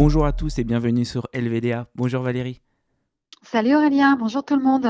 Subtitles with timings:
[0.00, 1.86] Bonjour à tous et bienvenue sur LVDA.
[1.94, 2.62] Bonjour Valérie.
[3.42, 4.88] Salut Aurélien, bonjour tout le monde.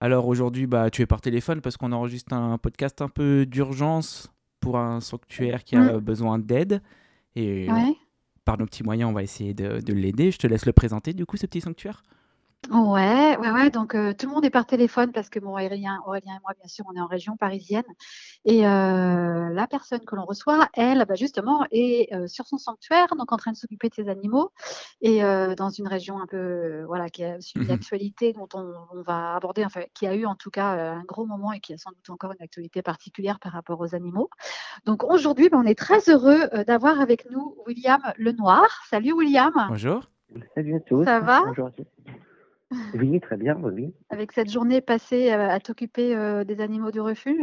[0.00, 4.30] Alors aujourd'hui, bah, tu es par téléphone parce qu'on enregistre un podcast un peu d'urgence
[4.60, 6.00] pour un sanctuaire qui a Mm.
[6.00, 6.82] besoin d'aide.
[7.36, 7.94] Et Ouais.
[8.44, 10.30] par nos petits moyens, on va essayer de, de l'aider.
[10.30, 12.02] Je te laisse le présenter du coup, ce petit sanctuaire.
[12.70, 13.70] Ouais, ouais, ouais.
[13.70, 16.52] Donc euh, tout le monde est par téléphone parce que bon, Aurélien, Aurélien et moi,
[16.58, 17.84] bien sûr, on est en région parisienne.
[18.44, 23.06] Et euh, la personne que l'on reçoit, elle, bah, justement, est euh, sur son sanctuaire,
[23.18, 24.50] donc en train de s'occuper de ses animaux,
[25.02, 27.70] et euh, dans une région un peu, euh, voilà, qui a suivi Mhm.
[27.70, 31.04] l'actualité dont on, on va aborder, enfin, qui a eu en tout cas euh, un
[31.04, 34.30] gros moment et qui a sans doute encore une actualité particulière par rapport aux animaux.
[34.84, 38.66] Donc aujourd'hui, bah, on est très heureux euh, d'avoir avec nous William Lenoir.
[38.90, 39.52] Salut William.
[39.68, 40.02] Bonjour.
[40.54, 41.04] Salut à tous.
[41.04, 41.42] Ça va?
[41.46, 41.84] Bonjour à tous.
[42.94, 43.92] Oui, très bien, oui.
[44.10, 47.40] avec cette journée passée à t'occuper euh, des animaux du refuge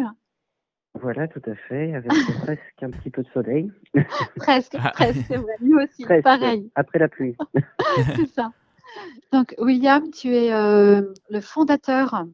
[0.96, 2.10] Voilà, tout à fait, avec
[2.46, 3.71] presque un petit peu de soleil.
[4.35, 4.91] Presque, Ah.
[4.93, 5.54] presque, c'est vrai.
[5.62, 7.35] Nous aussi, Presque, pareil, après la pluie.
[8.15, 8.51] c'est ça.
[9.32, 12.26] Donc, William, tu es euh, le fondateur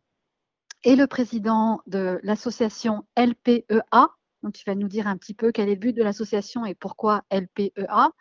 [0.83, 4.07] et le président de l'association LPEA.
[4.43, 6.75] Donc, tu vas nous dire un petit peu quel est le but de l'association et
[6.75, 8.11] pourquoi LPEA.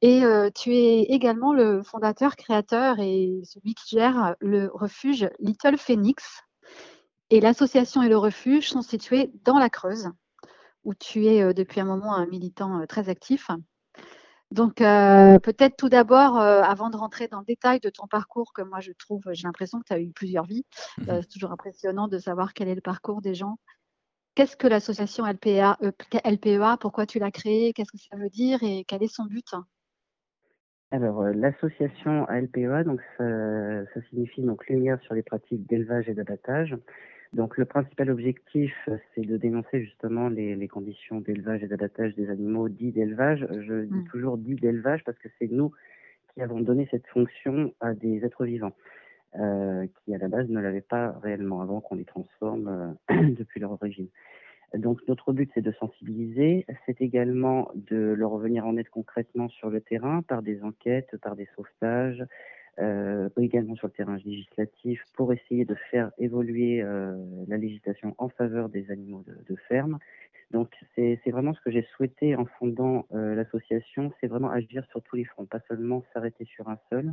[0.00, 5.76] Et euh, tu es également le fondateur, créateur et celui qui gère le refuge Little
[5.76, 6.42] Phoenix.
[7.30, 10.08] Et l'association et le refuge sont situés dans la Creuse,
[10.84, 13.50] où tu es euh, depuis un moment un militant euh, très actif.
[14.50, 18.54] Donc, euh, peut-être tout d'abord, euh, avant de rentrer dans le détail de ton parcours,
[18.54, 20.64] que moi je trouve, j'ai l'impression que tu as eu plusieurs vies.
[21.10, 21.22] Euh, Mhm.
[21.22, 23.58] c'est toujours impressionnant de savoir quel est le parcours des gens.
[24.38, 25.90] Qu'est-ce que l'association LPA, euh,
[26.24, 29.52] LPEA Pourquoi tu l'as créée Qu'est-ce que ça veut dire et quel est son but?
[30.92, 33.24] Alors, euh, l'association ALPEA, donc ça,
[33.92, 36.76] ça signifie donc lumière sur les pratiques d'élevage et d'abattage.
[37.32, 38.72] Donc, le principal objectif,
[39.12, 43.44] c'est de dénoncer justement les, les conditions d'élevage et d'abattage des animaux dits d'élevage.
[43.50, 44.04] Je dis Mm.
[44.04, 45.72] toujours dits d'élevage parce que c'est nous
[46.32, 48.76] qui avons donné cette fonction à des êtres vivants,
[49.36, 53.60] euh, qui à la base ne l'avaient pas réellement avant qu'on les transforme euh, depuis
[53.60, 54.08] leur origine.
[54.74, 59.68] Donc notre but c'est de sensibiliser, c'est également de leur revenir en aide concrètement sur
[59.68, 62.24] le terrain par des enquêtes, par des sauvetages,
[62.78, 66.82] euh, également sur le terrain législatif pour essayer de faire évoluer
[67.48, 69.98] la législation en faveur des animaux de, ferme.
[70.52, 75.16] Donc c'est vraiment ce que j'ai souhaité en fondant l'association, c'est vraiment agir sur tous
[75.16, 77.12] les fronts, pas seulement s'arrêter sur un seul,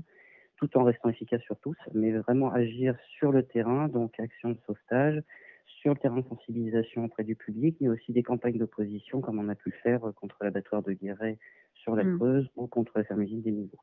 [0.57, 4.57] tout en restant efficace sur tous, mais vraiment agir sur le terrain, donc action de
[4.65, 5.21] sauvetage,
[5.65, 9.49] sur le terrain de sensibilisation auprès du public, mais aussi des campagnes d'opposition, comme on
[9.49, 11.37] a pu le faire euh, contre l'abattoir de Guéret
[11.73, 12.17] sur la Mm.
[12.17, 13.79] Creuse ou contre la ferme usine des Niveaux.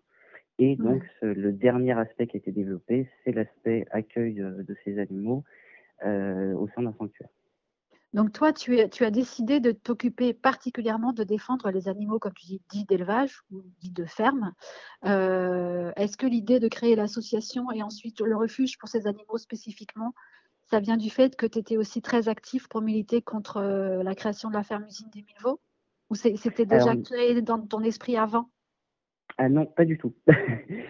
[0.59, 4.77] Et donc, ce- le dernier aspect qui a été développé, c'est l'aspect accueil de, de
[4.85, 5.45] ces animaux
[6.05, 7.31] euh, au sein d'un sanctuaire.
[8.13, 12.35] Donc, toi, tu, es- tu as décidé de t'occuper particulièrement de défendre les animaux, comme
[12.35, 14.53] tu dis, dits d'élevage ou dits de ferme.
[15.07, 20.15] Euh, Est-ce que l'idée de créer l'association et ensuite le refuge pour ces animaux spécifiquement,
[20.71, 24.15] ça vient du fait que tu étais aussi très actif pour militer contre euh, la
[24.15, 25.61] création de la ferme usine des Milvaux
[26.11, 28.51] Ou c'était déjà Alors, créé dans ton esprit avant?
[29.39, 30.15] Ah non, pas du tout.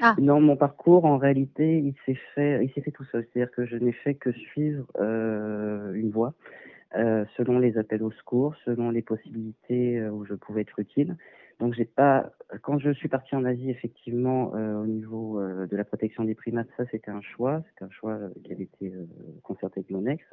[0.01, 0.17] Ah.
[0.21, 3.27] Non, mon parcours, en réalité, il s'est fait, il s'est fait tout seul.
[3.33, 6.35] C'est-à-dire que je n'ai fait que suivre euh, une voie
[6.97, 11.17] euh, selon les appels au secours, selon les possibilités euh, où je pouvais être utile.
[11.61, 12.33] Donc, j'ai pas.
[12.63, 16.35] Quand je suis parti en Asie, effectivement, euh, au niveau euh, de la protection des
[16.35, 17.63] primates, ça, c'était un choix.
[17.71, 18.93] C'était un choix qui avait été
[19.43, 20.25] concerté avec l'ONEX.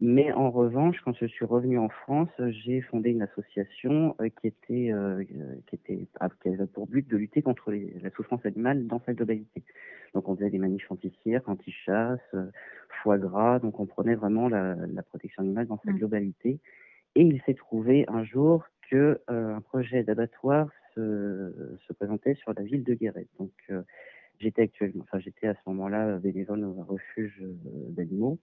[0.00, 4.48] Mais en revanche, quand je suis revenu en France, j'ai fondé une association euh, qui
[4.48, 8.10] était euh, euh, qui était ah, qui avait pour but de lutter contre les- la
[8.10, 9.62] souffrance animale dans sa globalité.
[10.14, 12.50] Donc on faisait des manifs anti-cirque, anti-chasse, euh,
[13.02, 15.98] foie gras, donc on prenait vraiment la, la protection animale dans sa Mm.
[15.98, 16.58] globalité.
[17.16, 22.52] Et il s'est trouvé un jour que euh, un projet d'abattoir se, se présentait sur
[22.54, 23.28] la ville de Guéret.
[23.38, 23.52] Donc
[24.40, 27.42] j'étais actuellement, enfin j'étais à ce moment-là bénévole dans un refuge
[27.90, 28.38] d'animaux.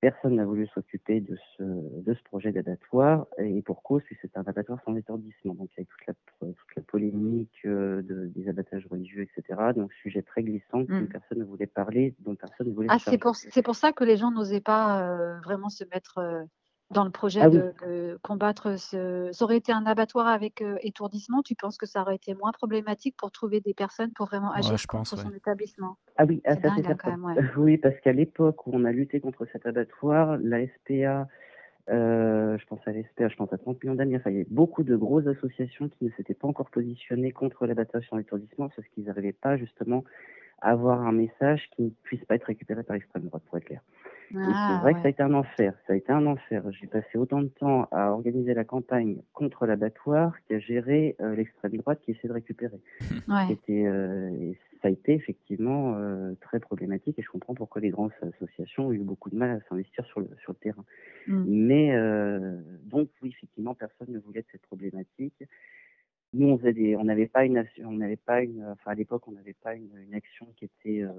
[0.00, 4.42] Personne n'a voulu s'occuper de ce, de ce projet d'abattoir, et pour cause, c'est un
[4.46, 9.22] abattoir sans étourdissement, donc avec toute la, toute la polémique euh, de, des abattages religieux,
[9.22, 9.60] etc.
[9.76, 11.00] Donc, sujet très glissant, Mm.
[11.00, 13.92] dont personne ne voulait parler, dont personne ne voulait Ah, c'est pour, c'est pour ça
[13.92, 16.42] que les gens n'osaient pas euh, vraiment se mettre euh,
[16.90, 17.58] dans le projet Ah oui.
[17.58, 19.28] de, de combattre ce.
[19.32, 22.52] Ça aurait été un abattoir avec euh, étourdissement, tu penses que ça aurait été moins
[22.52, 25.36] problématique pour trouver des personnes pour vraiment Ouais, agir je contre pense, son ouais.
[25.36, 25.96] établissement?
[26.16, 26.94] Ah oui, ah, ça c'est hein, certain.
[26.94, 27.34] quand même, ouais.
[27.56, 31.28] Oui, parce qu'à l'époque où on a lutté contre cet abattoir, la SPA,
[31.90, 34.40] euh, je pense à la SPA, je pense à 30 millions d'amis, enfin, il y
[34.40, 38.68] avait beaucoup de grosses associations qui ne s'étaient pas encore positionnées contre l'abattage sans étourdissement,
[38.68, 40.04] parce qu'ils n'arrivaient pas justement
[40.60, 43.80] avoir un message qui ne puisse pas être récupéré par l'extrême droite, pour être clair.
[44.36, 45.74] Ah, c'est vrai que ça a été un enfer.
[45.86, 46.62] Ça a été un enfer.
[46.72, 51.76] J'ai passé autant de temps à organiser la campagne contre l'abattoir qu'à gérer euh, l'extrême
[51.76, 52.80] droite qui essaie de récupérer.
[53.28, 53.46] Ouais.
[53.48, 58.12] C'était, euh, ça a été effectivement euh, très problématique et je comprends pourquoi les grandes
[58.22, 60.84] associations ont eu beaucoup de mal à s'investir sur le, sur le terrain.
[61.26, 61.44] Mm.
[61.46, 65.44] Mais euh, donc oui, effectivement, personne ne voulait de cette problématique.
[66.32, 68.94] Nous, on faisait des, on n'avait pas une, action- on n'avait pas une, enfin à
[68.94, 71.12] l'époque, on n'avait pas une, une action qui était, euh,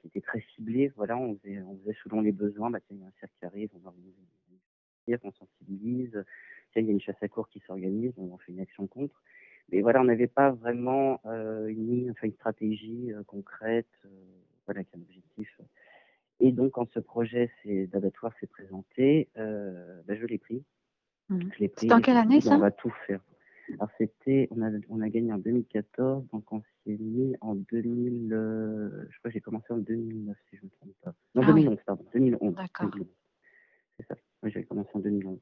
[0.00, 0.92] qui était très ciblée.
[0.96, 2.70] Voilà, on faisait, on faisait selon les besoins.
[2.70, 4.24] Bah tiens, il y a un cercle qui arrive, on organise une
[5.06, 6.24] une- on sensibilise.
[6.72, 9.20] Tiens, il y a une chasse à cours qui s'organise, on fait une action contre.
[9.70, 14.08] Mais voilà, on n'avait pas vraiment euh, une ligne, enfin une stratégie euh, concrète, euh,
[14.66, 15.60] voilà, avec un objectif.
[16.40, 20.62] Et donc, quand ce projet c'est- d'abattoir s'est présenté, euh, bah, je l'ai pris.
[21.28, 21.50] Mhm.
[21.52, 21.82] Je l'ai pris.
[21.82, 23.20] C'était en quelle année, ça On va tout faire.
[23.74, 28.32] Alors, c'était, on a, on a gagné en 2014, donc on s'est mis en 2000,
[28.32, 31.14] euh, je crois que j'ai commencé en 2009, si je ne me trompe pas.
[31.34, 31.62] Non, Ah oui.
[31.64, 32.54] 2011, pardon, 2011.
[32.54, 32.90] D'accord.
[32.90, 33.08] 2011.
[33.98, 34.14] C'est ça.
[34.42, 35.38] Oui, j'avais commencé en 2011.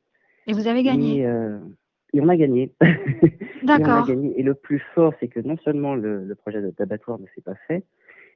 [0.46, 1.19] Et vous avez gagné?
[1.20, 1.58] Et, euh,
[2.12, 2.72] et on a gagné.
[3.62, 4.08] D'accord.
[4.10, 7.54] Et le plus fort, c'est que non seulement le, le projet d'abattoir ne s'est pas
[7.66, 7.84] fait,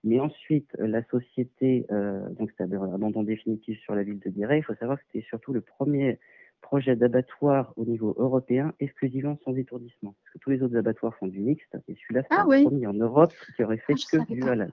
[0.04, 4.58] mais ensuite euh, la société, euh, donc c'est-à-dire l'abandon définitif sur la ville de Guéret,
[4.58, 6.18] il faut savoir que c'était surtout le premier
[6.60, 10.14] projet d'abattoir au niveau européen exclusivement sans étourdissement.
[10.22, 12.64] Parce que tous les autres abattoirs font du mixte, et celui-là, c'est Ah le oui.
[12.64, 14.50] premier en Europe qui aurait fait Ah, que du pas.
[14.52, 14.72] halal.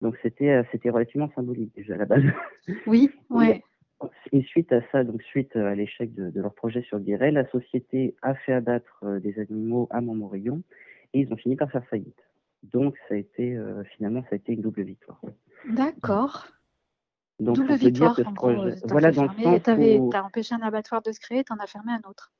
[0.00, 2.22] Donc c'était euh, c'était relativement symbolique déjà à la base.
[2.86, 3.62] Oui, ouais.
[4.32, 7.48] Et suite à ça, donc suite à l'échec de, de leur projet sur Guéret, la
[7.50, 10.62] société a fait abattre euh, des animaux à Montmorillon
[11.14, 12.18] et ils ont fini par faire faillite.
[12.64, 15.20] Donc ça a été euh, finalement ça a été une double victoire.
[15.68, 16.48] D'accord.
[17.42, 18.70] Donc Double peut dire victoire, que ce en projet, gros.
[18.70, 19.28] T'as voilà dans le
[19.98, 22.32] où t'as empêché un abattoir de se créer, t'en as fermé un autre.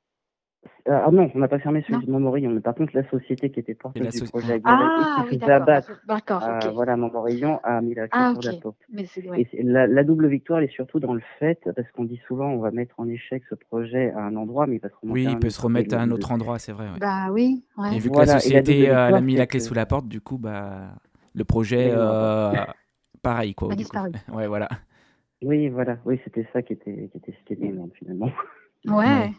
[0.89, 2.07] ah non, on n'a pas fermé celui Non.
[2.07, 5.23] de Montmorillon, mais par contre la société qui était porteuse du so- projet Ah et
[5.31, 6.75] oui, faisait abattre D'accord, à, ok.
[6.75, 8.45] voilà Montmorillon a mis la clé Ah, sur ok.
[8.45, 8.77] la porte.
[8.91, 9.07] Mais
[9.37, 12.49] Et la, la double victoire, elle est surtout dans le fait, parce qu'on dit souvent
[12.49, 15.21] on va mettre en échec ce projet à un endroit, mais il peut se remonter
[15.21, 15.57] Oui, à il un peut autre.
[15.57, 16.89] se remettre Et à un autre endroit, c'est vrai.
[16.91, 16.99] ouais.
[17.01, 17.97] Bah oui, ouais.
[17.97, 19.65] Et vu que Voilà, la et la société euh, a victoire, mis la clé que-
[19.65, 20.93] sous la porte, du coup, bah,
[21.35, 22.53] le projet, euh,
[23.23, 23.73] pareil, quoi.
[23.73, 24.11] A disparu.
[24.33, 24.69] Ouais, voilà.
[25.43, 28.31] Oui, voilà, oui, c'était ça qui était, qui était, qui était énorme finalement.
[28.87, 28.95] Ouais.
[28.95, 29.31] Ouais.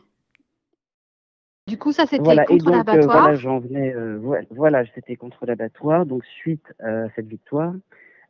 [1.68, 3.22] Du coup, ça, c'était Voilà, et contre donc euh, l'abattoir.
[3.22, 4.20] voilà, j'en venais, euh,
[4.52, 6.06] voilà, c'était contre l'abattoir.
[6.06, 7.74] Donc suite à cette victoire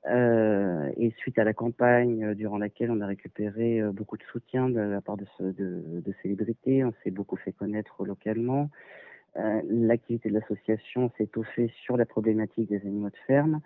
[0.07, 4.23] euh, et suite à la campagne euh, durant laquelle on a récupéré euh, beaucoup de
[4.23, 8.69] soutien de la part de, ce- de, de célébrités, on s'est beaucoup fait connaître localement.
[9.37, 13.61] Euh, L'activité de l'association s'est étoffée sur la problématique des animaux de ferme.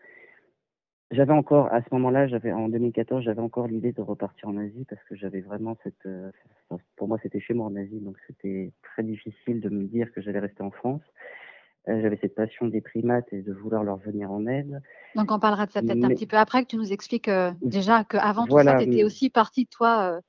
[1.12, 4.86] J'avais encore, à ce moment-là, j'avais en 2014, j'avais encore l'idée de repartir en Asie
[4.90, 6.32] parce que j'avais vraiment cette, euh,
[6.98, 10.22] pour moi, c'était chez moi en Asie, donc c'était très difficile de me dire que
[10.22, 11.02] j'allais rester en France.
[11.88, 14.82] Euh, j'avais cette passion des primates et de vouloir leur venir en aide.
[15.16, 17.52] Donc, on parlera de ça peut-être un petit peu après, que tu nous expliques euh,
[17.62, 20.22] déjà qu'avant tout Voilà, ça, tu étais mais- aussi partie, toi, euh,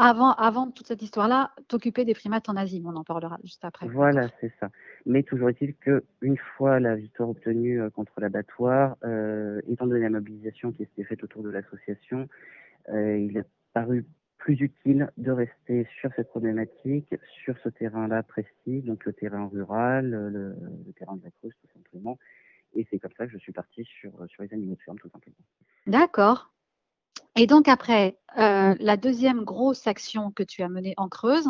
[0.00, 2.82] avant, avant toute cette histoire-là, t'occuper des primates en Asie.
[2.86, 3.86] On en parlera juste après.
[3.86, 4.70] Voilà, c'est ça.
[5.04, 10.00] Mais toujours est-il que une fois la victoire obtenue euh, contre l'abattoir, euh, étant donné
[10.00, 12.28] la mobilisation qui s'était faite autour de l'association,
[12.88, 13.42] euh, il a
[13.74, 14.06] paru
[14.38, 17.14] plus utile de rester sur cette problématique,
[17.44, 20.56] sur ce terrain-là précis, donc le terrain rural, le,
[20.86, 22.18] le terrain de la Creuse tout simplement.
[22.74, 25.10] Et c'est comme ça que je suis parti sur, sur les animaux de ferme tout
[25.10, 25.36] simplement.
[25.86, 26.50] D'accord.
[27.36, 31.48] Et donc après, euh, la deuxième grosse action que tu as menée en Creuse,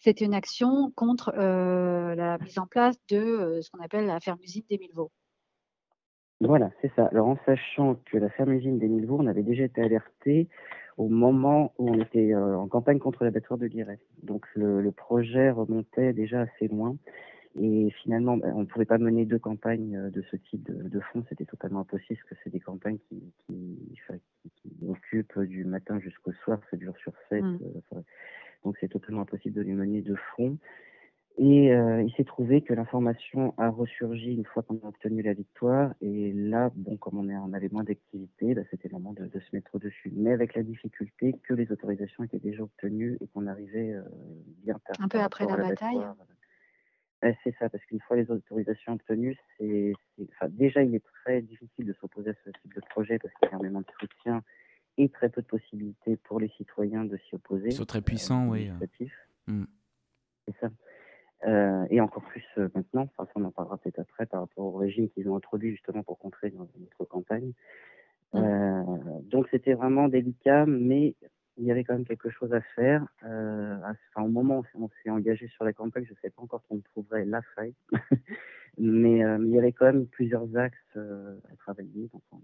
[0.00, 4.20] c'était une action contre euh, la mise en place de euh, ce qu'on appelle la
[4.20, 5.10] ferme-usine des Mille-Vaux.
[6.40, 7.06] Voilà, c'est ça.
[7.06, 10.48] Alors, en sachant que la ferme-usine des Mille-Vaux, on avait déjà été alerté
[10.96, 13.98] au moment où on était en campagne contre l'abattoir de Guéret.
[14.22, 16.96] Donc, le projet remontait déjà assez loin.
[17.56, 20.88] Et finalement, ben, on ne pouvait pas mener deux campagnes euh, de ce type de,
[20.88, 21.24] de fonds.
[21.28, 23.88] C'était totalement impossible parce que c'est des campagnes qui, qui,
[24.42, 27.42] qui- qui occupent du matin jusqu'au soir, 7 jours sur 7.
[27.42, 27.58] Mm.
[28.64, 30.56] donc, c'est totalement impossible de les mener de front.
[31.40, 35.34] Et euh, il s'est trouvé que l'information a ressurgi une fois qu'on a obtenu la
[35.34, 35.94] victoire.
[36.00, 39.24] Et là, bon, comme on, est, on avait moins d'activité, bah, c'était le moment de,
[39.26, 40.12] de se mettre dessus.
[40.16, 44.02] Mais avec la difficulté que les autorisations étaient déjà obtenues et qu'on arrivait euh,
[44.64, 44.96] bien tard.
[44.98, 45.98] Un peu après la bataille.
[47.22, 51.42] C'est ça, parce qu'une fois les autorisations obtenues, c'est, c'est- enfin, déjà il est très
[51.42, 54.42] difficile de s'opposer à ce type de projet parce qu'il y a énormément de soutien
[54.98, 57.68] et très peu de possibilités pour les citoyens de s'y opposer.
[57.68, 58.60] Ils sont très euh, puissants, au oui.
[58.60, 59.12] niveau administratif.
[59.48, 59.64] Mm.
[60.46, 60.70] C'est ça.
[61.46, 64.64] Euh, et encore plus euh, maintenant, enfin, ça on en parlera peut-être après par rapport
[64.64, 67.52] au régime qu'ils ont introduit justement pour contrer dans notre campagne.
[68.32, 68.38] Mm.
[68.38, 71.14] Euh, donc c'était vraiment délicat, mais
[71.58, 73.04] il y avait quand même quelque chose à faire.
[73.22, 76.62] enfin, au moment où on s'est engagé sur la campagne, je ne sais pas encore
[76.68, 77.74] qu'on trouverait la faille,
[78.78, 82.08] mais il y avait quand même plusieurs axes à travailler.
[82.12, 82.40] Donc, on a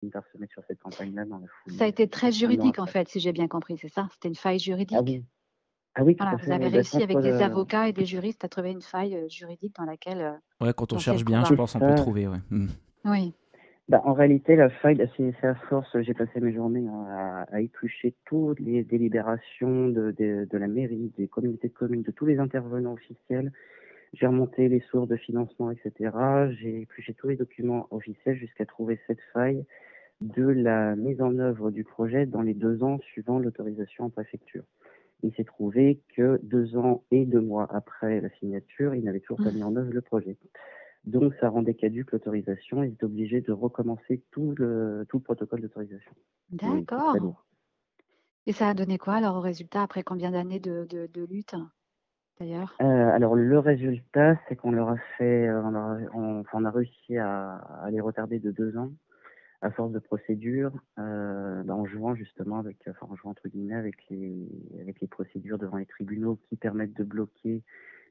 [0.00, 1.76] fini par se mettre sur cette campagne-là dans la foulée.
[1.76, 4.08] Ça a été très juridique, en fait, si j'ai bien compris, c'est ça?
[4.12, 4.96] C'était une faille juridique?
[4.98, 5.24] Ah oui.
[5.96, 8.80] Ah oui, Voilà, vous avez réussi avec des avocats et des juristes à trouver une
[8.80, 10.20] faille euh, juridique dans laquelle.
[10.20, 12.28] euh, Ouais, quand on cherche bien, je pense on peut trouver.
[12.28, 12.38] Ouais.
[12.50, 12.68] Mm.
[13.06, 13.34] Oui.
[13.90, 16.00] Bah, en réalité, la faille, là, c'est c'est à force.
[16.02, 21.12] J'ai passé mes journées à, à éplucher toutes les délibérations de, de, de la mairie,
[21.18, 23.50] des communautés de communes, de tous les intervenants officiels.
[24.12, 26.12] J'ai remonté les sources de financement, etc.
[26.60, 29.64] J'ai épluché tous les documents officiels jusqu'à trouver cette faille
[30.20, 34.62] de la mise en œuvre du projet dans les deux ans suivant l'autorisation en préfecture.
[35.24, 39.44] Il s'est trouvé que deux ans et deux mois après la signature, il n'avait toujours
[39.44, 40.36] pas mis en œuvre le projet.
[41.04, 45.22] Donc, ça rendait caduque l'autorisation et il est obligé de recommencer tout le, tout le
[45.22, 46.12] protocole d'autorisation.
[46.50, 47.16] D'accord.
[48.46, 51.54] Et ça a donné quoi alors au résultat après combien d'années de, de, de lutte
[52.38, 52.76] d'ailleurs?
[52.80, 56.64] Euh, alors, le résultat, c'est qu'on leur a fait, euh, on, a, on- enfin, on
[56.64, 58.92] a réussi à, à les retarder de deux ans
[59.62, 63.74] à force de procédures, euh, bah, en jouant justement avec, enfin, en jouant entre guillemets
[63.74, 64.48] avec les,
[64.80, 67.62] avec les procédures devant les tribunaux qui permettent de bloquer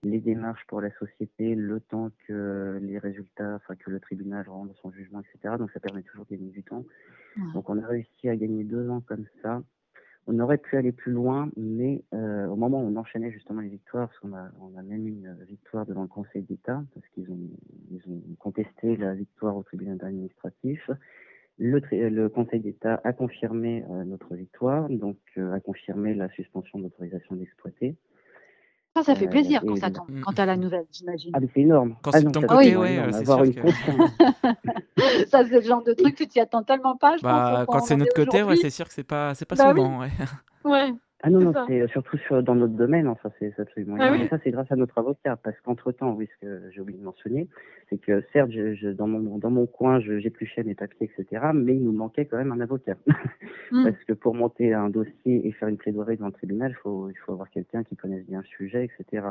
[0.04, 4.74] les démarches pour la société, le temps que les résultats, enfin, que le tribunal rende
[4.82, 5.56] son jugement, etc.
[5.58, 6.86] Donc, ça permet toujours de gagner du temps.
[7.54, 9.62] Donc, on a réussi à gagner deux ans comme ça.
[10.28, 13.70] On aurait pu aller plus loin, mais euh, au moment où on enchaînait justement les
[13.70, 17.08] victoires, parce qu'on a, on a même eu une victoire devant le Conseil d'État, parce
[17.10, 17.40] qu'ils ont,
[17.92, 20.90] ils ont contesté la victoire au tribunal administratif.
[21.58, 26.78] Le, le Conseil d'État a confirmé euh, notre victoire, donc euh, a confirmé la suspension
[26.78, 27.96] de l'autorisation d'exploiter.
[28.96, 30.22] Ça, ça fait Euh, plaisir quand ça tombe, Mm.
[30.22, 31.32] quand tu as la nouvelle, j'imagine.
[31.34, 31.96] Ah, mais c'est énorme.
[32.02, 34.12] Quand ah c'est de ton côté, ouais, c'est sûr une que- confiance.
[35.30, 37.76] ça, c'est le genre de truc, tu t'y attends tellement pas, je Bah, pense.
[37.76, 39.80] quand c'est en notre côté, ouais, c'est sûr que c'est pas, c'est pas Bah oui.
[39.82, 40.00] souvent.
[40.00, 40.10] ouais.
[40.66, 40.92] Ouais.
[41.22, 41.66] Ah non, non, ça.
[41.68, 44.22] c'est surtout sur, dans notre domaine, enfin, c'est c'est absolument Ah oui.
[44.22, 47.04] Et ça, c'est grâce à notre avocat, parce qu'entre-temps, oui, ce que j'ai oublié de
[47.04, 47.50] mentionner,
[47.90, 51.48] c'est que certes, je, je- dans, mon, dans mon coin, je- j'épluchais mes papiers, etc.,
[51.54, 52.96] mais il nous manquait quand même un avocat.
[53.72, 53.84] Mm.
[53.84, 57.10] Parce que pour monter un dossier et faire une plaidoirie devant le tribunal, il faut,
[57.10, 59.28] il faut avoir quelqu'un qui connaisse bien le sujet, etc.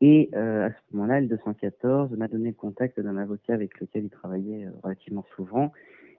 [0.00, 4.04] Et euh, à ce moment-là, le 214 m'a donné le contact d'un avocat avec lequel
[4.04, 5.72] il travaillait euh, relativement souvent,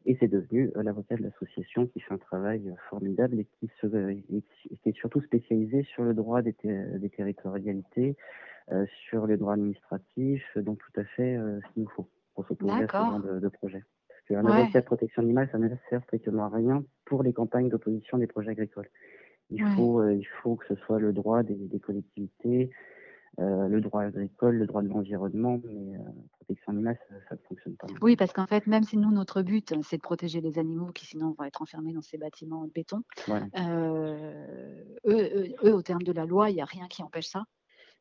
[0.07, 3.69] et c'est devenu euh, l'avocat de l'association qui fait un travail euh, formidable et qui,
[3.81, 4.23] se, et
[4.83, 8.17] qui est surtout spécialisé sur le droit des, ter- des territorialités,
[8.71, 12.47] euh, sur les droits administratifs, donc tout à fait euh, ce qu'il nous faut pour
[12.47, 13.83] s'opposer à ce genre de, de projet.
[14.09, 14.49] Parce qu'un Ouais.
[14.49, 18.27] avocat de protection animale, ça ne sert strictement à rien pour les campagnes d'opposition des
[18.27, 18.89] projets agricoles.
[19.49, 19.65] Il, Ouais.
[19.75, 22.69] faut, euh, il faut que ce soit le droit des, des collectivités,
[23.39, 26.01] euh, le droit agricole, le droit de l'environnement, mais euh,
[26.32, 27.88] protection animale, ça, ça ne fonctionne pas.
[28.01, 31.06] Oui, parce qu'en fait, même si nous, notre but, c'est de protéger les animaux qui
[31.06, 33.03] sinon vont être enfermés dans ces bâtiments de béton,
[33.58, 37.27] euh, eux, eux, eux, au terme de la loi, il n'y a rien qui empêche
[37.27, 37.46] ça.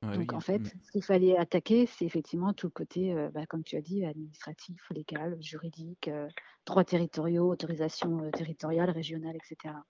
[0.02, 0.34] Ouais, Donc, oui.
[0.34, 0.80] en fait, Mm.
[0.82, 4.04] ce qu'il fallait attaquer, c'est effectivement tout le côté, euh, bah, comme tu as dit,
[4.06, 6.28] administratif, légal, juridique, euh,
[6.66, 9.84] droits territoriaux, autorisation euh, territoriale, régionale, etc.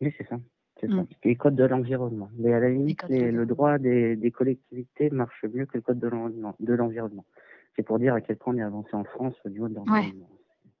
[0.00, 0.38] Oui, c'est ça.
[0.80, 0.96] C'est Mm.
[0.96, 1.04] ça.
[1.24, 2.30] Et code de l'environnement.
[2.38, 5.82] Mais à la limite, codes les- le droit des, des collectivités marche mieux que le
[5.82, 6.08] code de
[6.74, 7.24] l'environnement.
[7.76, 10.28] C'est pour dire à quel point on est avancé en France au niveau de l'environnement.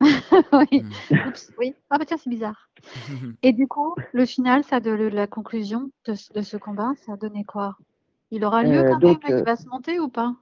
[0.72, 0.82] oui.
[1.10, 1.28] Mm.
[1.28, 1.74] Oups, oui.
[1.90, 2.70] Ah bah tiens, c'est bizarre.
[3.42, 7.12] Et du coup, le final, ça de la conclusion de, ce- de ce combat, ça
[7.12, 7.76] a donné quoi?
[8.30, 10.34] Il aura lieu Euh, quand donc, même Il euh, va se monter ou pas?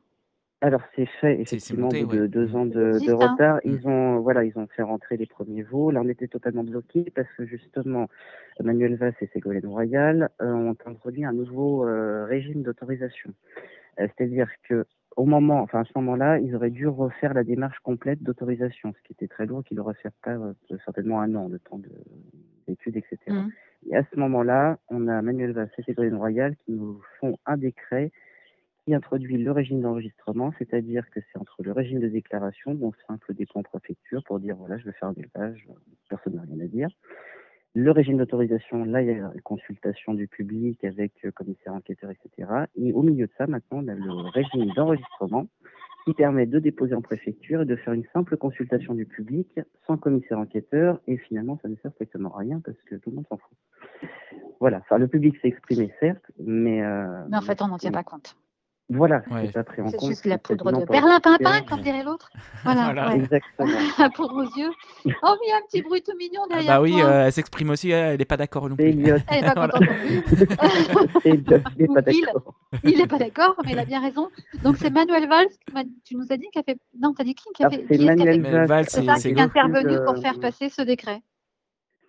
[0.60, 2.28] Alors c'est fait effectivement monté, au bout de ouais.
[2.28, 3.14] deux ans de, hein.
[3.14, 3.56] retard.
[3.56, 3.60] Mm.
[3.64, 5.90] Ils ont voilà ils ont fait rentrer les premiers veaux.
[5.90, 8.08] Là on était totalement bloqués parce que justement
[8.60, 13.32] Manuel Valls et Ségolène Royal euh, ont introduit un nouveau euh, régime d'autorisation.
[14.00, 14.84] Euh, C'est-à-dire que
[15.16, 19.02] au moment, enfin à ce moment-là, ils auraient dû refaire la démarche complète d'autorisation, ce
[19.02, 21.88] qui était très lourd, qui leur perdre euh, certainement un an de temps de-
[22.68, 23.18] d'études, etc.
[23.28, 23.50] Mhm.
[23.90, 27.56] Et à ce moment-là, on a Manuel Valls et Ségolène Royal qui nous font un
[27.56, 28.10] décret
[28.88, 33.34] qui introduit le régime d'enregistrement, c'est-à-dire que c'est entre le régime de déclaration, donc simple
[33.34, 35.68] dépôt en préfecture pour dire voilà, je veux faire un élevage,
[36.08, 36.88] personne n'a rien à dire.
[37.74, 42.10] Le régime d'autorisation, là, il y a la consultation du public avec euh, commissaire enquêteur,
[42.10, 42.50] etc.
[42.76, 45.48] Et au milieu de ça, maintenant, on a le régime d'enregistrement
[46.06, 49.98] qui permet de déposer en préfecture et de faire une simple consultation du public sans
[49.98, 50.98] commissaire enquêteur.
[51.06, 53.58] Et finalement, ça ne sert strictement à rien parce que tout le monde s'en fout.
[54.60, 54.78] Voilà.
[54.78, 56.82] Enfin, le public s'est exprimé, certes, mais.
[56.82, 58.34] euh, Mais en fait, on n'en tient pas compte.
[58.90, 59.42] Voilà, Ouais.
[59.46, 60.08] c'est pas pris en C'est compte.
[60.08, 61.64] juste la poudre de considéré.
[61.68, 62.30] comme dirait l'autre.
[62.64, 62.84] Voilà.
[62.84, 63.08] Voilà.
[63.08, 63.16] ouais.
[63.16, 63.68] Exactement.
[63.98, 64.70] La poudre aux yeux.
[65.04, 65.12] Oh, mais
[65.46, 67.04] il y a un petit bruit tout mignon Ah derrière bah oui, toi.
[67.04, 68.86] euh, elle s'exprime aussi, elle n'est pas d'accord non plus.
[68.86, 69.16] Elliot.
[69.28, 69.72] Elle n'est pas Voilà.
[69.74, 69.88] contente
[71.24, 72.54] d'accord.
[72.84, 74.28] Il n'est pas d'accord, mais il a bien raison.
[74.62, 76.78] Donc, c'est Manuel Valls, qui m'a- tu nous as dit, qui a fait.
[77.00, 77.86] Non, t'as dit qui, qui a Alors, fait.
[77.96, 81.20] c'est Manuel Valls, C'est ça, qui est intervenu pour faire passer ce décret?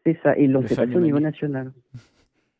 [0.05, 0.37] C'est ça.
[0.37, 1.71] Et ils l'ont fait passer au niveau national.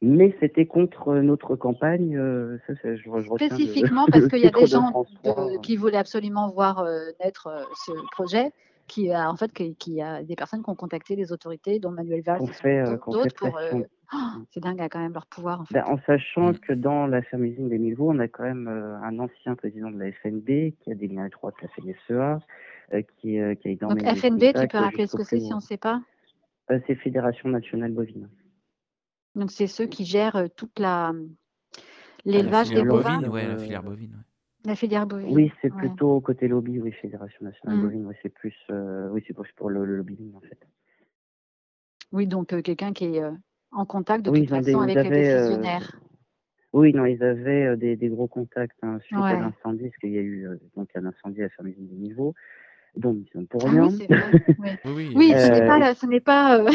[0.02, 2.16] Mais c'était contre notre campagne.
[2.18, 4.92] euh, ça, ça, je, je le- Spécifiquement parce qu'il y a des de gens
[5.24, 8.52] de- qui voulaient absolument voir euh, naître euh, ce projet,
[8.88, 11.92] qui a en fait qui, qui a des personnes qui ont contacté les autorités, dont
[11.92, 13.58] Manuel Valls fait, euh, d'autres fait pour.
[13.58, 13.82] euh,
[14.14, 14.18] oh,
[14.52, 15.74] c'est dingue, hein, quand même leur pouvoir en fait.
[15.74, 16.60] Ben, en sachant Mm.
[16.60, 19.92] que dans la ferme usine des Milvaux, on a quand même euh, un ancien président
[19.92, 22.40] de la FNB qui a des liens étroits avec la FNSEA,
[22.94, 25.58] euh, qui, euh, qui a Donc FNB, tu peux rappeler ce que c'est si on
[25.58, 26.02] ne sait pas?
[26.72, 28.30] Euh, C'est Fédération nationale bovine.
[29.40, 31.82] Donc c'est ceux qui gèrent euh, toute la Ah,
[32.26, 34.12] l'élevage des bovins, bovine, ouais, la Euh, filière bovine.
[34.12, 34.70] ouais.
[34.70, 35.34] la filière bovine.
[35.34, 35.80] Oui, c'est ouais.
[35.80, 37.82] plutôt côté lobby, oui, Fédération nationale Mm.
[37.82, 40.60] bovine, oui, c'est plus, euh, oui, c'est plus pour le, le lobbying en fait.
[42.12, 43.32] Oui, donc euh, quelqu'un qui est euh,
[43.72, 46.00] en contact de Oui, toute des, façon avec les avaient, euh, décisionnaires.
[46.74, 49.32] oui, non, ils avaient euh, des, des gros contacts hein, suite Ouais.
[49.32, 51.96] à l'incendie, parce qu'il y a eu euh, donc un incendie à la ferme des
[51.96, 52.34] Milvaux,
[52.98, 53.88] dont ils sont pour Ah rien.
[53.88, 54.32] oui, c'est vrai.
[54.60, 54.70] oui.
[54.86, 55.14] Oui, oui.
[55.16, 56.58] Oui, euh, ce n'est Euh, pas, ce n'est pas.
[56.58, 56.70] euh,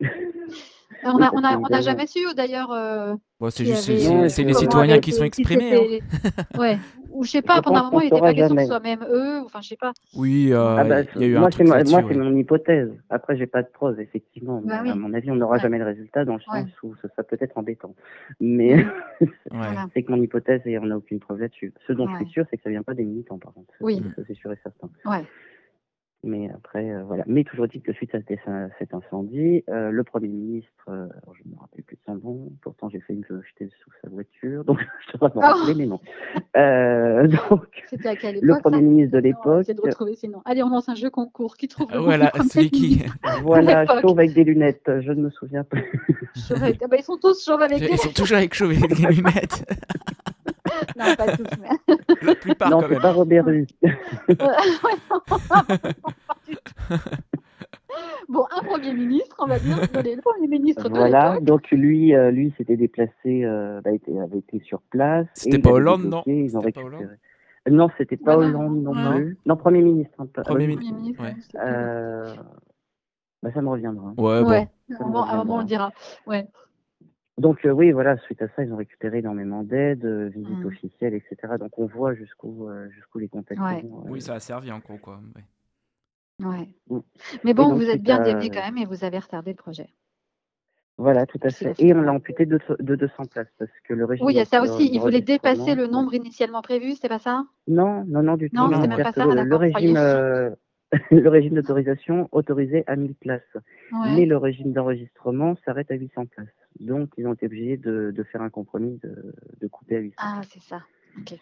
[1.04, 1.32] on a,
[1.68, 2.70] n'a jamais su d'ailleurs.
[2.72, 5.74] euh, bon, c'est juste avait, euh, les citoyens qui sont exprimés.
[5.74, 6.58] hein.
[6.58, 6.78] Ouais.
[7.14, 7.56] Ou je sais pas.
[7.56, 9.38] Je Pendant un moment, il n'était pas question que ce soit même eux.
[9.44, 9.92] Enfin, je sais pas.
[10.16, 12.14] Oui, euh, Ah bah, il y a eu moi, un c'est ouais.
[12.16, 12.90] mon hypothèse.
[13.08, 14.60] Après, j'ai pas de preuve, effectivement.
[14.64, 14.90] Bah oui.
[14.90, 15.60] À mon avis, on n'aura Ouais.
[15.60, 16.62] jamais le résultat dans le Ouais.
[16.62, 17.94] sens où ce sera peut-être embêtant.
[18.40, 18.84] Mais
[19.94, 21.72] c'est que mon hypothèse et on n'a aucune preuve là-dessus.
[21.86, 23.72] Ce dont je suis sûr, c'est que ça vient pas des militants, par contre.
[23.80, 24.02] Oui.
[24.16, 24.88] ça, c'est sûr et certain.
[25.06, 25.24] Ouais.
[26.26, 27.22] Mais après, euh, voilà.
[27.26, 28.40] Mais toujours dit que suite à cet
[28.78, 32.50] cet incendie, euh, le Premier ministre, euh, je ne me rappelle plus de son nom,
[32.62, 35.54] pourtant j'ai failli me jeter sous sa voiture, donc je devrais m'en Oh.
[35.58, 36.00] rappeler, mais non.
[36.56, 38.82] Euh, donc, C'était à quelle le époque Premier ça?
[38.82, 40.40] ministre de l'époque, de retrouver sinon.
[40.46, 41.56] Allez, on lance un jeu concours.
[41.58, 42.88] Qui trouve le nom Voilà, Premier celui qui.
[42.96, 47.18] ministre voilà, chauve avec des lunettes, je ne me souviens avec- Ah bah, ils sont
[47.18, 49.64] tous chauves avec des Ils sont toujours avec chauve et avec des lunettes.
[50.96, 51.96] Non, pas tous, mais.
[52.22, 53.02] La plupart, non, quand c'est même.
[53.02, 53.66] pas Robert Rue.
[53.82, 54.36] Ouais,
[55.10, 55.64] non, pas
[56.46, 56.94] du tout.
[58.28, 59.76] Bon, un Premier ministre, on va dire.
[59.80, 63.90] Le Premier ministre de Voilà, donc lui, euh, lui s'était déplacé, euh, bah,
[64.22, 65.26] avait été sur place.
[65.34, 67.14] C'était pas Hollande, non Ils ont C'était pas récupéré.
[67.70, 69.14] Non, c'était pas Hollande non, non.
[69.16, 69.38] plus.
[69.46, 70.12] Non, Premier ministre.
[70.18, 70.90] hein, pas- Premier ministre.
[70.92, 71.34] Premier ministre, Ouais.
[71.64, 72.34] euh,
[73.42, 74.08] bah, ça me reviendra.
[74.18, 74.48] Ouais, bon.
[74.50, 75.92] Ouais, Ça à un me moment, à un moment, on le dira.
[76.26, 76.46] Ouais.
[77.38, 80.66] Donc euh, oui, voilà, suite à ça, ils ont récupéré énormément d'aides, euh, visites Mm.
[80.66, 81.58] officielles, etc.
[81.58, 83.82] Donc on voit jusqu'où euh, jusqu'où les contacts Ouais.
[83.82, 83.98] vont.
[84.06, 84.10] euh.
[84.10, 85.20] Oui, ça a servi en gros, quoi.
[85.34, 86.46] ouais.
[86.46, 86.68] Ouais.
[86.90, 86.98] Mm.
[87.44, 89.88] Mais bon, donc, vous êtes bien à- quand même et vous avez retardé le projet.
[90.96, 91.84] Voilà, tout à C'est fait.
[91.84, 94.40] Et on l'a amputé de, de 200 places parce que le régime Oui, il y
[94.40, 94.88] a ça aussi.
[94.92, 97.44] Ils voulaient dépasser le nombre initialement prévu, c'est pas ça?
[97.66, 98.54] Non, non, non, du tout.
[98.56, 98.96] Non, c'était non.
[98.96, 100.50] même pas ça, le, le d'accord, régime, euh,
[101.10, 103.42] le régime d'autorisation autorisait à 1000 places,
[103.92, 104.14] Ouais.
[104.16, 106.48] mais le régime d'enregistrement s'arrête à 800 places.
[106.80, 110.14] Donc ils ont été obligés de, de faire un compromis, de, de couper à 800.
[110.18, 110.82] Ah, c'est ça.
[111.18, 111.34] Ok.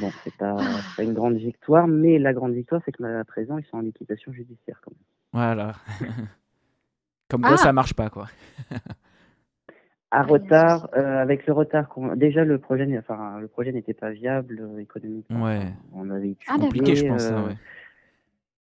[0.00, 0.56] Bon, c'est pas,
[0.96, 3.82] pas une grande victoire, mais la grande victoire, c'est que à présent, ils sont en
[3.82, 5.00] liquidation judiciaire quand même.
[5.32, 5.72] Voilà.
[7.30, 7.56] Comme quoi, Ah.
[7.56, 8.28] ça marche pas, quoi.
[10.12, 13.92] À Ah, retard, euh, avec le retard qu'on, déjà le projet, enfin le projet n'était
[13.92, 15.42] pas viable euh, économiquement.
[15.44, 15.60] Ouais.
[15.92, 17.56] On avait Ah, Compliqué, je étudié, pense, ça, euh, ouais.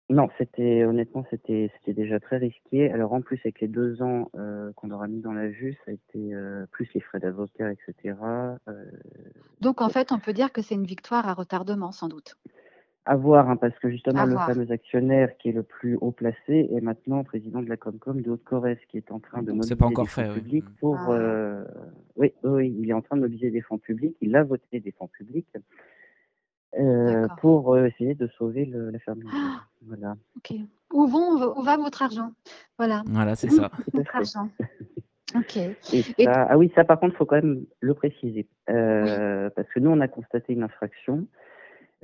[0.09, 2.89] Non, c'était honnêtement, c'était c'était déjà très risqué.
[2.91, 5.91] Alors en plus avec les deux ans euh, qu'on aura mis dans la vue, ça
[5.91, 8.15] a été euh, plus les frais d'avocat, etc.
[8.69, 8.85] Euh,
[9.59, 12.37] Donc, en fait, on peut dire que c'est une victoire à retardement, sans doute.
[13.03, 14.47] à voir, hein, parce que justement À le voir.
[14.47, 18.31] fameux actionnaire qui est le plus haut placé est maintenant président de la Comcom de
[18.31, 20.35] Haute-Corrèze, qui est en train de mobiliser c'est pas encore des fonds fait, oui.
[20.39, 20.73] publics Mm.
[20.79, 20.95] pour.
[20.99, 21.11] Ah.
[21.11, 21.65] euh,
[22.15, 24.15] Oui, oui, il est en train de mobiliser des fonds publics.
[24.21, 25.47] Il a voté des fonds publics.
[26.79, 29.21] Euh, pour euh, essayer de sauver le, la ferme.
[29.33, 29.61] Ah.
[29.85, 30.15] Voilà.
[30.37, 30.57] Ok.
[30.93, 32.31] Où, vont, où va votre argent?
[32.77, 33.03] Voilà.
[33.07, 33.69] Voilà, c'est ça.
[33.93, 34.49] Votre argent?
[35.35, 35.57] Ok.
[35.57, 35.75] Et
[36.17, 38.47] Et- ça- ah oui, ça par contre, il faut quand même le préciser.
[38.69, 41.27] Euh, Parce que nous, on a constaté une infraction,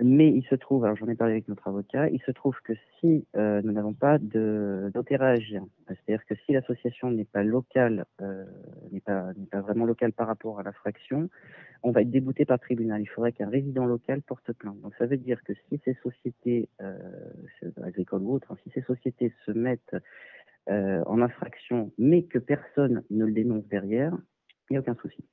[0.02, 2.74] mais il se trouve, alors j'en ai parlé avec notre avocat, il se trouve que
[3.00, 7.44] si euh, nous n'avons pas de- d'intérêt à agir, c'est-à-dire que si l'association n'est pas
[7.44, 8.44] locale, euh,
[8.92, 11.30] n'est pas, n'est pas vraiment locale par rapport à l'infraction,
[11.84, 13.02] on va être débouté par tribunal.
[13.02, 14.80] Il faudrait qu'un résident local porte plainte.
[14.82, 16.98] Donc ça veut dire que si ces sociétés, euh,
[17.84, 19.96] agricoles ou autres, hein, si ces sociétés se mettent
[20.70, 24.18] euh, en infraction, mais que personne ne le dénonce derrière,
[24.70, 25.24] il n'y a aucun souci.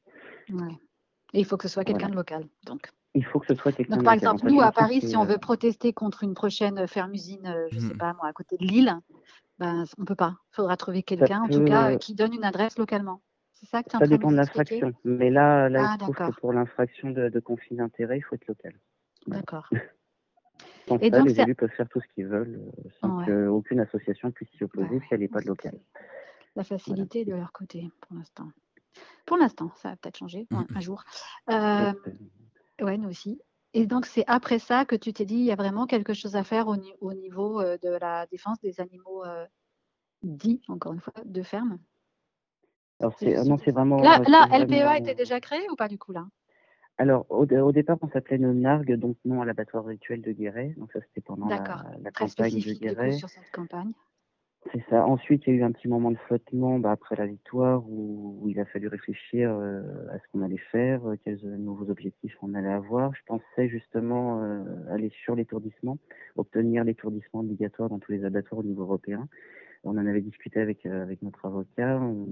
[0.52, 0.74] Ouais.
[1.32, 2.14] Et il faut que ce soit quelqu'un Voilà.
[2.14, 2.44] de local.
[2.66, 3.98] Donc, Il faut que ce soit de par.
[3.98, 7.68] En exemple, nous, à Paris, si on euh, veut protester contre une prochaine ferme-usine, euh,
[7.70, 7.98] je ne sais Mhm.
[7.98, 8.96] pas, moi, à côté de Lille,
[9.58, 10.36] ben, on ne peut pas.
[10.52, 13.20] Il faudra trouver quelqu'un, en tout cas, euh, qui donne une adresse localement.
[13.52, 14.92] C'est ça que tu Ça dépend de l'infraction.
[15.04, 18.36] Mais là, là Ah, se trouve que pour l'infraction de, de conflit d'intérêt, il faut
[18.36, 18.74] être local.
[19.26, 19.68] D'accord.
[21.02, 24.50] Et donc, les élus peuvent faire tout ce qu'ils veulent euh, sans qu'aucune association puisse
[24.50, 25.78] s'y opposer si elle n'est pas de local.
[26.56, 28.48] La facilité de leur côté, pour l'instant.
[29.24, 30.66] Pour l'instant, ça va peut-être changer Mhm.
[30.74, 31.04] un jour.
[32.80, 33.40] Euh, ouais, nous aussi.
[33.72, 36.36] Et donc, c'est après ça que tu t'es dit, il y a vraiment quelque chose
[36.36, 39.46] à faire au, ni- au niveau euh, de la défense des animaux euh,
[40.22, 41.78] dits, encore une fois, de ferme?
[42.98, 44.02] Alors, c'est, non, c'est vraiment.
[44.02, 46.26] Là, c'est là vraiment- LPEA était déjà créé ou pas du coup là?
[46.98, 50.74] Alors, au, au départ, on s'appelait le NARG, donc non à l'abattoir rituel de Guéret.
[50.76, 51.64] Donc, ça, c'était pendant la,
[52.12, 53.12] campagne de coup Guéret.
[53.12, 53.92] sur cette campagne.
[54.68, 55.06] C'est ça.
[55.06, 58.38] Ensuite, il y a eu un petit moment de flottement bah, après la victoire où,
[58.40, 61.90] où il a fallu réfléchir euh, à ce qu'on allait faire, euh, quels euh, nouveaux
[61.90, 63.14] objectifs on allait avoir.
[63.14, 65.98] Je pensais justement euh, aller sur l'étourdissement,
[66.36, 69.28] obtenir l'étourdissement obligatoire dans tous les abattoirs au niveau européen.
[69.82, 72.26] On en avait discuté avec, euh, avec notre avocat, on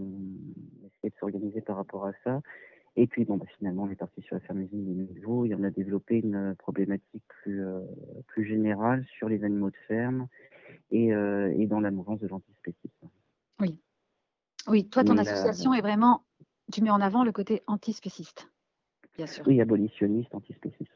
[0.87, 2.43] essayait de s'organiser par rapport à ça.
[2.97, 5.55] Et puis, bon, bah, finalement, on est parti sur la ferme usine des niveaux et
[5.55, 7.65] on a développé une euh, problématique plus,
[8.27, 10.29] plus générale sur les animaux de ferme
[10.91, 13.09] et, euh, et dans la mouvance de l'antispécisme.
[14.67, 16.25] Oui, toi, ton Mais la- association est vraiment,
[16.73, 18.51] tu mets en avant le côté antispéciste,
[19.17, 19.45] bien sûr.
[19.47, 20.93] Oui, abolitionniste, antispéciste.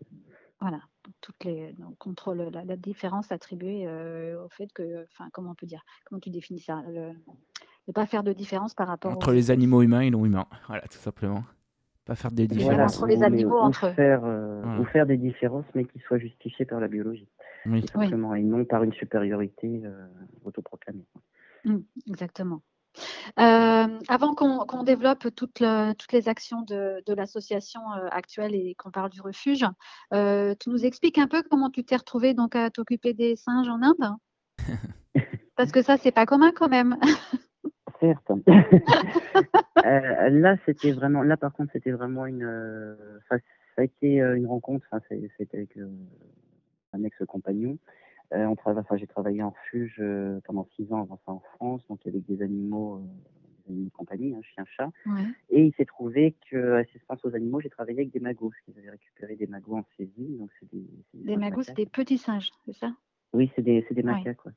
[0.61, 5.04] Voilà, donc toutes les, donc, contre le- la, la différence attribuée euh, au fait que,
[5.12, 7.12] enfin, comment on peut dire, comment tu définis ça, le-
[7.88, 10.46] ne pas faire de différence par rapport Entre aux les animaux humains et non humains.
[10.68, 11.42] Voilà, tout simplement.
[12.04, 12.96] Pas faire des Voilà, différences.
[12.98, 13.92] entre les animaux, entre eux.
[13.94, 14.80] Faire, euh, Voilà.
[14.80, 17.28] ou faire des différences, mais qui soient justifiées par la biologie,
[17.66, 17.87] Oui.
[17.92, 20.07] simplement, et non par une supériorité euh,
[20.44, 21.07] autoproclamée.
[21.64, 22.62] Mm, exactement.
[23.38, 28.55] Euh, avant qu'on qu'on développe toutes, le- toutes les actions de, de l'association euh, actuelle
[28.55, 29.64] et qu'on parle du refuge,
[30.12, 33.68] euh, tu nous expliques un peu comment tu t'es retrouvé donc à t'occuper des singes
[33.68, 34.16] en Inde
[35.57, 36.96] Parce que ça, c'est pas commun quand même.
[38.01, 38.33] Certes.
[39.85, 42.94] Euh, là, c'était vraiment, là par contre, c'était vraiment une, euh,
[43.29, 43.37] ça,
[43.75, 44.87] ça a été euh, une rencontre.
[44.92, 45.03] Enfin,
[45.38, 45.90] c'était avec euh,
[46.92, 47.78] un ex-compagnon.
[48.33, 51.40] Euh, on travaille, enfin, j'ai travaillé en refuge euh, pendant six ans avant ça en
[51.57, 53.00] France, donc avec des animaux, euh,
[53.66, 54.90] des animaux de compagnie, hein, chien, chat.
[55.05, 55.22] Ouais.
[55.50, 58.52] Et il s'est trouvé que assistance aux animaux, j'ai travaillé avec des magos.
[58.68, 60.81] Ils avaient récupéré des magos en saisie, donc c'est des,
[61.14, 62.94] des singes magos, c'est des petits singes, c'est ça?
[63.35, 64.52] Oui, c'est des, des macaques, ouais.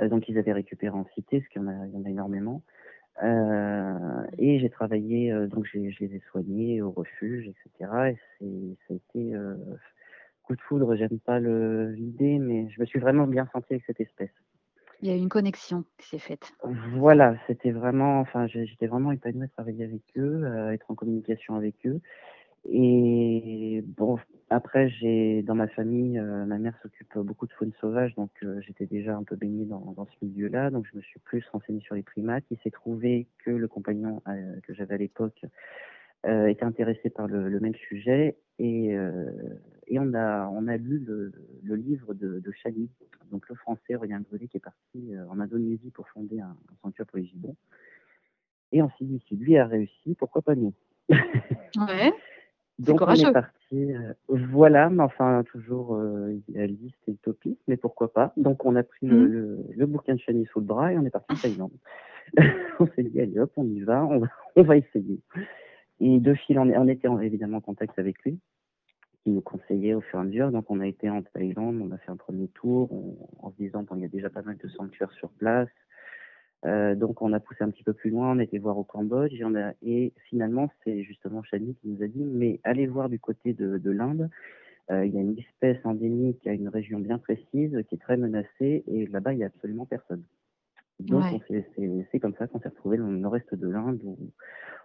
[0.00, 2.04] Euh, donc ils avaient récupéré en cité, parce qu'il y en a, il y en
[2.04, 2.62] a énormément.
[3.22, 8.16] Euh, et j'ai travaillé, euh, donc je les ai soignés au refuge, etc.
[8.40, 9.54] Et ça a été euh,
[10.44, 10.94] coup de foudre.
[10.96, 14.30] J'aime pas le- l'idée, mais je me suis vraiment bien senti avec cette espèce.
[15.02, 16.52] Il y a eu une connexion qui s'est faite.
[16.94, 21.56] Voilà, c'était vraiment, enfin, j'étais vraiment épanoui à travailler avec eux, à être en communication
[21.56, 22.00] avec eux.
[22.66, 28.14] Et bon, après, j'ai dans ma famille, euh, ma mère s'occupe beaucoup de faune sauvage,
[28.14, 31.20] donc euh, j'étais déjà un peu baigné dans, dans ce milieu-là, donc je me suis
[31.20, 32.44] plus renseigné sur les primates.
[32.50, 35.44] Il s'est trouvé que le compagnon euh, que j'avais à l'époque
[36.26, 39.30] euh, était intéressé par le, le même sujet, et, euh,
[39.88, 41.32] et on a on a lu le,
[41.62, 42.88] le livre de, de Chani,
[43.30, 46.74] donc le français Aurélien Grelet qui est parti euh, en Indonésie pour fonder un, un
[46.82, 47.56] sanctuaire pour les gibbons.
[48.72, 50.72] Et on s'est dit, si lui a réussi, pourquoi pas nous?
[51.76, 52.12] Ouais.
[52.80, 58.12] Donc on est parti, euh, voilà, mais enfin toujours euh, idéaliste et utopiste, mais pourquoi
[58.12, 58.32] pas?
[58.36, 59.32] Donc on a pris le, Mhm.
[59.32, 61.70] le, le bouquin de Chani sous le bras et on est parti en Thaïlande.
[62.80, 65.20] on s'est dit, allez hop, on y va, on va, on va essayer.
[66.00, 68.38] Et de fil en on était en- évidemment en contact avec lui,
[69.22, 70.50] qui nous conseillait au fur et à mesure.
[70.50, 72.90] Donc on a été en Thaïlande, on a fait un premier tour,
[73.40, 75.68] en se disant, bon, il y a déjà pas mal de sanctuaires sur place.
[76.66, 79.34] Euh, donc on a poussé un petit peu plus loin, on était voir au Cambodge
[79.34, 83.10] et, on a, et finalement c'est justement Chani qui nous a dit mais allez voir
[83.10, 84.30] du côté de, de l'Inde,
[84.90, 88.16] Euh, il y a une espèce endémique à une région bien précise qui est très
[88.18, 90.22] menacée et là-bas il n'y a absolument personne.
[91.04, 91.64] Donc Ouais.
[92.10, 94.18] c'est comme ça qu'on s'est retrouvé dans le nord-est de l'Inde où,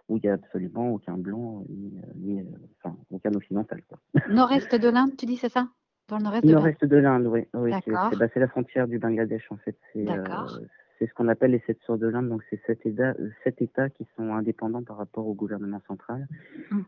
[0.08, 2.44] où il n'y a absolument aucun blanc ni, ni,
[2.82, 3.80] enfin aucun occidental.
[4.28, 5.68] Nord-est de l'Inde, tu dis, c'est ça?
[6.08, 6.56] Dans le nord-est de l'Inde?
[6.58, 7.46] Nord-est de l'Inde, oui.
[7.54, 8.18] oui c'est D'accord.
[8.18, 9.76] bah, c'est la frontière du Bangladesh, en fait.
[9.92, 10.58] C'est euh, D'accord.
[10.98, 12.28] c'est ce qu'on appelle les sept sœurs de l'Inde.
[12.28, 16.26] Donc, c'est sept États, euh, sept États qui sont indépendants par rapport au gouvernement central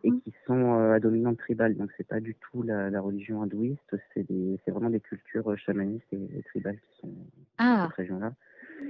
[0.05, 0.21] et Mhm.
[0.21, 1.77] qui sont euh, à dominante tribale.
[1.77, 3.97] Donc, c'est pas du tout la, la religion hindouiste.
[4.15, 7.25] C'est vraiment des cultures chamanistes et, et tribales qui sont dans
[7.59, 8.33] Ah, cette région-là.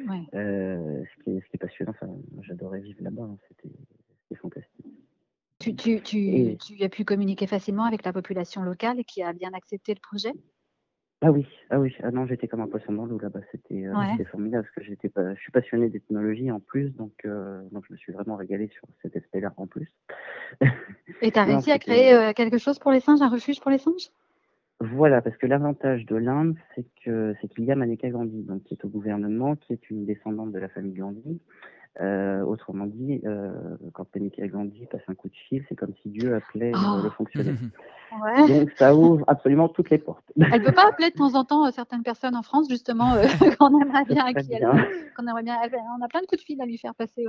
[0.08, 0.22] Ouais.
[0.34, 1.92] Euh, ce, qui est, ce qui est passionnant.
[1.92, 2.08] Enfin,
[2.42, 3.22] j'adorais vivre là-bas.
[3.24, 3.38] hein.
[3.48, 3.74] C'était
[4.36, 4.86] fantastique.
[5.58, 9.32] Tu, tu, tu, Et- tu as pu communiquer facilement avec la population locale qui a
[9.32, 10.32] bien accepté le projet?
[11.24, 13.94] Ah oui, ah oui, ah non, j'étais comme un poisson dans l'eau là-bas, c'était euh,
[13.94, 14.24] Ouais.
[14.24, 17.92] formidable parce que j'étais pas, je suis passionné d'ethnologie en plus, donc euh, donc je
[17.92, 19.88] me suis vraiment régalé sur cet aspect-là en plus.
[21.20, 23.70] Et tu as Non, réussi à créer quelque chose pour les singes, un refuge pour
[23.70, 24.10] les singes?
[24.84, 28.64] Voilà, parce que l'avantage de l'Inde, c'est que c'est qu'il y a Maneka Gandhi, donc
[28.64, 31.40] qui est au gouvernement, qui est une descendante de la famille Gandhi.
[32.00, 33.52] Euh, autrement dit, euh,
[33.92, 37.00] quand Maneka Gandhi passe un coup de fil, c'est comme si Dieu appelait euh, Oh.
[37.04, 37.54] le fonctionnaire.
[38.48, 40.24] Donc ça ouvre absolument toutes les portes.
[40.36, 43.12] Elle ne peut pas appeler de temps en temps certaines personnes en France, justement,
[43.58, 44.24] qu'on aimerait bien,
[45.16, 45.58] qu'on aimerait bien.
[45.98, 47.26] On a plein de coups de fil à lui faire passer.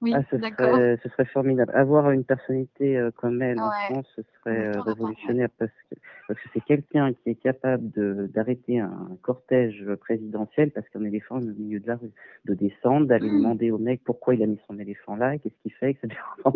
[0.00, 0.76] Oui, ah, d'accord.
[0.76, 1.72] ce serait formidable.
[1.74, 5.96] Avoir une personnalité comme elle en France, ce serait révolutionnaire parce que
[6.30, 7.90] parce que c'est quelqu'un qui est capable
[8.28, 12.12] d'arrêter un cortège présidentiel parce qu'un éléphant est au milieu de la rue,
[12.44, 13.36] de descendre, d'aller mmh.
[13.36, 16.08] demander au mec pourquoi il a mis son éléphant là, qu'est-ce qu'il fait, etc.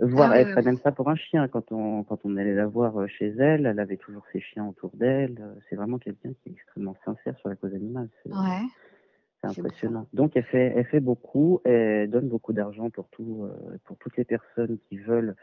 [0.00, 2.66] Voir, ah, elle ferait même ça pour un chien quand on, quand on allait la
[2.66, 5.36] voir euh, chez elle, elle avait toujours ses chiens autour d'elle.
[5.40, 8.08] Euh, c'est vraiment quelqu'un qui est extrêmement sincère sur la cause animale.
[8.24, 10.06] C'est impressionnant.
[10.12, 14.16] Donc elle fait, elle fait beaucoup, elle donne beaucoup d'argent pour tout, euh, pour toutes
[14.16, 15.34] les personnes qui veulent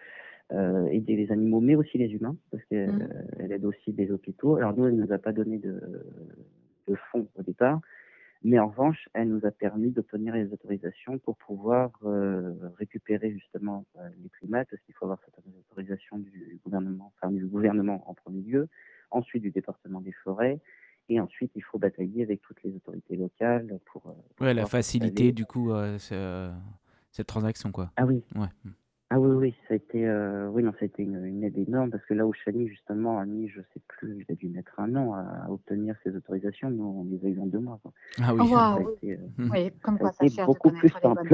[0.54, 3.52] euh, aider les animaux, mais aussi les humains, parce qu'elle mmh.
[3.52, 4.56] aide aussi des hôpitaux.
[4.56, 5.82] Alors nous, elle ne nous a pas donné de,
[6.88, 7.80] de fonds au départ,
[8.44, 13.86] mais en revanche, elle nous a permis d'obtenir les autorisations pour pouvoir euh, récupérer justement
[13.98, 18.14] euh, les primates, parce qu'il faut avoir certaines autorisations du gouvernement, enfin du gouvernement en
[18.14, 18.68] premier lieu,
[19.12, 20.60] ensuite du département des forêts,
[21.10, 24.02] et ensuite il faut batailler avec toutes les autorités locales pour.
[24.02, 27.92] pour ouais, la facilité du coup cette transaction quoi.
[27.98, 28.24] Ah oui.
[28.36, 28.48] Ouais.
[29.14, 31.92] Ah oui, oui, ça a été, euh, oui, non, ça a été une, aide énorme
[31.92, 34.80] parce que là où Chani, justement, a mis, je sais plus, il a dû mettre
[34.80, 37.78] un an à, obtenir ses autorisations, nous, on les a eu en deux mois.
[38.22, 41.28] Ah oui, oh, ça a été, euh, oui, comme quoi ça, ça beaucoup plus simple.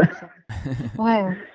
[0.97, 1.37] ouais.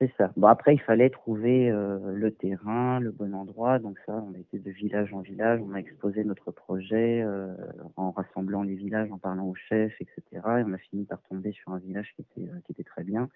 [0.00, 0.32] C'est ça.
[0.36, 3.78] Bon, après, il fallait trouver euh, le terrain, le bon endroit.
[3.78, 5.60] Donc ça, on a été de village en village.
[5.64, 7.54] On a exposé notre projet euh,
[7.96, 10.22] en rassemblant les villages, en parlant aux chefs, etc.
[10.32, 13.28] Et on a fini par tomber sur un village qui était, qui était très bien.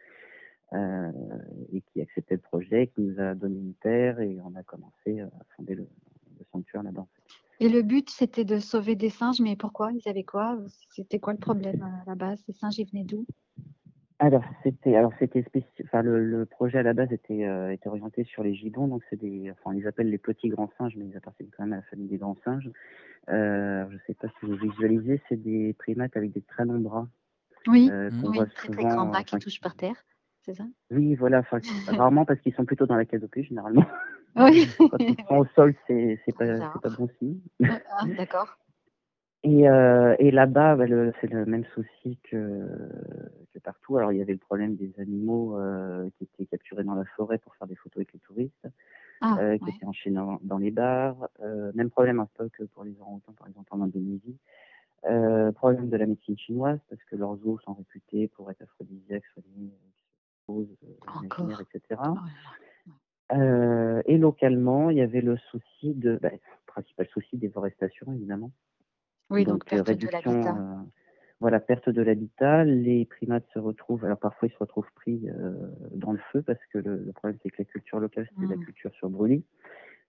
[0.73, 1.13] Euh,
[1.73, 5.21] et qui acceptait le projet, qui nous a donné une terre et on a commencé
[5.21, 5.87] à fonder le,
[6.51, 7.07] sanctuaire là-bas.
[7.61, 9.93] Et le but, c'était de sauver des singes, mais pourquoi?
[9.93, 10.59] Ils avaient quoi?
[10.91, 13.25] C'était quoi le problème à la base Ces singes, ils venaient d'où?
[14.19, 15.45] Alors c'était alors c'était
[15.85, 19.21] enfin le, projet à la base était euh, était orienté sur les gibbons donc c'est
[19.21, 21.77] des enfin on les appelle les petits grands singes mais ils appartiennent quand même à
[21.77, 22.71] la famille des grands singes.
[23.29, 27.07] Euh, je sais pas si vous visualisez c'est des primates avec des très longs bras.
[27.67, 29.97] Oui, euh, oui très très grands bras qui touchent par terre
[30.47, 30.65] c'est ça?
[30.91, 31.43] Oui, voilà,
[31.89, 33.85] rarement parce qu'ils sont plutôt dans la canopée généralement.
[34.39, 34.69] Oui.
[34.79, 36.45] Quand ils sont au sol, c'est pas,
[36.83, 37.41] pas bon signe.
[37.65, 38.59] Ah, d'accord.
[39.43, 40.85] Et, euh, et là-bas, bah,
[41.21, 42.67] c'est le même souci que,
[43.55, 43.97] que, partout.
[43.97, 47.39] Alors, il y avait le problème des animaux euh, qui étaient capturés dans la forêt
[47.39, 48.69] pour faire des photos avec les touristes,
[49.21, 51.29] ah, euh, qui étaient enchaînés dans, les bars.
[51.75, 54.37] même problème en stock pour les orang-outans, par exemple, en Indonésie.
[55.55, 59.71] problème de la médecine chinoise, parce que leurs os sont réputés pour être aphrodisiaques, soignés,
[60.49, 62.01] euh, etc.
[63.33, 66.31] Euh, et localement, il y avait le souci de, bah,
[66.67, 68.53] principal souci, déforestation, évidemment.
[69.31, 70.57] Oui, donc, perte de l'habitat.
[70.57, 70.83] Euh,
[71.41, 72.65] voilà, perte de l'habitat.
[72.65, 75.29] Les primates se retrouvent, alors parfois ils se retrouvent pris
[75.93, 78.65] dans le feu parce que le, problème c'est que la culture locale c'est la mmh.
[78.65, 79.45] culture sur brûlis.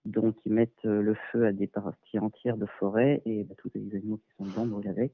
[0.06, 3.94] Donc ils mettent le feu à des parties entières de forêt et bah, tous les
[3.94, 5.12] animaux qui sont dedans brûlent avec.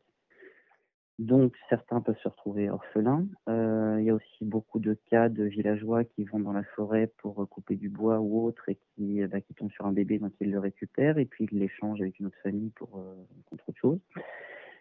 [1.19, 3.27] Donc certains peuvent se retrouver orphelins.
[3.49, 3.74] Euh,
[4.05, 7.49] il y a aussi beaucoup de cas de villageois qui vont dans la forêt pour
[7.49, 10.51] couper du bois ou autre et qui, bah, qui tombent sur un bébé donc ils
[10.51, 13.15] le récupèrent et puis ils l'échangent avec une autre famille pour euh,
[13.47, 13.99] contre autre chose.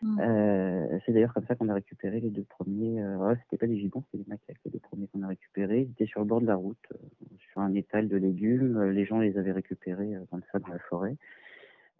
[0.02, 0.20] Mmh.
[0.20, 3.02] Euh, c'est d'ailleurs comme ça qu'on a récupéré les deux premiers.
[3.02, 5.84] Euh, c'était pas des gibbons, c'était des macaques les deux premiers qu'on a récupérés.
[5.84, 6.86] Ils étaient sur le bord de la route,
[7.52, 8.92] sur un étal de légumes.
[8.92, 11.16] Les gens les avaient récupérés comme ça dans la forêt.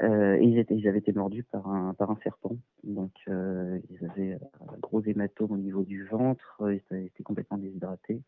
[0.04, 2.58] Euh, ils, avaient été mordus par un, serpent.
[2.84, 4.38] Donc, euh, ils avaient
[4.70, 6.62] un gros hématome au niveau du ventre.
[6.62, 8.22] Ils étaient complètement déshydratés.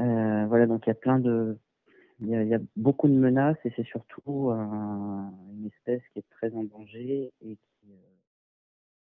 [0.00, 0.90] Euh, voilà, donc il
[2.28, 7.32] y a beaucoup de menaces et c'est surtout une espèce qui est très en danger
[7.42, 7.92] et qui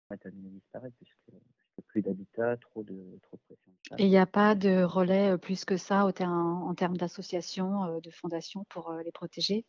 [0.10, 1.42] va terminer disparaître puisque,
[1.88, 3.56] plus d'habitat, trop de, pression.
[3.98, 8.12] Et il n'y a pas de relais plus que ça en, en termes d'associations, de
[8.12, 9.66] fondations pour les protéger?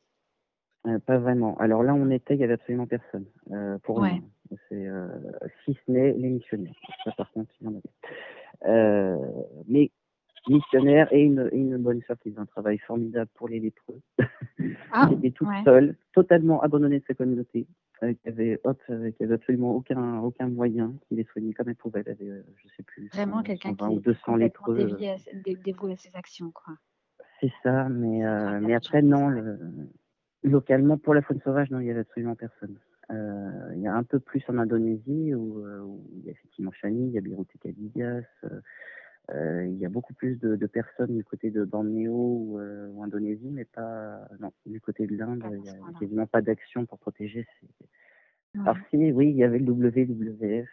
[0.88, 1.56] Euh, pas vraiment.
[1.58, 3.26] Alors là, on était, il n'y avait absolument personne.
[3.52, 4.22] Euh, pour ouais.
[4.68, 5.08] C'est euh,
[5.64, 6.74] si ce n'est les missionnaires.
[7.04, 9.18] Ça, par contre, il y en avait.
[9.68, 9.90] mais
[10.48, 14.00] missionnaires et une, une bonne sœur qui faisait un travail formidable pour les lépreux.
[14.90, 17.66] Ah, qui était toute seule, totalement abandonnée de sa communauté,
[18.00, 22.02] qui avait, hop, qui avait absolument aucun, aucun moyen, qui les soignait comme elle pouvait.
[22.06, 24.76] Elle avait, je sais plus, vraiment quelqu'un qui ou 200 lépreux.
[24.76, 26.74] Dévoué à, dévoué à ses actions, quoi.
[27.40, 28.22] C'est ça, mais,
[28.62, 29.28] mais après, non.
[29.28, 29.58] Le,
[30.48, 32.78] Localement, pour la faune sauvage, non, il n'y avait absolument personne.
[33.10, 36.72] Euh, il y a un peu plus en Indonésie où, euh, il y a effectivement
[36.72, 41.24] Chani, il y a Birute Kadigas, euh, il y a beaucoup plus de, personnes du
[41.24, 42.58] côté de Bornéo ou,
[43.02, 46.98] Indonésie, mais pas non, du côté de l'Inde, il n'y a quasiment pas d'action pour
[46.98, 47.46] protéger.
[47.60, 48.60] Ces...
[48.60, 50.68] Alors si, oui, il y avait le WWF,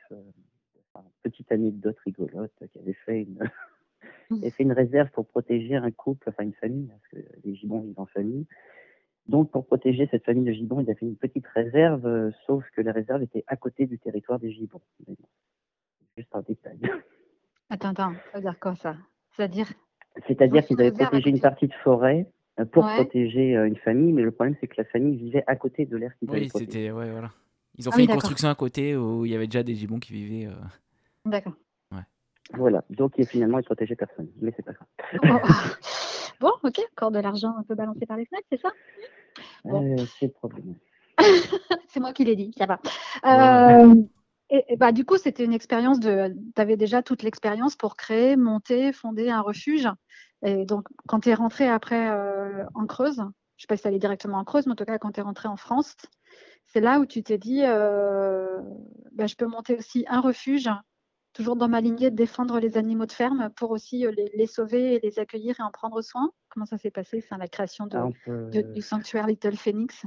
[1.23, 3.39] petite anecdote rigolote, qui avait fait une,
[4.31, 7.81] avait fait une réserve pour protéger un couple, enfin une famille, parce que les gibbons
[7.81, 8.45] vivent en famille.
[9.27, 12.63] Donc, pour protéger cette famille de gibbons, il a fait une petite réserve, euh, sauf
[12.75, 14.81] que la réserve était à côté du territoire des gibbons.
[16.17, 16.79] Juste un détail.
[17.71, 18.95] Attends, attends, ça veut dire quoi ça?
[19.35, 19.67] C'est-à-dire?
[20.27, 22.93] C'est-à-dire Ils qu'ils avaient protégé une partie de forêt euh, pour Ouais.
[22.93, 25.97] protéger euh, une famille, mais le problème c'est que la famille vivait à côté de
[25.97, 26.91] l'air qu'ils Oui, c'était.
[26.91, 27.31] Ouais, voilà.
[27.77, 29.73] Ils ont Ah fait oui, une construction à côté où il y avait déjà des
[29.73, 30.47] gibbons qui vivaient.
[30.47, 30.53] euh.
[31.25, 31.53] D'accord.
[32.53, 34.87] Voilà, donc finalement il protégeait personne, mais c'est pas grave.
[35.23, 35.47] Oh.
[36.39, 38.69] bon, ok, encore de l'argent un peu balancé par les fenêtres, c'est ça?
[39.65, 39.97] Bon.
[39.97, 40.75] Euh, c'est problème.
[41.89, 42.79] C'est moi qui l'ai dit, ça va.
[43.25, 43.95] Euh,
[44.49, 46.35] et, et bah, du coup, c'était une expérience de.
[46.55, 49.87] Tu avais déjà toute l'expérience pour créer, monter, fonder un refuge.
[50.43, 53.83] Et donc, quand tu es rentré après euh, en Creuse, je ne sais pas si
[53.83, 55.95] tu allé directement en Creuse, mais en tout cas, quand tu es rentré en France,
[56.67, 58.59] c'est là où tu t'es dit euh,
[59.13, 60.69] bah, je peux monter aussi un refuge,
[61.35, 64.47] toujours dans ma lignée de défendre les animaux de ferme pour aussi euh, les, les
[64.47, 66.31] sauver et les accueillir et en prendre soin.
[66.49, 69.57] Comment ça s'est passé, ça, la création de, Ah, on, peut, de- du sanctuaire Little
[69.57, 70.05] Phoenix?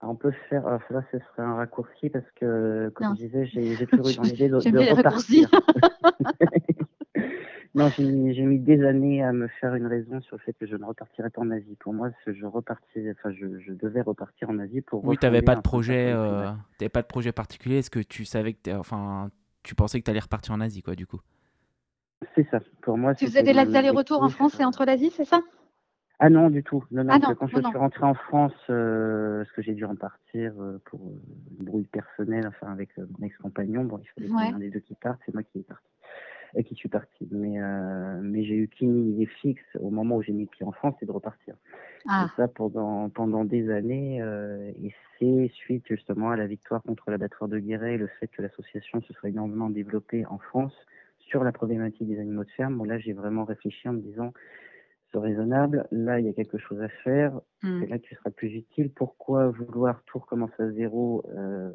[0.00, 3.14] On peut faire, alors là ce serait un raccourci parce que, comme Non.
[3.14, 5.50] je disais, j'ai toujours eu dans l'idée de, repartir.
[7.74, 10.76] non, j'ai mis des années à me faire une raison sur le fait que je
[10.76, 11.74] ne repartirais pas en Asie.
[11.80, 15.04] Pour moi, je repartais, enfin, je, je devais repartir en Asie pour.
[15.04, 16.12] Oui, t'avais refonder pas de projet.
[16.14, 16.46] euh,
[16.92, 17.78] pas de projet particulier.
[17.78, 19.30] Est-ce que tu savais que enfin,
[19.68, 21.20] tu pensais que t'allais repartir en Asie, quoi, du coup.
[22.34, 22.58] C'est ça.
[22.80, 24.30] Pour moi, Tu faisais des allers-retours en.
[24.30, 25.42] France et entre l'Asie, c'est ça?
[26.20, 26.82] Ah non, du tout.
[26.90, 27.68] Non, non, Ah non, que quand non, je non.
[27.68, 31.20] suis rentré en France, euh, parce que j'ai dû repartir euh, pour euh,
[31.60, 34.46] une brouille personnelle, enfin avec euh, mon ex-compagnon, bon, il fallait qu'il y en ait
[34.48, 34.54] Ouais.
[34.54, 35.86] un des deux qui parte, c'est moi qui est parti,
[36.54, 37.28] et qui suis parti.
[37.30, 40.64] Mais euh, mais j'ai eu qu'une idée fixe au moment où j'ai mis le pied
[40.64, 41.54] en France, c'est de repartir.
[42.08, 46.82] Ah, Et ça pendant pendant des années, euh, et c'est suite justement à la victoire
[46.82, 50.74] contre l'abattoir de Guéret, le fait que l'association se soit énormément développée en France
[51.18, 52.76] sur la problématique des animaux de ferme.
[52.78, 54.32] Bon là, j'ai vraiment réfléchi en me disant
[55.12, 55.86] c'est raisonnable.
[55.90, 57.40] Là, il y a quelque chose à faire.
[57.62, 57.80] hmm.
[57.80, 58.90] C'est là que tu seras plus utile.
[58.90, 61.70] Pourquoi vouloir tout recommencer à zéro euh,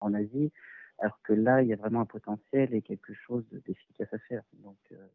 [0.00, 0.52] en Asie,
[0.98, 4.18] alors que là, il y a vraiment un potentiel et quelque chose de- d'efficace à
[4.20, 4.42] faire.
[4.54, 5.06] Donc, euh,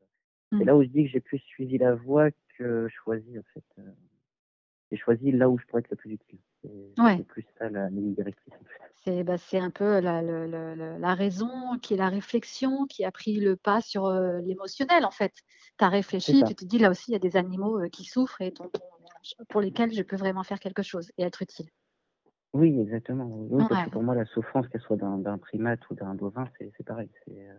[0.58, 3.64] c'est là où je dis que j'ai plus suivi la voie que choisi, en fait.
[3.80, 3.92] Euh,
[4.92, 6.40] J'ai choisi là où je pourrais être le plus utile.
[6.64, 7.24] C'est Ouais.
[7.24, 8.92] plus ça la ligne directrice, en fait.
[8.96, 13.36] C'est bah, c'est un peu la, la raison qui est la réflexion qui a pris
[13.40, 15.34] le pas sur euh, l'émotionnel en fait.
[15.78, 18.42] Tu as réfléchi, tu te dis là aussi il y a des animaux qui souffrent
[18.42, 18.70] et dont
[19.50, 21.68] pour lesquels je peux vraiment faire quelque chose et être utile.
[22.54, 23.26] Oui, exactement.
[23.28, 23.86] Oui, parce Ouais.
[23.86, 26.84] que pour moi, la souffrance, qu'elle soit d'un d'un primate ou d'un bovin, c'est c'est
[26.84, 27.10] pareil.
[27.26, 27.54] C'est euh,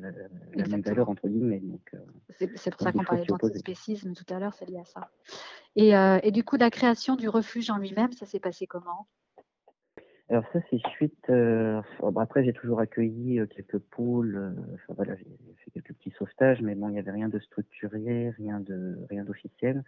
[0.00, 0.82] la, la- la même Exactement.
[0.82, 1.60] valeur, entre guillemets.
[1.60, 1.98] Donc, euh,
[2.38, 3.52] C'est c'est pour Donc, ça il qu'on faut parlait s'y opposer.
[3.52, 5.10] d'antispécisme tout à l'heure, c'est lié à ça.
[5.76, 9.06] Et, euh, et du coup, la création du refuge en lui-même, ça s'est passé comment?
[10.30, 11.28] Alors ça, c'est suite.
[11.28, 11.82] euh,
[12.16, 14.36] après, j'ai toujours accueilli euh, quelques poules.
[14.36, 17.28] euh, enfin voilà, j'ai j'ai fait quelques petits sauvetages, mais bon, il n'y avait rien
[17.28, 19.84] de structuré, rien de rien d'officiel.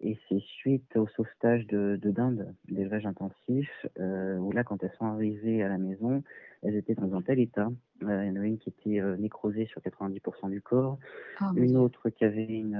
[0.00, 4.92] Et c'est suite au sauvetage de, de dindes, d'élevage intensif, euh, où là, quand elles
[4.96, 6.22] sont arrivées à la maison,
[6.62, 7.68] elles étaient dans un tel état.
[8.04, 10.98] Euh, il y en avait une qui était euh, nécrosée sur 90% du corps,
[11.40, 12.76] Oh, mon une autre qui avait une,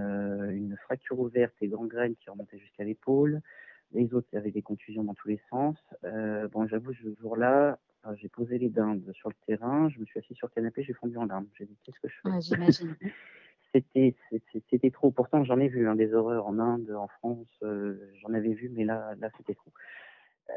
[0.53, 3.41] une fracture ouverte et gangrène qui remontait jusqu'à l'épaule,
[3.93, 5.77] les autres qui avaient des contusions dans tous les sens.
[6.53, 7.79] Bon, j'avoue, ce jour-là,
[8.17, 10.93] j'ai posé les dindes sur le terrain, je me suis assis sur le canapé, j'ai
[10.93, 11.47] fondu en larmes.
[11.55, 12.29] J'ai dit, qu'est-ce que je fais?
[12.31, 12.97] Ouais, J'imagine.
[13.73, 14.15] C'était
[14.67, 15.11] c'était- trop.
[15.11, 18.71] Pourtant, j'en ai vu hein, des horreurs en Inde, en France, euh, j'en avais vu,
[18.75, 19.71] mais là, là c'était trop.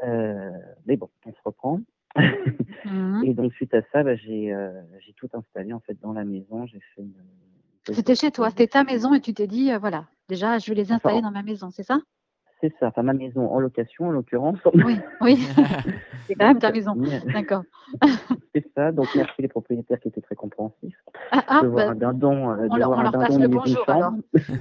[0.04, 0.50] Euh,
[0.86, 1.80] mais bon, on se reprend.
[2.84, 3.22] Mhm.
[3.26, 4.70] Et donc, suite à ça, bah, j'ai euh,
[5.00, 6.66] j'ai tout installé en fait dans la maison.
[6.66, 7.14] J'ai fait une,
[7.94, 10.92] C'était chez toi, c'était ta maison et tu t'es dit, voilà, déjà, je vais les
[10.92, 12.00] installer Enfin, dans ma maison, c'est ça?
[12.62, 14.58] C'est ça, enfin ma maison en location en l'occurrence.
[14.72, 15.36] Oui, oui,
[16.28, 16.94] c'est quand même ta maison.
[16.94, 17.64] Mais D'accord.
[18.54, 20.96] C'est ça, donc merci les propriétaires qui étaient très compréhensifs.
[21.30, 23.12] Ah, ah, de voir bah, un dindon, euh, on de leur- voir on un leur
[23.12, 24.12] passe le bonjour, alors.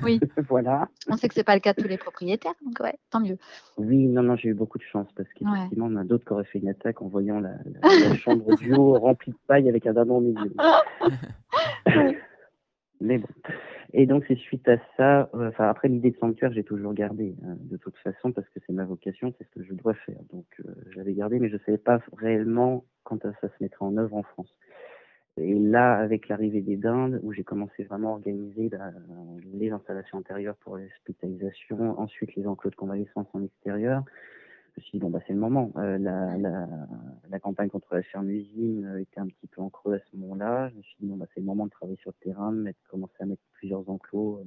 [0.02, 0.20] Oui.
[0.50, 0.88] voilà.
[1.10, 3.38] on sait que c'est pas le cas de tous les propriétaires, donc ouais, tant mieux.
[3.78, 5.36] Oui, non, non, j'ai eu beaucoup de chance parce Ouais.
[5.52, 7.50] qu'effectivement, on a d'autres qui auraient fait une attaque en voyant la,
[7.84, 10.54] la- la chambre du haut remplie de paille avec un dindon au milieu.
[13.02, 13.28] Mais bon.
[13.94, 17.36] Et donc, c'est suite à ça, euh, enfin, après l'idée de sanctuaire, j'ai toujours gardé,
[17.44, 20.20] hein, de toute façon, parce que c'est ma vocation, c'est ce que je dois faire.
[20.32, 23.98] Donc, euh, j'avais gardé, mais je ne savais pas réellement quand ça se mettrait en
[23.98, 24.56] œuvre en France.
[25.38, 28.94] Et là, avec l'arrivée des dindes, où j'ai commencé vraiment à organiser la-
[29.54, 34.04] les installations intérieures pour l'hospitalisation, ensuite les enclos de convalescence en extérieur,
[34.80, 35.72] suis dit, bon, bah, c'est le moment.
[35.76, 36.68] Euh, la, la,
[37.30, 40.70] la campagne contre la ferme-usine euh, était un petit peu en creux à ce moment-là.
[40.70, 42.58] Je me suis dit, bon, bah, c'est le moment de travailler sur le terrain, de
[42.62, 44.44] mettre, commencer à mettre plusieurs enclos euh,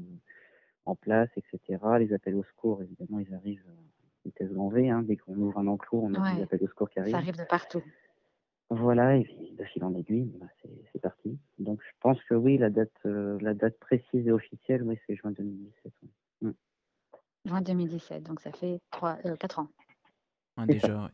[0.87, 1.79] en place, etc.
[1.99, 3.83] Les appels au secours, évidemment, ils arrivent euh,
[4.25, 4.89] vitesse grand V.
[4.89, 5.03] Hein.
[5.03, 6.37] Dès qu'on ouvre un enclos, on a Ouais.
[6.37, 7.13] des appels au secours qui arrivent.
[7.13, 7.83] Ça arrive de partout.
[8.71, 10.47] Voilà, et puis de fil en aiguille, bah,
[10.91, 11.39] c'est parti.
[11.59, 15.15] Donc je pense que oui, la date, euh, la date précise et officielle, oui, c'est
[15.17, 15.93] juin 2017.
[16.43, 16.51] oui.
[17.45, 19.69] Juin 2017, donc ça fait 3, 4 ans.
[20.67, 21.11] Déjà.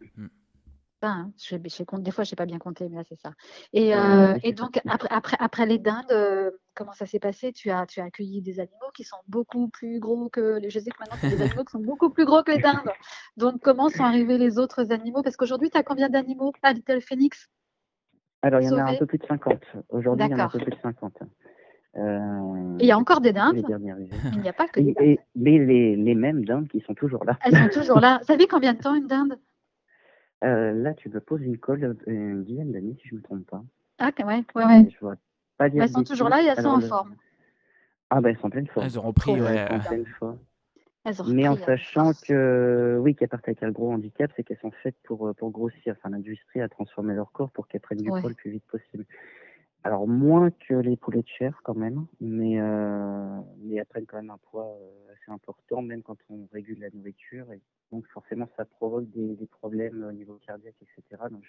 [1.03, 3.33] Hein, je, je compte, des fois, je n'ai pas bien compté, mais là, c'est ça.
[3.73, 7.53] Et, euh, et donc, après, après, après les dindes, euh, comment ça s'est passé?
[7.53, 10.69] Tu as, tu as accueilli des animaux qui sont beaucoup plus gros que les.
[10.69, 12.59] Je sais que maintenant, tu as des animaux qui sont beaucoup plus gros que les
[12.59, 12.91] dindes.
[13.39, 15.23] Donc, comment sont arrivés les autres animaux?
[15.23, 16.53] Parce qu'aujourd'hui, tu as combien d'animaux?
[16.63, 17.49] À Little Phoenix
[18.43, 19.59] Alors, il y en a un peu plus de 50.
[19.89, 21.15] Aujourd'hui, il y en a un peu plus de 50.
[21.97, 23.65] Euh, il y a encore des dindes
[24.33, 25.17] Il n'y a pas que des dindes.
[25.35, 27.39] mais les, les mêmes dindes qui sont toujours là.
[27.45, 28.21] Elles sont toujours là.
[28.27, 29.39] Ça fait combien de temps une dinde?
[30.45, 33.25] Euh, là, tu me poses une colle euh, une dizaine d'années, si je ne me
[33.25, 33.63] trompe pas.
[33.99, 34.89] Ah, ouais, ouais, ouais.
[34.91, 35.17] Je vois
[35.59, 37.15] pas dire elles sont toujours là et elles sont en forme.
[38.09, 38.87] Ah, ben elles sont en pleine forme.
[38.87, 39.67] Elles ont repris, ouais.
[39.69, 40.39] Elles sont en pleine forme.
[41.29, 44.97] Mais en sachant que, oui, qu'à partir avec un gros handicap, c'est qu'elles sont faites
[45.05, 45.95] pour, pour grossir.
[45.99, 49.05] Enfin, l'industrie a transformé leur corps pour qu'elles prennent du poids le plus vite possible.
[49.83, 54.19] Alors, moins que les poulets de chair, quand même, mais, euh, mais elles prennent quand
[54.19, 54.77] même un poids
[55.11, 57.51] assez important, même quand on régule la nourriture.
[57.53, 57.61] Et
[57.91, 61.23] donc forcément, ça provoque des, problèmes au niveau cardiaque, etc.
[61.31, 61.45] Donc,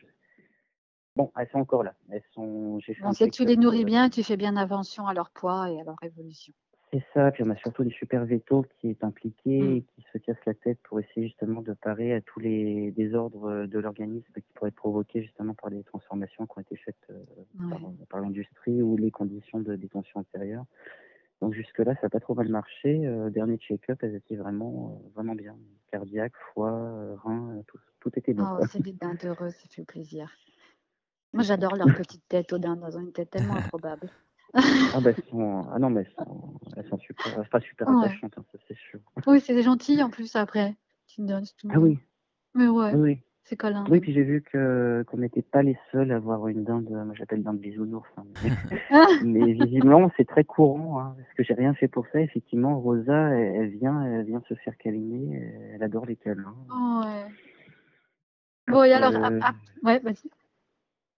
[1.18, 1.94] Bon, elles sont encore là.
[2.10, 2.80] Elles sont.
[3.04, 5.80] On sait que tu les nourris bien, tu fais bien attention à leur poids et
[5.82, 6.54] à leur évolution.
[6.94, 9.76] C'est ça, puis on a surtout des super vétos qui est impliqué mm.
[9.78, 13.66] et qui se casse la tête pour essayer justement de parer à tous les désordres
[13.66, 17.68] de l'organisme qui pourraient être provoqués justement par les transformations qui ont été faites euh,
[18.10, 20.66] par, l'industrie ou les conditions de détention antérieure.
[21.42, 23.06] Donc jusque-là, ça n'a pas trop mal marché.
[23.06, 25.58] Euh, dernier check-up, elles étaient vraiment, euh, vraiment bien.
[25.92, 28.58] Cardiaque, foie, euh, rein, tout, tout était bien.
[28.60, 30.32] Oh, c'est des dindes heureuses, ça fait plaisir.
[31.34, 32.84] Moi, j'adore leur petite tête aux dindes.
[32.88, 34.08] Elles ont une tête tellement improbable.
[34.54, 35.66] Ah, bah, sont...
[35.74, 39.00] ah non, mais elles sont, elles sont super, pas super attachantes, hein, ça c'est sûr.
[39.28, 40.76] Oui, c'est gentil en plus après.
[41.70, 42.00] Ah oui.
[42.56, 42.94] Mais ouais.
[42.94, 43.20] Oui.
[43.44, 43.86] C'est câlin.
[43.90, 47.16] Oui, puis j'ai vu que qu'on n'était pas les seuls à avoir une dinde, moi
[47.16, 48.08] j'appelle dinde bisounours.
[48.18, 48.24] Hein,
[49.26, 52.22] mais, visiblement c'est très courant, hein, parce que j'ai rien fait pour ça.
[52.22, 55.42] Effectivement, Rosa, elle, vient, elle vient se faire câliner,
[55.74, 56.56] elle adore les câlins.
[56.72, 57.26] Oh, ouais.
[58.68, 59.40] Bon, et alors, euh,
[59.84, 60.30] ouais, vas-y.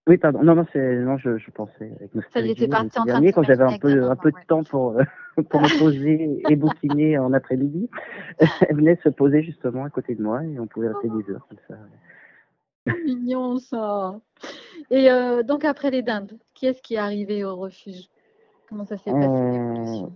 [0.06, 0.42] Oui, pardon.
[0.42, 3.42] Non, non, c'est, non, je, je pensais avec Ça y était parti en dernier, quand
[3.42, 5.02] j'avais un peu, un peu de temps pour, euh,
[5.48, 7.88] pour me poser et bouquiner en après-midi.
[8.68, 11.46] Elle venait se poser justement à côté de moi et on pouvait rester des heures
[11.48, 11.76] comme ça
[13.04, 14.20] mignon ça.
[14.90, 18.08] Et euh, donc après les dindes, qui est-ce qui est arrivé au refuge?
[18.68, 20.06] Comment ça s'est passé euh,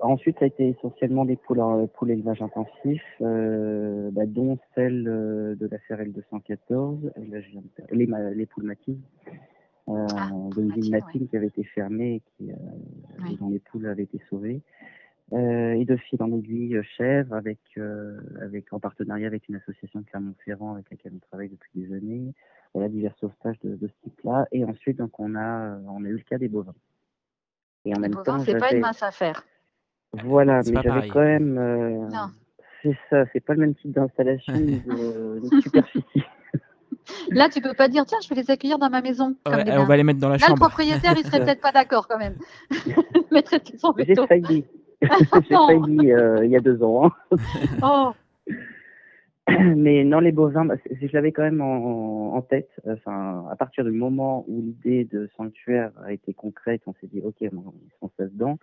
[0.00, 5.68] ensuite, ça a été essentiellement des poules, euh, poules élevage intensif, bah, dont celle de
[5.70, 7.12] la CRL 214,
[7.92, 9.00] les, les poules matines,
[9.88, 10.98] euh, ah, de l'usine
[11.28, 12.52] qui avait été fermée et qui,
[13.38, 14.62] dont les poules avaient été sauvées.
[15.32, 19.56] Euh, et de fil en aiguille euh, chèvre avec, euh, avec, en partenariat avec une
[19.56, 22.34] association de Clermont-Ferrand avec laquelle on travaille depuis des années.
[22.74, 24.46] Voilà, divers sauvetages de, de ce type-là.
[24.52, 26.74] Et ensuite, donc, on a, on a eu le cas des bovins.
[27.84, 29.44] Et en même temps, c'est pas une mince affaire.
[30.24, 31.54] Voilà, mais j'avais quand même.
[32.10, 32.28] non.
[32.84, 36.04] C'est ça, c'est pas le même type d'installation de, superficie.
[37.30, 39.34] Là, tu peux pas dire, tiens, je vais les accueillir dans ma maison.
[39.46, 40.64] on va les mettre dans la Là, chambre.
[40.64, 42.36] le propriétaire, il serait peut-être pas d'accord quand même.
[42.70, 44.64] J'ai failli.
[45.02, 45.08] J'ai
[45.56, 47.06] failli euh, il y a deux ans.
[47.06, 47.36] Hein.
[47.82, 48.12] oh.
[49.76, 52.70] Mais non, les bovins, bah, je l'avais quand même en, tête.
[52.86, 57.20] Enfin, à partir du moment où l'idée de sanctuaire a été concrète, on s'est dit,
[57.20, 57.50] ok, ils
[58.00, 58.58] sont dedans.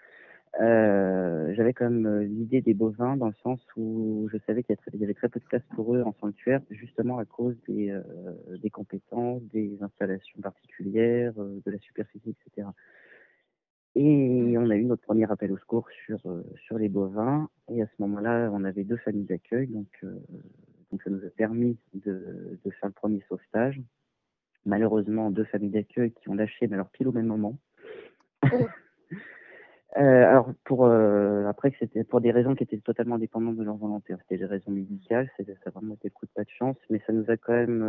[0.60, 4.76] Euh, j'avais quand même euh, l'idée des bovins dans le sens où je savais qu'il
[4.94, 7.98] y, avait très peu de place pour eux en sanctuaire, justement à cause des,
[8.62, 12.68] des compétences, des installations particulières, de la superficie, etc.
[13.96, 17.50] Et on a eu notre premier appel au secours sur, euh, sur les bovins.
[17.70, 19.68] Et à ce moment-là, on avait deux familles d'accueil.
[19.68, 20.18] Donc, euh,
[20.92, 23.82] donc, ça nous a permis de, de, faire le premier sauvetage.
[24.66, 27.58] Malheureusement, deux familles d'accueil qui ont lâché, mais alors pile au même moment.
[28.52, 28.68] Oh.
[29.98, 33.78] euh, alors, pour, euh, après, c'était pour des raisons qui étaient totalement indépendantes de leur
[33.78, 34.14] volonté.
[34.22, 37.02] C'était des raisons médicales, ça a vraiment été le coup de pas de chance, mais
[37.08, 37.84] ça nous a quand même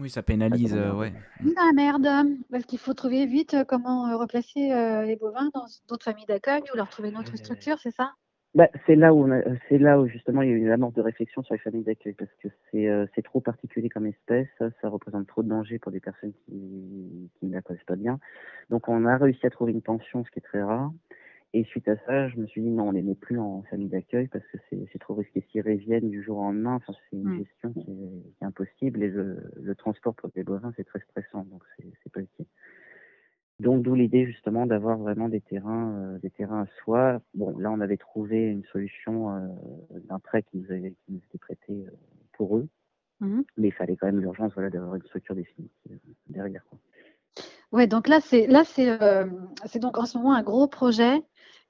[0.00, 1.12] oui, ça pénalise, euh, ouais.
[1.58, 2.08] Ah merde,
[2.50, 4.70] parce qu'il faut trouver vite euh, comment euh, replacer
[5.04, 8.14] les bovins dans d'autres familles d'accueil ou leur trouver une autre structure, c'est ça?
[8.54, 9.28] Bah, c'est là où
[9.68, 11.84] c'est là où justement il y a eu une amorce de réflexion sur les familles
[11.84, 16.00] d'accueil parce que c'est trop particulier comme espèce, ça, représente trop de danger pour des
[16.00, 18.18] personnes qui, qui ne la connaissent pas bien.
[18.68, 20.90] Donc on a réussi à trouver une pension, ce qui est très rare.
[21.52, 23.88] Et suite à ça, je me suis dit non, on les met plus en famille
[23.88, 26.74] d'accueil parce que c'est trop risqué s'ils reviennent du jour au lendemain.
[26.76, 27.38] Enfin, c'est une mm.
[27.38, 31.79] gestion qui est, impossible et le, transport pour les bovins c'est très stressant, donc c'est.
[33.60, 37.20] Donc d'où l'idée justement d'avoir vraiment des terrains, euh, des terrains à soi.
[37.34, 39.48] Bon, là on avait trouvé une solution euh,
[40.08, 41.90] d'un prêt qui nous, avait, qui nous était prêté euh,
[42.32, 42.68] pour eux,
[43.20, 43.44] mm-hmm.
[43.58, 45.98] mais il fallait quand même l'urgence voilà d'avoir une structure définitive
[46.28, 46.64] derrière.
[46.70, 46.78] Quoi.
[47.72, 48.98] Ouais, donc là c'est là c'est
[49.66, 51.22] c'est donc en ce moment un gros projet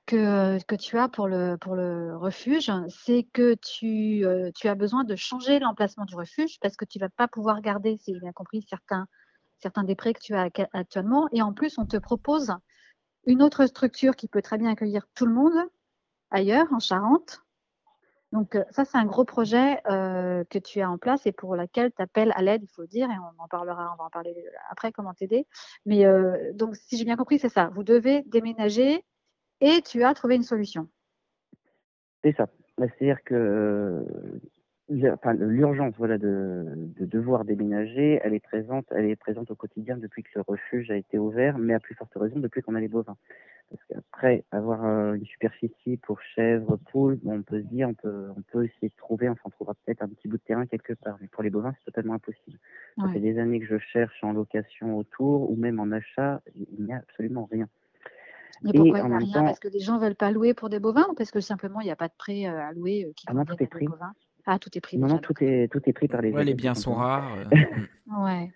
[0.07, 4.25] que, que tu as pour le, pour le refuge, c'est que tu,
[4.55, 7.61] tu as besoin de changer l'emplacement du refuge parce que tu ne vas pas pouvoir
[7.61, 9.07] garder, si j'ai bien compris, certains,
[9.61, 11.29] certains des prêts que tu as actuellement.
[11.33, 12.53] Et en plus, on te propose
[13.27, 15.69] une autre structure qui peut très bien accueillir tout le monde
[16.31, 17.43] ailleurs, en Charente.
[18.33, 21.57] Donc euh, ça, c'est un gros projet euh, que tu as en place et pour
[21.57, 24.11] lequel tu appelles à l'aide, il faut dire, et on en parlera, on va en
[24.11, 24.35] parler
[24.71, 25.47] après, comment t'aider.
[25.85, 27.71] Mais euh, donc, si j'ai bien compris, c'est ça.
[27.75, 29.05] Vous devez déménager
[29.61, 30.89] et tu as trouvé une solution.
[32.23, 32.47] C'est ça.
[32.79, 34.07] Bah, c'est-à-dire que
[34.91, 40.31] l'urgence voilà, de, devoir déménager, elle est présente, elle est présente au quotidien depuis que
[40.35, 43.17] le refuge a été ouvert, mais à plus forte raison depuis qu'on a les bovins.
[43.71, 48.27] Parce qu'après avoir euh, une superficie pour chèvres, poules, on peut se dire, on peut,
[48.37, 50.95] on peut essayer de trouver, enfin on trouvera peut-être un petit bout de terrain quelque
[50.95, 52.59] part, mais pour les bovins c'est totalement impossible.
[52.99, 56.85] Ça fait des années que je cherche en location autour ou même en achat, il
[56.85, 57.69] n'y a absolument rien.
[58.63, 59.45] Mais pourquoi il n'y a rien?
[59.45, 61.81] Parce que les gens ne veulent pas louer pour des bovins ou parce que simplement
[61.81, 63.67] il n'y a pas de prêt euh, à louer euh, qui ah non, tout est
[63.67, 63.87] pris.
[64.47, 64.99] Ah, tout est pris.
[64.99, 66.33] Non, non, tout est, tout est pris par les.
[66.33, 67.37] Ouais, les biens sont rares.
[68.25, 68.51] ouais.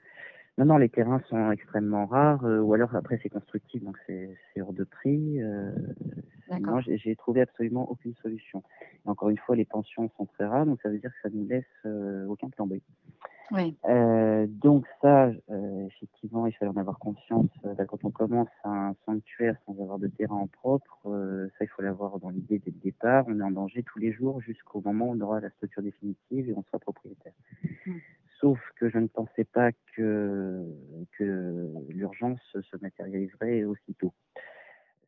[0.57, 4.61] Non, non, les terrains sont extrêmement rares, euh, ou alors après c'est constructif, donc c'est
[4.61, 5.43] hors de prix.
[5.43, 5.73] Euh,
[6.61, 8.63] non, j'ai trouvé absolument aucune solution.
[9.05, 11.35] Et encore une fois, les pensions sont très rares, donc ça veut dire que ça
[11.35, 12.75] nous laisse euh, aucun plan B.
[13.51, 13.77] Oui.
[13.85, 17.51] Euh, donc ça, euh, effectivement, il fallait en avoir conscience.
[17.65, 21.83] Euh, quand on commence un sanctuaire sans avoir de terrain en propre, ça, il faut
[21.83, 23.25] l'avoir dans l'idée dès le départ.
[23.29, 26.49] On est en danger tous les jours jusqu'au moment où on aura la structure définitive
[26.49, 27.35] et on sera propriétaire.
[27.87, 27.93] Mmh.
[28.41, 30.65] Sauf que je ne pensais pas que,
[31.17, 34.13] que l'urgence se matérialiserait aussitôt.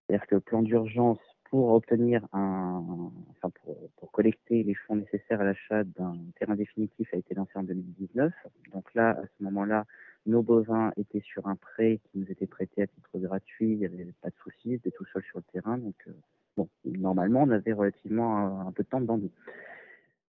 [0.07, 1.18] C'est-à-dire que le plan d'urgence
[1.51, 3.51] pour obtenir un, enfin
[3.97, 8.32] pour, collecter les fonds nécessaires à l'achat d'un terrain définitif a été lancé en 2019.
[8.72, 9.84] Donc là, à ce moment-là,
[10.24, 13.72] nos bovins étaient sur un prêt qui nous était prêté à titre gratuit.
[13.72, 15.78] Il n'y avait pas de soucis, c'était tout seul sur le terrain.
[15.78, 16.12] Donc euh,
[16.57, 19.30] bon, normalement, on avait relativement un, peu de temps devant nous.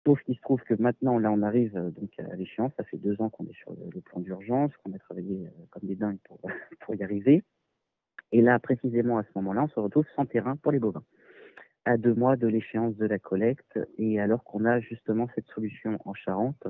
[0.07, 2.73] Sauf qu'il se trouve que maintenant, là, on arrive euh, donc à l'échéance.
[2.77, 5.89] Ça fait deux ans qu'on est sur le, plan d'urgence, qu'on a travaillé euh, comme
[5.89, 6.19] des dingues
[6.81, 7.43] pour y arriver.
[8.33, 11.03] Et là, précisément à ce moment-là, on se retrouve sans terrain pour les bovins,
[11.85, 15.99] à deux mois de l'échéance de la collecte, et alors qu'on a justement cette solution
[16.05, 16.67] en Charente,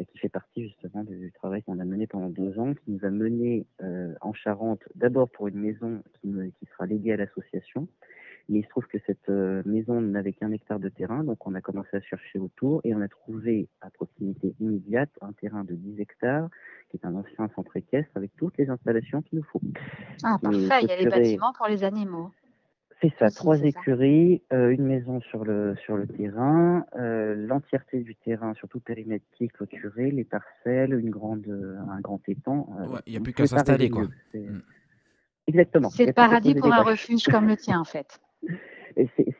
[0.00, 3.04] euh, qui fait partie justement du travail qu'on a mené pendant deux ans, qui nous
[3.04, 7.86] a mené euh, en Charente d'abord pour une maison qui, qui sera léguée à l'association,
[8.48, 11.54] mais il se trouve que cette euh, maison n'avait qu'un hectare de terrain, donc on
[11.54, 15.74] a commencé à chercher autour et on a trouvé à proximité immédiate un terrain de
[15.74, 16.48] 10 hectares,
[16.90, 19.60] qui est un ancien centre équestre avec toutes les installations qu'il nous faut.
[20.22, 22.30] Ah, parfait, il y a les bâtiments pour les animaux.
[23.00, 28.14] C'est ça, trois écuries, euh, une maison sur le, sur le terrain, euh, l'entièreté du
[28.14, 31.46] terrain sur tout périmètre qui est clôturé, les parcelles, une grande,
[31.88, 32.68] un grand étang.
[33.06, 34.04] Il n'y a plus qu'à s'installer, quoi.
[34.32, 34.60] Mm.
[35.46, 35.90] Exactement.
[35.90, 38.20] C'est le paradis pour un refuge comme le tien, en fait.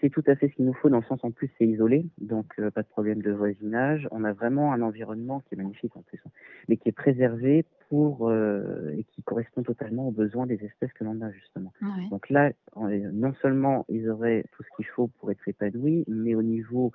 [0.00, 2.06] C'est tout à fait ce qu'il nous faut dans le sens en plus c'est isolé,
[2.18, 4.08] donc euh, pas de problème de voisinage.
[4.10, 6.30] On a vraiment un environnement qui est magnifique en plus, hein,
[6.68, 11.04] mais qui est préservé pour euh, et qui correspond totalement aux besoins des espèces que
[11.04, 11.72] l'on a justement.
[12.10, 16.42] Donc là, non seulement ils auraient tout ce qu'il faut pour être épanouis, mais au
[16.42, 16.92] niveau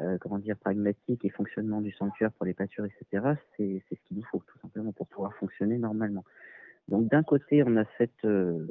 [0.00, 3.34] euh, comment dire pragmatique et fonctionnement du sanctuaire pour les pâtures, etc.
[3.56, 6.24] C'est ce qu'il nous faut tout simplement pour pouvoir fonctionner normalement.
[6.88, 8.66] Donc d'un côté, on a cette, euh,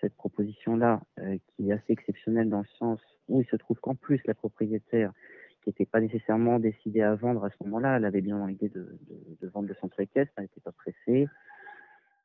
[0.00, 3.94] cette proposition-là euh, qui est assez exceptionnelle dans le sens où il se trouve qu'en
[3.94, 5.12] plus la propriétaire,
[5.62, 8.98] qui n'était pas nécessairement décidée à vendre à ce moment-là, elle avait bien l'idée de,
[9.08, 11.26] de, de, vendre le centre équestre, elle n'était pas pressée.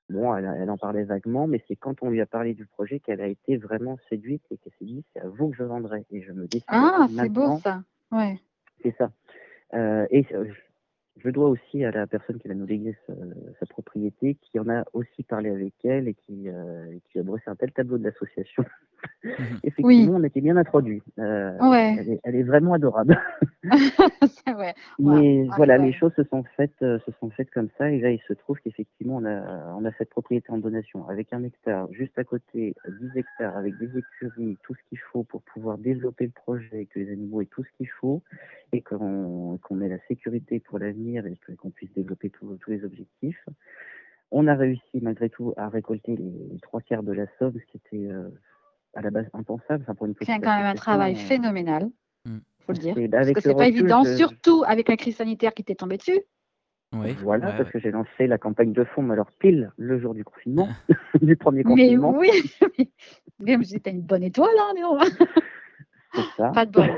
[0.10, 3.00] Bon, elle, elle, en parlait vaguement, mais c'est quand on lui a parlé du projet
[3.00, 6.06] qu'elle a été vraiment séduite et qu'elle s'est dit c'est à vous que je vendrai
[6.12, 6.66] et je me décide.
[6.68, 7.84] Ah, c'est beau ça.
[8.12, 8.40] Ouais.
[8.82, 9.12] C'est ça.
[9.74, 10.26] Euh, et
[11.24, 12.95] je dois aussi à la personne qui va nous léguer
[13.59, 17.43] sa, propriété, qui en a aussi parlé avec elle et qui, euh, qui a brossé
[17.47, 18.63] un tel tableau de l'association.
[19.24, 19.60] Mhm.
[19.64, 21.04] Effectivement, on était bien introduits.
[21.18, 21.52] Euh,
[22.24, 23.20] elle, est, vraiment adorable.
[25.00, 27.91] Mais voilà, les choses se sont faites, euh, se sont faites comme ça.
[27.91, 31.34] Et là, il se trouve qu'effectivement, on a, on a cette propriété en donation avec
[31.34, 35.41] un hectare juste à côté, 10 hectares avec des écuries, tout ce qu'il faut pour
[35.41, 38.22] pouvoir développer le projet, que les animaux aient tout ce qu'il faut
[38.72, 43.43] et qu'on ait la sécurité pour l'avenir et qu'on puisse développer tous les objectifs.
[44.32, 47.78] On a réussi malgré tout à récolter les, trois quarts de la somme, ce qui
[47.78, 48.30] était euh,
[48.96, 49.86] à la base impensable.
[49.96, 51.90] pour une C'est quand même un travail euh, phénoménal,
[52.26, 52.42] il mm.
[52.66, 52.96] faut le dire.
[53.12, 56.20] Parce que c'est pas évident, surtout avec la crise sanitaire qui t'est tombée dessus.
[56.92, 60.24] Oui, voilà, parce que j'ai lancé la campagne de fonds, alors pile le jour du
[60.24, 60.68] confinement,
[61.22, 62.14] du premier confinement.
[63.42, 65.00] Mais oui, mais c'était une bonne étoile, hein,
[66.14, 66.50] C'est ça.
[66.50, 66.90] Pas de bol.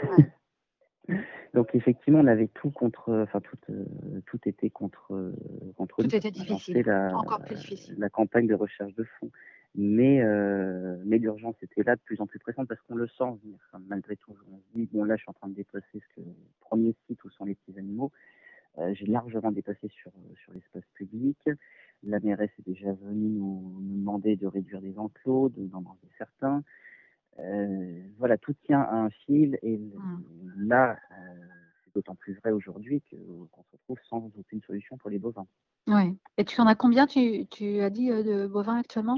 [1.53, 3.83] Donc effectivement, on avait tout contre, enfin tout, euh,
[4.25, 5.11] tout était contre,
[5.75, 6.01] contre.
[6.01, 7.95] Tout était difficile, la, encore plus difficile.
[7.99, 9.29] La campagne de recherche de fonds.
[9.75, 13.39] Mais, euh, mais l'urgence était là de plus en plus pressante parce qu'on le sent
[13.41, 13.57] venir.
[13.87, 16.21] malgré tout, on se dit, bon là je suis en train de dépasser ce que,
[16.21, 18.11] le premier site où sont les petits animaux.
[18.79, 20.11] Euh, j'ai largement dépassé sur,
[20.43, 21.37] sur l'espace public.
[22.03, 26.63] La mairesse est déjà venue nous, demander de réduire les enclos, d'en enlever certains.
[27.39, 30.67] Euh, voilà, tout tient à un fil et mmh.
[30.67, 30.99] là,
[31.85, 35.47] c'est d'autant plus vrai aujourd'hui qu'on se retrouve sans aucune solution pour les bovins.
[35.87, 36.17] Oui.
[36.37, 39.17] Et tu en as combien, tu, tu as dit, de bovins actuellement?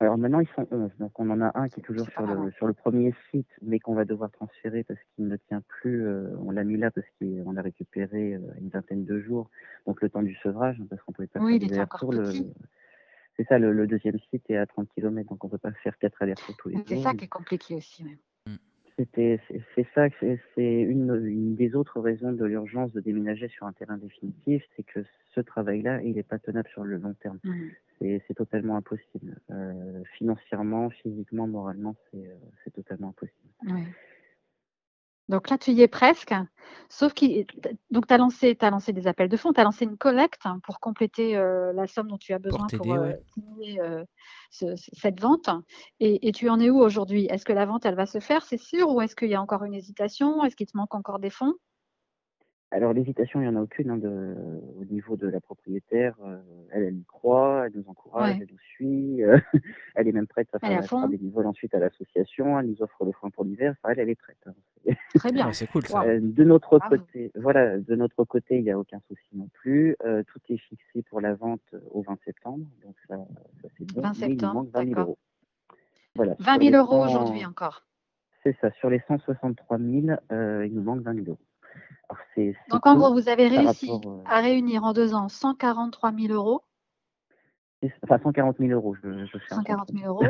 [0.00, 0.90] Alors maintenant, ils sont 11.
[0.98, 3.78] Donc on en a un qui est toujours sur le, sur le premier site, mais
[3.78, 6.04] qu'on va devoir transférer parce qu'il ne tient plus.
[6.06, 9.50] Euh, on l'a mis là parce qu'on l'a récupéré euh, une vingtaine de jours.
[9.86, 12.32] Donc le temps du sevrage, hein, parce qu'on pouvait pas oui, faire des Le...
[13.36, 15.98] C'est ça, le, deuxième site est à 30 km, donc on ne peut pas faire
[15.98, 16.84] quatre allers-retours tous les jours.
[16.86, 18.04] C'est ça qui est compliqué aussi.
[18.04, 18.16] Mm.
[18.96, 19.40] C'était,
[19.74, 23.96] c'est ça, c'est une, une, des autres raisons de l'urgence de déménager sur un terrain
[23.96, 25.00] définitif, c'est que
[25.34, 27.38] ce travail-là, il n'est pas tenable sur le long terme.
[27.42, 27.70] Mm
[28.00, 29.40] c'est totalement impossible.
[29.50, 33.84] Euh, financièrement, physiquement, moralement, c'est euh, totalement impossible.
[35.28, 36.34] Donc là, tu y es presque.
[36.88, 37.24] Sauf que
[37.90, 40.42] donc tu as lancé, as lancé des appels de fonds, tu as lancé une collecte
[40.44, 43.56] hein, pour compléter euh, la somme dont tu as besoin pour, pour
[44.50, 45.50] cette vente.
[46.00, 47.26] Et, et, tu en es où aujourd'hui?
[47.30, 49.40] Est-ce que la vente, elle va se faire, c'est sûr Ou est-ce qu'il y a
[49.40, 50.44] encore une hésitation?
[50.44, 51.54] Est-ce qu'il te manque encore des fonds?
[52.74, 54.34] Alors l'hésitation, il n'y en a aucune hein, de,
[54.80, 56.16] au niveau de la propriétaire.
[56.24, 56.36] Euh,
[56.72, 59.22] elle, elle y croit, elle nous encourage, elle nous suit.
[59.22, 59.38] euh,
[59.94, 62.58] elle est même prête à faire des niveaux ensuite à l'association.
[62.58, 63.74] Elle nous offre le foin pour l'hiver.
[63.82, 64.38] Enfin, elle, elle est prête.
[64.46, 64.54] hein.
[65.14, 65.52] Très bien.
[65.52, 66.02] c'est cool ça.
[66.02, 69.96] Euh, de notre côté, voilà, de notre côté, il n'y a aucun souci non plus.
[70.04, 73.16] Euh, tout est fixé pour la vente au 20 septembre, donc ça,
[73.62, 74.00] ça c'est bon.
[74.02, 75.18] 20 Mais il nous manque 20 000 euros.
[76.16, 77.86] Voilà, 20 000 euros aujourd'hui encore.
[78.42, 78.70] C'est ça.
[78.72, 81.38] Sur les 163 000, euh, il nous manque 20 000 euros.
[82.70, 86.62] Donc en gros, vous avez réussi euh, à réunir en deux ans 143 000 euros.
[88.02, 88.94] Enfin, 140 000 euros.
[88.94, 90.24] Je, 140 000 euros,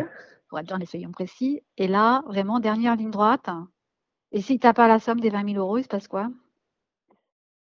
[0.48, 1.62] pour être dans les soyons précis.
[1.76, 3.48] Et là, vraiment, dernière ligne droite.
[4.32, 6.28] Et si tu n'as pas la somme des 20 000 euros, il se passe quoi?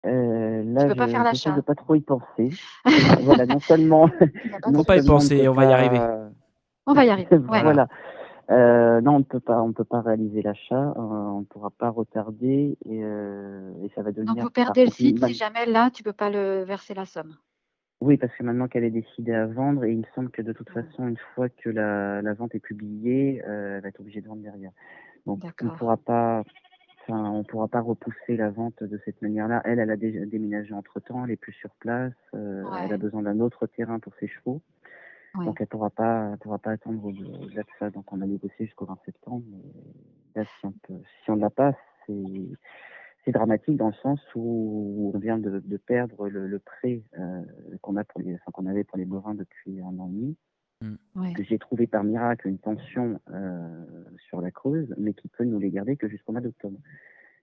[0.07, 1.55] Euh, là, tu peux pas faire l'achat.
[1.55, 2.51] Je pas trop y penser.
[3.21, 4.11] voilà, non seulement.
[4.65, 6.01] On ne peut pas y penser, on va y arriver.
[6.87, 7.37] On va y arriver.
[7.37, 7.89] voilà.
[8.51, 11.71] Euh, non, on ne peut pas, on peut pas réaliser l'achat, euh, on ne pourra
[11.71, 14.35] pas retarder et, euh, et, ça va devenir.
[14.35, 17.37] Donc vous perdez le site si jamais là, tu peux pas le verser la somme.
[18.01, 20.53] Oui, parce que maintenant qu'elle est décidée à vendre, et il me semble que de
[20.53, 24.27] toute façon, une fois que la, la vente est publiée, elle va être obligée de
[24.27, 24.73] vendre derrière.
[25.27, 26.43] Donc on ne pourra pas,
[27.03, 29.61] enfin, on pourra pas repousser la vente de cette manière-là.
[29.65, 33.23] Elle, elle a déjà déménagé entre temps, elle est plus sur place, elle a besoin
[33.23, 34.61] d'un autre terrain pour ses chevaux.
[35.35, 37.91] Donc elle ne pourra pas, pourra pas attendre au-delà de ça.
[37.91, 39.45] Donc on a négocié jusqu'au 20 septembre.
[40.35, 41.73] Mais là, si on peut, si on ne l'a pas,
[42.07, 47.43] c'est dramatique dans le sens où on vient de, de perdre le, le prêt euh,
[47.83, 50.37] qu'on a pour les, enfin, qu'on avait pour les bovins depuis un an et demi.
[50.83, 51.35] Mmh.
[51.35, 53.85] Que j'ai trouvé par miracle une pension euh,
[54.29, 56.79] sur la Creuse, mais qui peut nous les garder que jusqu'au mois d'octobre.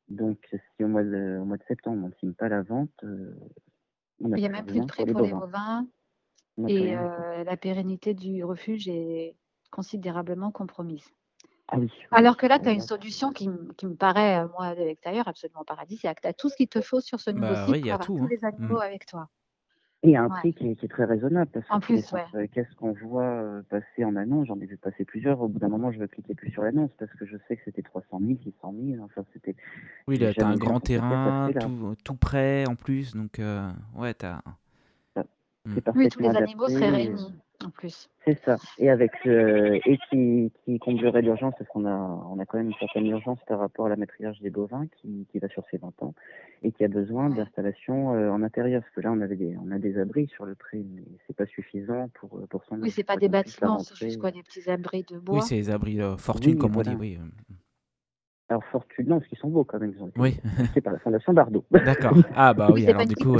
[0.09, 0.39] Donc,
[0.75, 3.35] si au mois de, au mois de septembre on ne signe pas la vente, euh,
[4.21, 5.87] on a Il n'y a même plus de prêt pour les bovins.
[6.67, 9.35] Et euh, la pérennité du refuge est
[9.71, 11.05] considérablement compromise.
[11.67, 11.91] Ah oui.
[12.11, 15.27] Alors que là, tu as une solution qui, qui, me paraît, euh, moi, de l'extérieur,
[15.27, 16.21] absolument paradisiaque.
[16.21, 18.05] Tu as tout ce qu'il te faut sur ce nouveau bah, site oui, pour avoir
[18.05, 18.27] tout, tous hein.
[18.31, 18.81] les animaux mmh.
[18.81, 19.27] avec toi.
[20.03, 21.49] Et un prix qui est, très raisonnable.
[21.51, 22.23] Parce en plus, ouais.
[22.35, 24.47] Euh, qu'est-ce qu'on voit passer en annonce?
[24.47, 25.41] J'en ai vu passer plusieurs.
[25.41, 27.63] Au bout d'un moment, je ne cliquer plus sur l'annonce parce que je sais que
[27.65, 29.03] c'était 300 000, 600 000.
[29.03, 29.55] Enfin, c'était.
[30.07, 33.15] Oui, tu as un grand terrain, tout, tout, prêt en plus.
[33.15, 34.41] Donc, euh, ouais, tu as.
[35.67, 35.79] Mm.
[35.95, 37.33] Oui, tous les animaux seraient réunis
[37.65, 38.09] en plus.
[38.25, 38.57] C'est ça.
[38.77, 42.67] Et avec euh, et qui, qui comblerait l'urgence, parce qu'on a on a quand même
[42.67, 45.77] une certaine urgence par rapport à la matriarche des bovins qui, qui va sur ses
[45.77, 46.13] 20 ans
[46.63, 48.81] et qui a besoin d'installation euh, en intérieur.
[48.81, 51.35] Parce que là, on avait des on a des abris sur le pré, mais c'est
[51.35, 52.79] pas suffisant pour pour son.
[52.81, 55.37] Oui, c'est pas des bâtiments, c'est juste quoi, des petits abris de bois.
[55.37, 56.95] Oui, c'est des abris euh, fortune, comme on dit.
[56.97, 57.19] Oui.
[58.49, 59.91] Alors Fortune, non, parce qu'ils sont beaux quand même.
[59.93, 60.39] Ils ont été oui.
[60.73, 61.65] C'est par la Fondation Bardot.
[61.69, 62.13] D'accord.
[62.33, 63.35] Ah bah oui, alors du coup.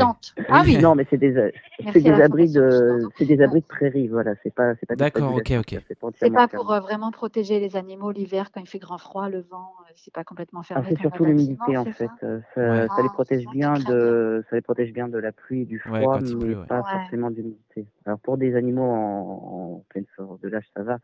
[0.50, 0.78] Ah oui.
[0.80, 1.54] Non, mais c'est des,
[1.94, 4.34] c'est des abris de, c'est des abris de prairie, voilà.
[4.44, 4.96] C'est pas, c'est pas.
[4.98, 5.80] D'accord, ok, ok.
[6.20, 9.40] C'est pas, pour euh, vraiment protéger les animaux l'hiver quand il fait grand froid, le
[9.50, 10.84] vent, euh, c'est pas complètement fermé.
[10.86, 12.10] Ah, c'est surtout l'humidité en fait.
[12.54, 16.20] Ça, les protège bien de, ça les protège bien de la pluie et du froid,
[16.20, 17.86] mais pas forcément d'humidité.
[18.06, 20.98] Alors pour des animaux en, en pleine sorte de l'âge, ça va.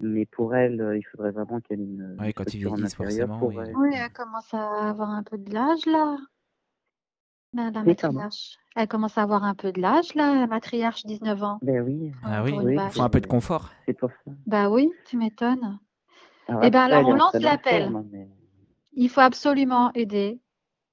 [0.00, 3.38] Mais pour elle, euh, il faudrait vraiment qu'elle ait une, ouais, quand il vieillissent, forcément.
[3.38, 3.56] Pour oui.
[3.60, 3.76] Elle.
[3.76, 6.16] oui, elle commence à avoir un peu de l'âge là.
[7.54, 8.58] La, la matriarche.
[8.76, 11.58] Elle commence à avoir un peu de l'âge là, la matriarche, 19 ans.
[11.62, 12.12] Ben oui.
[12.22, 12.76] Ah oui, oui.
[12.78, 13.70] il faut un peu de confort.
[13.86, 14.30] C'est pour ça.
[14.46, 15.78] Bah oui, tu m'étonnes.
[16.62, 17.92] Eh ben alors on lance l'appel.
[18.10, 18.28] Mais...
[18.92, 20.40] Il faut absolument aider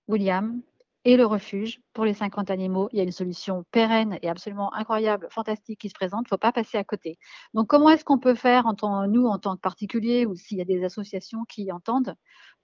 [0.07, 0.61] William
[1.05, 2.89] et le refuge pour les 50 animaux.
[2.91, 6.21] Il y a une solution pérenne et absolument incroyable, fantastique qui se présente.
[6.21, 7.17] Il ne faut pas passer à côté.
[7.53, 10.57] Donc, comment est-ce qu'on peut faire, en tant, nous, en tant que particuliers, ou s'il
[10.57, 12.15] y a des associations qui entendent,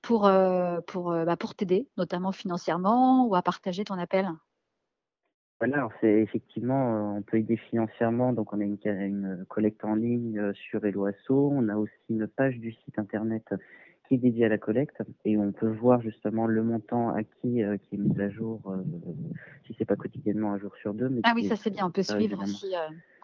[0.02, 4.28] pour, euh, pour, euh, bah, pour t'aider, notamment financièrement ou à partager ton appel?
[5.60, 9.94] Voilà, c'est effectivement, euh, on peut aider financièrement, donc on a une, une collecte en
[9.94, 13.46] ligne sur Eloasso, on a aussi une page du site internet
[14.12, 17.96] qui est dédiée à la collecte et on peut voir justement le montant acquis qui
[17.96, 18.60] est mis à jour,
[19.66, 21.08] si c'est pas quotidiennement un jour sur deux.
[21.08, 22.76] Mais ah oui, ça c'est bien, on peut suivre aussi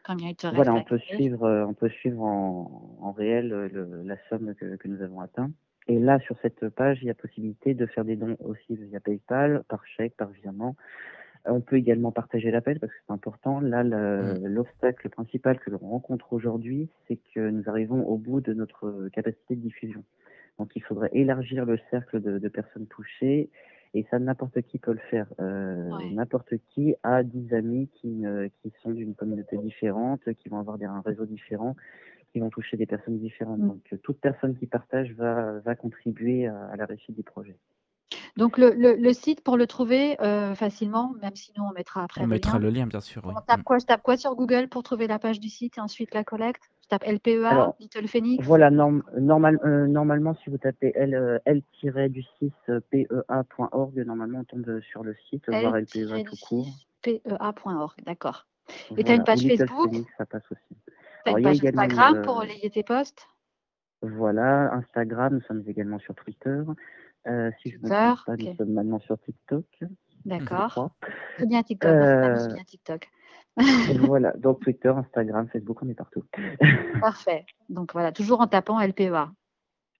[0.05, 3.69] quand il te Voilà, on peut suivre, on peut suivre en, en réel
[4.05, 5.51] la somme que, que nous avons atteint.
[5.89, 9.01] Et là, sur cette page, il y a possibilité de faire des dons aussi via
[9.01, 10.77] PayPal, par chèque, par virement.
[11.43, 13.59] On peut également partager l'appel parce que c'est important.
[13.59, 14.45] Là, mmh.
[14.45, 19.55] l'obstacle principal que l'on rencontre aujourd'hui, c'est que nous arrivons au bout de notre capacité
[19.57, 20.03] de diffusion.
[20.60, 23.49] Donc, il faudrait élargir le cercle de, personnes touchées
[23.93, 25.28] et ça, n'importe qui peut le faire.
[25.39, 28.24] Euh, n'importe qui a 10 amis qui,
[28.62, 31.76] qui sont d'une communauté différente, qui vont avoir des, un réseau différent
[32.32, 33.60] qui vont toucher des personnes différentes.
[33.60, 33.68] Mm.
[33.68, 37.58] Donc, toute personne qui partage va, va contribuer à, la réussite du projet.
[38.36, 42.22] Donc, le, le, site, pour le trouver euh, facilement, même si nous, on mettra après
[42.22, 43.24] on mettra le lien, bien sûr.
[43.26, 43.64] On tape, mm.
[43.64, 46.24] quoi, je tape quoi sur Google pour trouver la page du site et ensuite la
[46.24, 46.70] collecte?
[46.89, 51.61] Je tape LPEA, Little Phoenix Voilà, normal, euh, normalement, si vous tapez L,
[52.09, 52.51] du 6
[52.89, 56.67] PEA.org, normalement, on tombe sur le site, voir LPEA tout court.
[57.01, 58.45] PEA.org, d'accord.
[58.95, 60.77] Et tu as une page Facebook Ça passe aussi
[61.35, 63.27] une page Instagram pour relayer tes posts?
[64.01, 66.61] Voilà, Instagram, nous sommes également sur Twitter.
[67.27, 69.65] Euh, si je me trompe pas, nous sommes maintenant sur TikTok.
[70.25, 70.91] D'accord.
[71.38, 71.89] C'est bien TikTok.
[71.89, 72.47] Euh...
[72.53, 73.09] bien TikTok.
[73.99, 76.24] Voilà, donc Twitter, Instagram, Facebook, on est partout.
[77.01, 77.45] Parfait.
[77.70, 79.32] Donc voilà, toujours en tapant LPEA.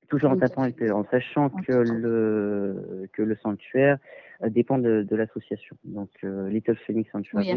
[0.10, 3.98] Toujours en tapant LPEA, en sachant que le, que le sanctuaire
[4.44, 5.76] euh, dépend de, de l'association.
[5.84, 7.52] Donc euh, Little Phoenix Sanctuary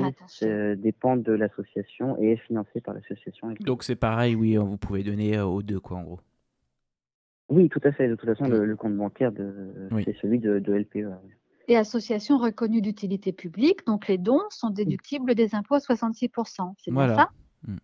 [0.76, 3.54] dépend de l'association et est financé par l'association.
[3.60, 6.20] Donc c'est pareil, oui, vous pouvez donner euh, aux deux, quoi, en gros.
[7.50, 8.08] Oui, tout à fait.
[8.08, 11.20] De toute façon, le, compte bancaire, de, c'est celui de, de LPEA.
[11.70, 16.74] Et association reconnue d'utilité publique, donc les dons sont déductibles des impôts à 66%.
[16.78, 17.30] C'est bien ça?
[17.62, 17.76] Mm.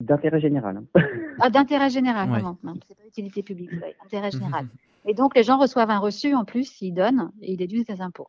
[0.00, 0.76] D'intérêt général.
[0.76, 1.00] Hein.
[1.40, 2.58] Ah, d'intérêt général, vraiment.
[2.62, 4.68] C'est pas d'utilité publique, c'est d'intérêt général.
[5.06, 8.02] Et donc, les gens reçoivent un reçu en plus s'ils donnent et ils déduisent des
[8.02, 8.28] impôts.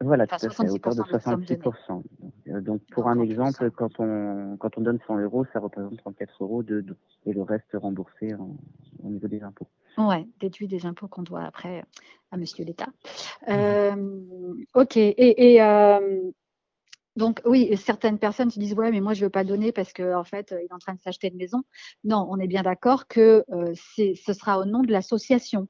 [0.00, 2.02] Voilà, tout à fait, à hauteur de 66%.
[2.48, 6.42] Euh, donc, pour un exemple, quand on, quand on donne 100 euros, ça représente 34
[6.42, 8.34] euros de dons et le reste remboursé
[9.02, 9.68] au niveau des impôts.
[9.96, 11.82] Oui, déduit des impôts qu'on doit après
[12.30, 12.88] à monsieur l'État.
[13.48, 16.30] Euh, ok, et, euh,
[17.16, 20.20] donc oui, certaines personnes se disent ouais, mais moi je veux pas donner parce qu'en
[20.20, 21.62] en fait il est en train de s'acheter une maison.
[22.04, 23.44] Non, on est bien d'accord que
[23.74, 25.66] ce sera au nom de l'association.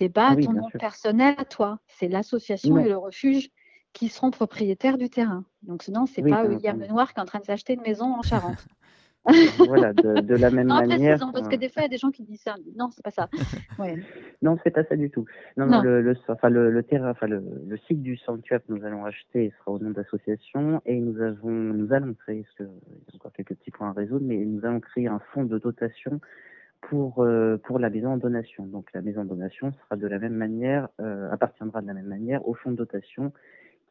[0.00, 3.50] C'est pas ton nom personnel à toi, c'est l'association et le refuge
[3.92, 5.44] qui seront propriétaires du terrain.
[5.62, 8.06] Donc sinon, c'est n'est pas William Lenoir qui est en train de s'acheter une maison
[8.14, 8.66] en Charente.
[9.58, 11.18] voilà, de, la même non, manière.
[11.18, 12.54] parce que des fois, il y a des gens qui disent ça.
[12.74, 13.28] Non, c'est pas ça.
[13.78, 13.96] Ouais.
[14.40, 15.26] non, c'est pas ça du tout.
[15.58, 15.82] Non, non.
[15.82, 17.42] le, le, enfin, le, terrain, enfin, le,
[17.86, 21.92] site du sanctuaire que nous allons acheter sera au nom d'association et nous avons, nous
[21.92, 24.80] allons créer, parce qu'il y a encore quelques petits points à résoudre, mais nous allons
[24.80, 26.20] créer un fonds de dotation
[26.80, 28.64] pour, euh, pour la maison en donation.
[28.66, 32.06] Donc la maison en donation sera de la même manière, euh, appartiendra de la même
[32.06, 33.32] manière au fonds de dotation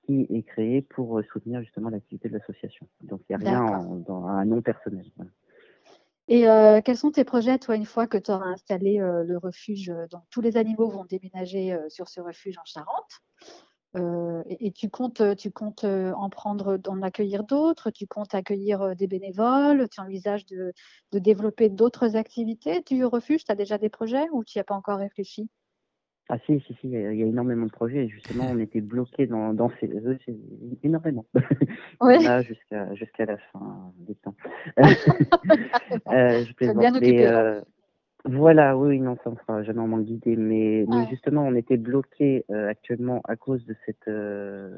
[0.05, 2.87] qui est créé pour euh, soutenir justement l'activité de l'association.
[3.01, 5.05] Donc il n'y a rien dans un nom personnel.
[6.27, 6.43] Et
[6.85, 10.41] quels sont tes projets, toi, une fois que tu auras installé le refuge Donc tous
[10.41, 13.23] les animaux vont déménager sur ce refuge en Charente?
[13.95, 18.93] Euh, et, tu comptes, tu comptes euh, en prendre, accueillir d'autres, tu comptes accueillir euh,
[18.93, 20.73] des bénévoles, tu envisages de,
[21.11, 22.81] de développer d'autres activités?
[22.81, 25.49] Du refuge Tu as déjà des projets ou tu n'y as pas encore réfléchi?
[26.31, 28.07] Ah si, si, si, il y, a, énormément de projets.
[28.07, 29.91] Justement, on était bloqué dans, dans ces
[30.83, 31.25] énormément.
[32.01, 32.17] Oui.
[32.47, 34.35] jusqu'à jusqu'à la fin des temps.
[34.77, 36.77] euh, je plaisante.
[36.77, 36.93] Bien
[38.25, 41.77] voilà, oui, non, ça ne sera jamais en manque d'idées, mais, mais, justement, on était
[41.77, 44.77] bloqué euh, actuellement à cause de cette, euh,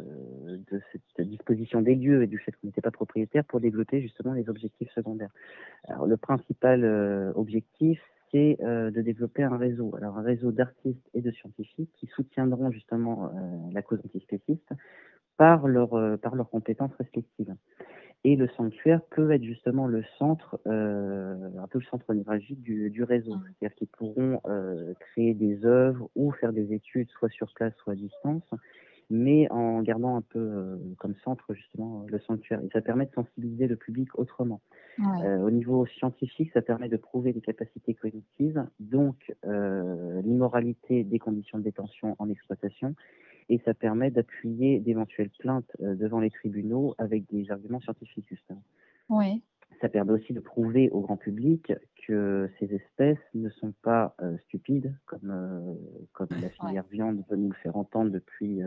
[0.71, 4.33] de cette disposition des lieux et du fait qu'on n'était pas propriétaire pour développer justement
[4.33, 5.31] les objectifs secondaires.
[5.87, 7.99] Alors, le principal euh, objectif,
[8.31, 13.29] c'est de développer un réseau, alors un réseau d'artistes et de scientifiques qui soutiendront justement
[13.73, 14.69] la cause antispéciste
[15.35, 17.53] par, leur, par leurs compétences respectives.
[18.23, 22.91] Et le sanctuaire peut être justement le centre, euh, un peu le centre névralgique du,
[22.91, 23.33] du réseau.
[23.59, 27.93] C'est-à-dire qu'ils pourront euh, créer des œuvres ou faire des études, soit sur place, soit
[27.93, 28.43] à distance,
[29.11, 32.61] mais en gardant un peu euh, comme centre justement le sanctuaire.
[32.63, 34.61] Et ça permet de sensibiliser le public autrement.
[34.99, 41.19] Euh, au niveau scientifique, ça permet de prouver les capacités cognitives, donc euh, l'immoralité des
[41.19, 42.95] conditions de détention en exploitation
[43.49, 48.63] et ça permet d'appuyer d'éventuelles plaintes devant les tribunaux avec des arguments scientifiques justement.
[49.09, 49.43] Oui.
[49.81, 51.73] Ça permet aussi de prouver au grand public
[52.07, 54.15] que ces espèces ne sont pas
[54.45, 55.75] stupides, comme,
[56.13, 58.61] comme la filière viande veut nous le faire entendre depuis,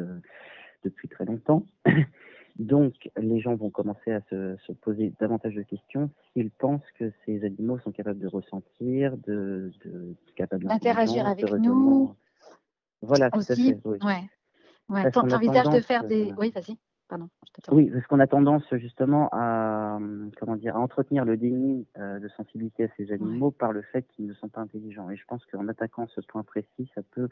[0.83, 1.67] depuis très longtemps.
[2.59, 7.45] Donc, les gens vont commencer à se, poser davantage de questions s'ils pensent que ces
[7.45, 12.15] animaux sont capables de ressentir, de, de capables d'interagir avec nous.
[13.03, 13.79] Voilà, tout à fait.
[13.85, 13.99] Oui.
[14.03, 14.23] Ouais.
[14.89, 15.11] Ouais.
[15.11, 16.33] de faire des.
[16.39, 16.77] Oui, vas-y.
[17.09, 17.29] Pardon,
[17.71, 19.99] oui, parce qu'on a tendance justement à,
[20.41, 24.07] comment dire, à entretenir le déni euh, de sensibilité à ces animaux par le fait
[24.09, 25.11] qu'ils ne sont pas intelligents.
[25.11, 27.29] Et je pense qu'en attaquant ce point précis, ça peut,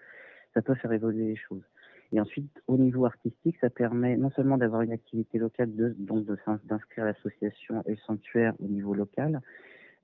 [0.52, 1.64] ça peut faire évoluer les choses.
[2.12, 6.26] Et ensuite, au niveau artistique, ça permet non seulement d'avoir une activité locale, de, donc
[6.64, 9.40] d'inscrire l'association et le sanctuaire au niveau local,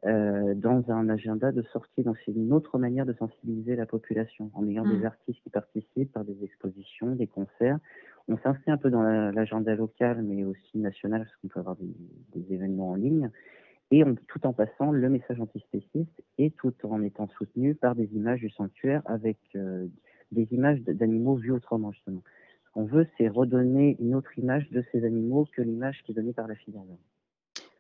[0.07, 2.03] euh, dans un agenda de sortie.
[2.03, 5.07] Donc c'est une autre manière de sensibiliser la population, en ayant des mmh.
[5.07, 7.79] artistes qui participent par des expositions, des concerts.
[8.29, 12.55] On s'inscrit un peu dans l'agenda local, mais aussi national, parce qu'on peut avoir des,
[12.55, 13.31] événements en ligne,
[13.91, 18.41] et tout en passant le message antispéciste et tout en étant soutenu par des images
[18.41, 19.87] du sanctuaire avec euh,
[20.31, 22.23] des images d'animaux vus autrement, justement.
[22.67, 26.15] Ce qu'on veut, c'est redonner une autre image de ces animaux que l'image qui est
[26.15, 26.83] donnée par la filière.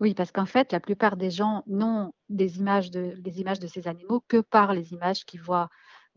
[0.01, 3.67] Oui, parce qu'en fait, la plupart des gens n'ont des images de, des images de
[3.67, 5.69] ces animaux que par les images qu'ils voient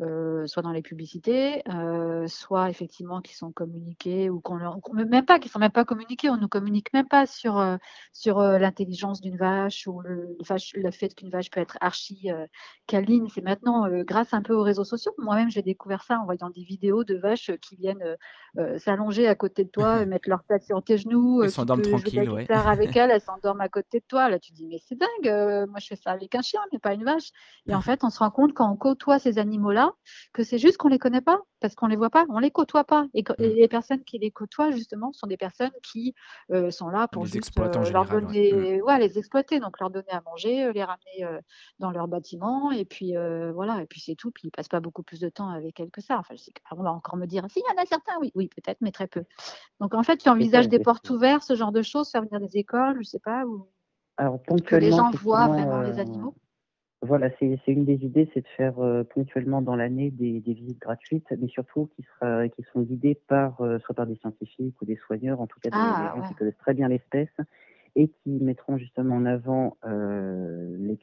[0.01, 4.57] euh, soit dans les publicités, euh, soit effectivement qui sont communiqués ou qu'on
[4.93, 7.77] même pas, qui sont même pas communiqués, on nous communique même pas sur euh,
[8.11, 10.35] sur l'intelligence d'une vache ou le,
[10.75, 12.29] le fait qu'une vache peut être archi
[12.87, 13.27] câline.
[13.29, 15.13] C'est maintenant grâce un peu aux réseaux sociaux.
[15.19, 18.17] Moi-même, j'ai découvert ça en voyant des vidéos de vaches qui viennent
[18.77, 22.51] s'allonger à côté de toi, mettre leur tête sur tes genoux, elles s'endorment tranquilles, ouais.
[22.51, 24.29] avec elles, elles s'endorment à côté de toi.
[24.29, 25.67] Là, tu dis mais c'est dingue.
[25.69, 27.29] moi, je fais ça avec un chien, mais pas une vache.
[27.67, 29.37] Et en fait, on se rend compte quand on côtoie ces
[30.33, 32.83] que c'est juste qu'on les connaît pas parce qu'on les voit pas, on les côtoie
[32.83, 33.05] pas.
[33.13, 33.35] Et, mmh.
[33.39, 36.13] les personnes qui les côtoient justement sont des personnes qui
[36.51, 38.99] euh, sont là pour juste euh, leur donner, mmh.
[38.99, 41.39] les exploiter, donc leur donner à manger, euh, les ramener
[41.79, 43.13] dans leur bâtiment et puis
[43.53, 44.31] voilà, et puis c'est tout.
[44.31, 46.17] Puis ils passent pas beaucoup plus de temps avec elles que ça.
[46.17, 48.31] Enfin, je sais on va encore me dire, si il y en a certains, oui,
[48.35, 49.23] oui peut-être, mais très peu.
[49.79, 52.57] Donc en fait, tu envisages des portes ouvertes, ce genre de choses, faire venir des
[52.57, 53.67] écoles, je sais pas, ou
[54.65, 56.35] que les gens voient vraiment les animaux.
[57.03, 60.79] Voilà, c'est une des idées, c'est de faire euh, ponctuellement dans l'année des, des, visites
[60.79, 64.85] gratuites, mais surtout qui, sera, qui sont guidées par, euh, soit par des scientifiques ou
[64.85, 67.35] des soigneurs, en tout cas des, ah, gens qui connaissent très bien l'espèce
[67.95, 70.99] et qui mettront justement en avant euh, les,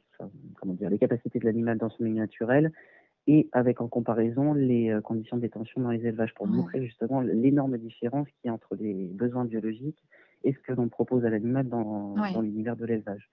[0.55, 2.71] comment dire, les capacités de l'animal dans son milieu naturel
[3.27, 7.77] et avec en comparaison les conditions de détention dans les élevages pour montrer justement l'énorme
[7.77, 10.01] différence qu'il y a entre les besoins biologiques
[10.45, 13.29] et ce que l'on propose à l'animal dans, dans l'univers de l'élevage.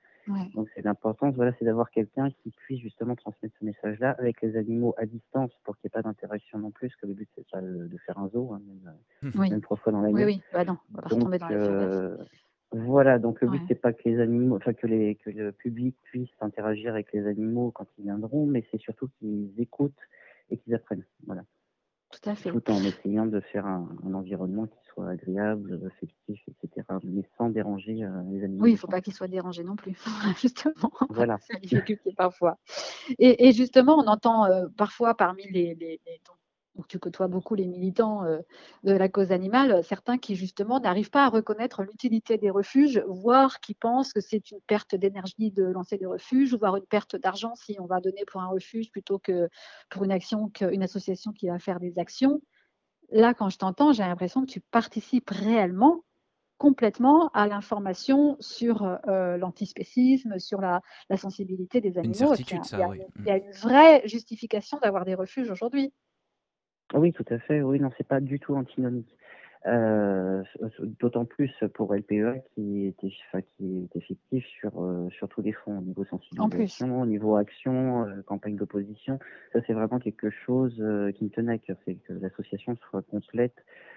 [0.54, 4.56] Donc c'est l'importance, voilà, c'est d'avoir quelqu'un qui puisse justement transmettre ce message-là avec les
[4.56, 7.48] animaux à distance pour qu'il n'y ait pas d'interaction non plus, que le but c'est
[7.50, 8.60] pas de faire un zoo, hein,
[9.22, 10.24] même, même, trois fois dans l'année.
[10.24, 12.16] Oui, oui, bah non, on va pas donc, dans euh,
[12.72, 15.96] Voilà, donc le but c'est pas que les animaux, enfin que les que le public
[16.02, 19.94] puisse interagir avec les animaux quand ils viendront, mais c'est surtout qu'ils écoutent
[20.50, 21.04] et qu'ils apprennent.
[21.26, 21.44] Voilà.
[22.10, 22.50] Tout à fait.
[22.50, 26.55] Tout en essayant de faire un, environnement qui soit agréable, affectif, etc.,
[27.04, 28.64] mais sans déranger euh, les animaux.
[28.64, 29.96] Oui, il ne faut pas qu'ils soient dérangés non plus,
[30.40, 30.74] justement.
[31.10, 31.38] Voilà.
[31.46, 32.58] C'est difficulté parfois.
[33.18, 36.20] Et, et, justement, on entend euh, parfois parmi les, les, les,
[36.76, 38.38] donc tu côtoies beaucoup les militants euh,
[38.84, 43.60] de la cause animale, certains qui justement n'arrivent pas à reconnaître l'utilité des refuges, voire
[43.60, 47.54] qui pensent que c'est une perte d'énergie de lancer des refuges, voire une perte d'argent
[47.54, 49.48] si on va donner pour un refuge plutôt que
[49.88, 52.42] pour une action, qu'une association qui va faire des actions.
[53.10, 56.02] Là, quand je t'entends, j'ai l'impression que tu participes réellement
[56.58, 60.80] complètement à l'information sur euh, l'antispécisme, sur la,
[61.16, 62.34] sensibilité des animaux.
[62.34, 65.92] il, y a, une vraie justification d'avoir des refuges aujourd'hui.
[66.94, 67.62] Oui, tout à fait.
[67.62, 69.16] Oui, non, c'est pas du tout antinomique.
[69.66, 70.44] Euh,
[71.00, 73.12] d'autant plus pour LPEA qui était,
[73.56, 78.04] qui est effectif sur, euh, sur tous les fronts, au niveau sensibilisation, au niveau action,
[78.04, 79.18] euh, campagne d'opposition.
[79.52, 80.74] Ça, c'est vraiment quelque chose
[81.16, 83.56] qui me tenait à cœur, c'est que l'association soit complète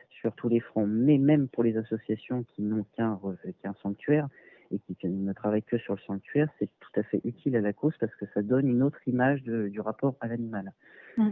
[0.09, 0.87] sur tous les fronts.
[0.87, 3.19] Mais même pour les associations qui n'ont qu'un
[3.61, 4.27] qu'un sanctuaire
[4.71, 7.73] et qui ne travaillent que sur le sanctuaire, c'est tout à fait utile à la
[7.73, 10.73] cause parce que ça donne une autre image du rapport à l'animal.
[11.17, 11.29] Mmh.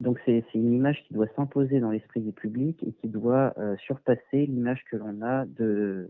[0.00, 3.76] Donc c'est une image qui doit s'imposer dans l'esprit du public et qui doit euh,
[3.78, 6.08] surpasser l'image que l'on a de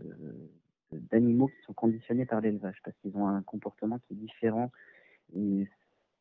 [1.11, 4.71] d'animaux qui sont conditionnés par l'élevage parce qu'ils ont un comportement qui est différent
[5.35, 5.67] et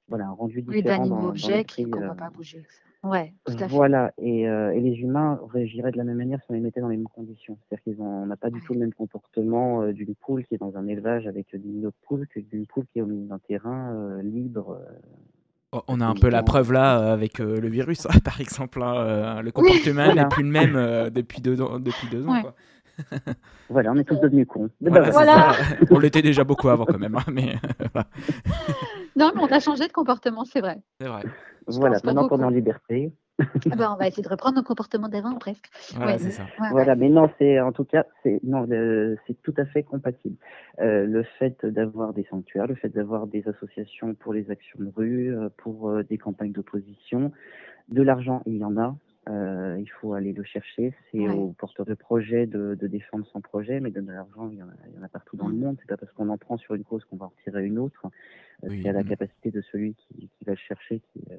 [0.08, 0.76] voilà un rendu différent.
[0.76, 2.64] Oui, d'animaux objets qui ne euh, pas bouger.
[3.04, 3.74] Ouais, tout à fait.
[3.74, 6.80] Voilà, et, euh, et, les humains réagiraient de la même manière si on les mettait
[6.80, 7.56] dans les mêmes conditions.
[7.68, 10.86] C'est-à-dire qu'on n'a pas du tout le même comportement d'une poule qui est dans un
[10.86, 14.80] élevage avec 10 000 poules que d'une poule qui est au milieu d'un terrain libre
[15.72, 18.82] on a un peu la preuve là euh, avec euh, le virus, par exemple.
[18.82, 21.78] Hein, euh, le comportement n'est plus le même depuis deux ans.
[21.78, 22.54] Depuis deux ans quoi.
[23.70, 24.70] voilà, on est tous devenus cons.
[24.80, 25.52] Voilà,
[25.90, 27.14] on l'était déjà beaucoup avant quand même.
[27.14, 27.54] Hein, mais,
[29.14, 30.78] non, mais on a changé de comportement, c'est vrai.
[31.00, 31.22] C'est vrai.
[31.68, 33.12] voilà, maintenant qu'on est en liberté.
[33.38, 35.68] Ah ben, on va essayer de reprendre nos comportements d'avant presque.
[35.94, 36.46] Voilà, c'est ça.
[36.70, 38.66] voilà, mais non, c'est en tout cas, c'est non,
[39.26, 40.36] c'est tout à fait compatible.
[40.80, 44.90] Euh, le fait d'avoir des sanctuaires, le fait d'avoir des associations pour les actions de
[44.94, 47.32] rue, euh, pour euh, des campagnes d'opposition,
[47.88, 48.96] de l'argent, il y en a.
[49.28, 50.94] Euh, il faut aller le chercher.
[51.10, 54.62] C'est aux porteurs de projets de, de, défendre son projet, mais de l'argent, il, y
[54.62, 55.76] en a partout dans le monde.
[55.80, 58.06] C'est pas parce qu'on en prend sur une cause qu'on va en retirer une autre.
[58.64, 61.36] Euh, c'est à la capacité de celui qui, qui va le chercher qui, euh,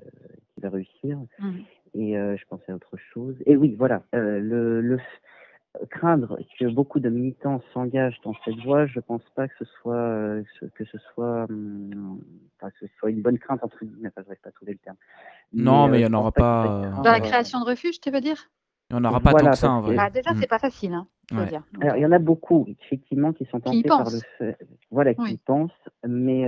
[0.54, 1.20] qui va réussir.
[1.40, 1.52] Mmh.
[1.96, 3.36] Et je pensais à autre chose.
[3.48, 5.00] Et oui, voilà, le, le
[5.90, 9.96] craindre que beaucoup de militants s'engagent dans cette voie, je pense pas que ce soit
[9.96, 10.44] euh,
[10.76, 12.20] que ce soit hum,
[12.60, 14.80] que ce soit une bonne crainte entre guillemets, enfin, je n'arrive pas à trouver le
[14.80, 14.98] terme.
[15.54, 16.92] non, mais il n'y en aura pas.
[17.04, 18.50] Dans la création de refuge, tu veux dire?
[18.90, 19.96] Il n'y en aura pas tant que ça en vrai.
[20.00, 21.06] Ah, déjà, c'est pas facile, hein,
[21.46, 21.62] dire.
[21.80, 24.58] Alors, il y en a beaucoup effectivement qui sont tentés par le fait,
[24.90, 25.72] voilà, qui pensent,
[26.08, 26.48] mais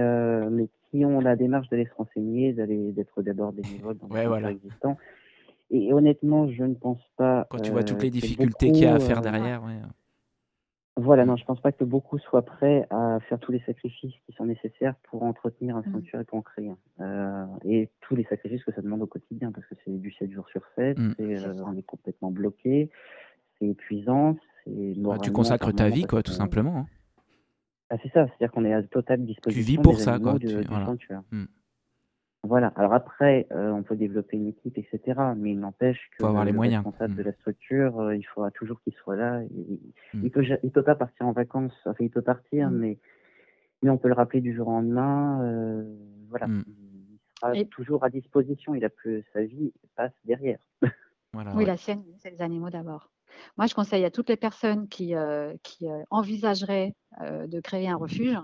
[0.49, 4.49] mais qui ont la démarche d'aller se renseigner, d'aller d'être d'abord bénévoles dans ouais, voilà.
[4.49, 4.97] existants
[5.72, 7.47] et honnêtement, je ne pense pas.
[7.49, 9.80] Quand tu vois toutes euh, les difficultés qu'il y a à faire euh, derrière, ouais.
[10.97, 14.34] Voilà, non, je pense pas que beaucoup soient prêts à faire tous les sacrifices qui
[14.34, 15.93] sont nécessaires pour entretenir un mmh.
[15.93, 16.69] sanctuaire concret.
[16.99, 20.32] Euh, et tous les sacrifices que ça demande au quotidien, parce que c'est du 7
[20.32, 21.13] jours sur 7, mmh.
[21.22, 22.89] euh, on est complètement bloqué,
[23.57, 26.80] c'est épuisant, c'est bah, Tu consacres ta vie, quoi, tout simplement.
[26.80, 26.88] Hein.
[27.89, 29.63] Ah, c'est ça, c'est-à-dire qu'on est à totale disposition.
[29.63, 30.38] Tu vis pour ça, quoi.
[30.38, 31.24] Du, sanctuaire.
[31.32, 31.45] Mmh.
[32.43, 32.67] Voilà.
[32.75, 35.19] Alors après, euh, on peut développer une équipe, etc.
[35.37, 36.83] Mais il n'empêche que avoir les le moyens.
[36.83, 37.25] responsable de mmh.
[37.25, 39.41] la structure, euh, il faudra toujours qu'il soit là.
[39.51, 39.79] Il,
[40.13, 40.25] mmh.
[40.25, 41.75] il peut, il peut pas partir en vacances.
[41.85, 42.77] Enfin, il peut partir, mmh.
[42.77, 42.97] mais
[43.83, 45.41] mais on peut le rappeler du jour au lendemain.
[45.43, 45.83] Euh,
[46.29, 46.47] voilà.
[46.47, 46.63] Il
[47.39, 48.75] sera toujours à disposition.
[48.75, 50.59] Il a plus sa vie passe derrière.
[51.33, 53.09] Voilà, oui, la sienne, c'est les animaux d'abord.
[53.57, 57.89] Moi, je conseille à toutes les personnes qui, euh, qui euh, envisageraient euh, de créer
[57.89, 58.37] un refuge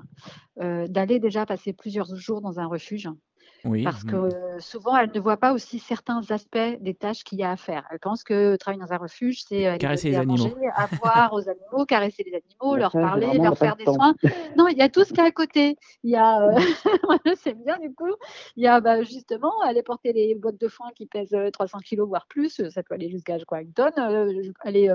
[0.57, 3.09] d'aller déjà passer plusieurs jours dans un refuge
[3.83, 4.11] parce mmh.
[4.11, 4.29] que
[4.59, 7.83] souvent, elles ne voient pas aussi certains aspects des tâches qu'il y a à faire.
[7.91, 11.85] Elles pensent que travailler dans un refuge, c'est caresser les animaux, manger, avoir aux animaux,
[11.85, 14.15] caresser les animaux, leur parler, leur faire des soins.
[14.57, 15.77] Non, il y a tout ce qu'il y a à côté.
[16.03, 16.49] Il y a,
[17.35, 18.13] c'est bien du coup,
[18.55, 22.01] il y a bah, justement aller porter les bottes de foin qui pèsent 300 kg
[22.01, 23.93] voire plus, ça peut aller jusqu'à quoi une tonne,
[24.61, 24.93] aller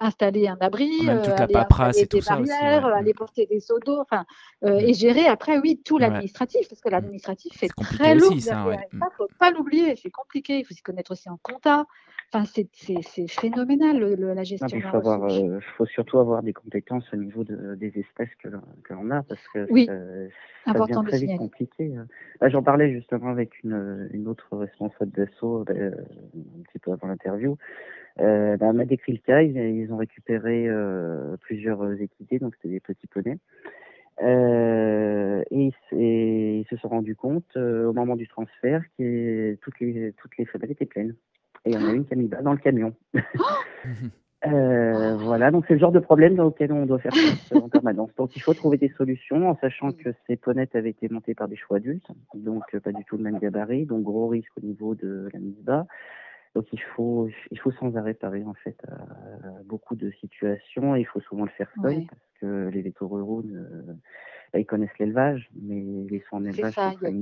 [0.00, 3.78] installer un abri, Même toute la paperasse et tout ça aussi, aller porter des seaux
[3.80, 4.24] d'eau, enfin,
[4.62, 4.68] mmh.
[4.68, 6.92] et gérer après oui tout l'administratif parce que mmh.
[6.92, 8.32] l'administratif fait très lourd.
[8.32, 10.58] Il ne faut pas l'oublier, c'est compliqué.
[10.58, 11.86] Il faut s'y connaître aussi en compta.
[12.34, 14.66] Enfin, c'est phénoménal la gestion.
[14.72, 18.48] il faut, avoir, euh, faut surtout avoir des compétences au niveau de, des espèces que,
[18.48, 19.86] l'on a parce que oui.
[20.64, 21.92] ça, devient très vite compliqué.
[21.94, 22.48] Hein.
[22.48, 25.90] J'en parlais justement avec une, une autre responsable d'assaut euh,
[26.34, 27.58] un petit peu avant l'interview.
[28.20, 29.42] Euh, bah, elle m'a décrit le cas.
[29.42, 33.38] Ils, ont récupéré euh, plusieurs équités, donc c'était des petits poneys.
[34.22, 35.72] Euh, et,
[36.60, 40.46] ils se sont rendus compte euh, au moment du transfert que toutes les, toutes les
[40.70, 41.14] étaient pleines.
[41.64, 42.94] Et il y en a une qui a mis bas dans le camion.
[44.46, 47.68] euh, voilà, donc c'est le genre de problème dans lequel on doit faire face en
[47.68, 48.10] permanence.
[48.16, 51.48] Donc il faut trouver des solutions en sachant que ces ponnettes avaient été montées par
[51.48, 54.94] des choix adultes, donc pas du tout le même gabarit, donc gros risque au niveau
[54.94, 55.86] de la mise bas.
[56.54, 60.94] Donc il faut, il faut sans arrêt parer en fait à beaucoup de situations.
[60.96, 63.42] il faut souvent le faire seul parce que les vétos ruraux,
[64.52, 67.12] bah, ils connaissent l'élevage, mais les soins en élevage sont très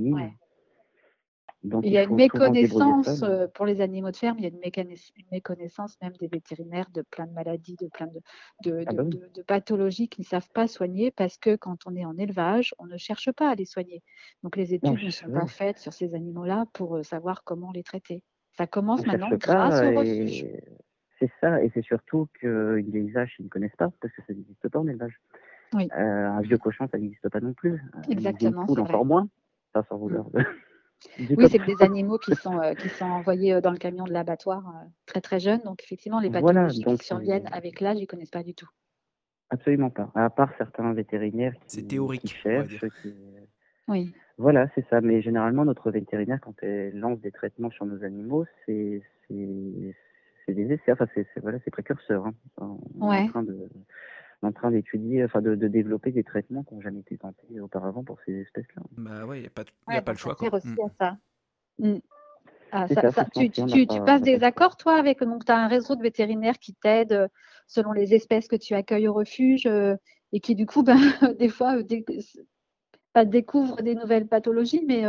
[1.63, 4.49] Donc, il y a une méconnaissance euh, pour les animaux de ferme, il y a
[4.49, 4.95] une,
[5.31, 8.19] méconnaissance même des vétérinaires de plein de maladies, de plein de,
[8.65, 12.03] de, ah bah de, pathologies qu'ils ne savent pas soigner parce que quand on est
[12.03, 14.03] en élevage, on ne cherche pas à les soigner.
[14.43, 17.83] Donc les études ne sont pas faites sur ces animaux-là pour euh, savoir comment les
[17.83, 18.23] traiter.
[18.57, 20.45] Ça commence maintenant grâce au refuge.
[21.19, 24.33] C'est ça, et c'est surtout que les vaches, ils ne connaissent pas, parce que ça
[24.33, 25.19] n'existe pas en élevage.
[25.73, 25.87] Oui.
[25.95, 27.81] Euh, un vieux cochon, ça n'existe pas non plus.
[28.09, 28.65] Exactement.
[28.67, 29.29] Une encore moins,
[29.71, 30.25] pas sans vouloir.
[30.33, 30.43] Mm.
[31.37, 34.11] oui, c'est des animaux qui sont, euh, qui sont envoyés euh, dans le camion de
[34.11, 34.63] l'abattoir
[35.05, 35.61] très très jeunes.
[35.63, 38.69] Donc effectivement, les pathologies qui surviennent avec l'âge, ils ne connaissent pas du tout.
[39.51, 40.11] Absolument pas.
[40.15, 42.85] À part certains vétérinaires qui, théorique, qui cherchent.
[43.01, 43.13] Qui...
[43.87, 44.13] Oui.
[44.41, 45.01] Voilà, c'est ça.
[45.01, 49.93] Mais généralement, notre vétérinaire, quand elle lance des traitements sur nos animaux, c'est des
[50.73, 52.25] essais, enfin, c'est voilà, précurseur.
[52.25, 52.33] Hein.
[52.57, 53.69] On est en train de
[54.43, 58.03] en train d'étudier, enfin de, de, développer des traitements qui n'ont jamais été tentés auparavant
[58.03, 58.81] pour ces espèces-là.
[58.97, 60.33] Bah ouais, il n'y a pas, y a pas le choix.
[60.33, 60.51] Quoi.
[60.51, 60.77] Aussi mmh.
[60.81, 61.17] à ça.
[61.77, 61.99] Mmh.
[62.71, 65.21] Ah, ça, ça tu, tu, tu, passes des accords, toi, avec.
[65.21, 67.29] Donc, tu as un réseau de vétérinaires qui t'aident
[67.67, 69.95] selon les espèces que tu accueilles au refuge euh,
[70.33, 70.97] et qui, du coup, ben,
[71.37, 71.83] des fois, euh,
[73.13, 75.03] pas découvrent des nouvelles pathologies, mais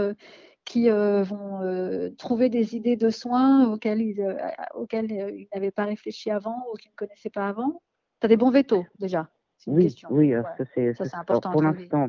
[0.65, 4.37] qui vont trouver des idées de soins auxquelles ils,
[4.75, 7.83] auxquelles, ils n'avaient pas réfléchi avant ou qu'ils ne connaissaient pas avant
[8.21, 9.29] Tu as des bons vétos déjà
[9.67, 11.51] Oui, oui ça c'est important.
[11.51, 12.09] Pour l'instant,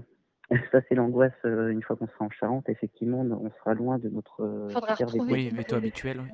[0.71, 2.69] ça c'est l'angoisse une fois qu'on sera en Charente.
[2.69, 4.69] Effectivement, on sera loin de notre
[5.17, 6.21] oui, veto habituel.
[6.21, 6.29] Oui.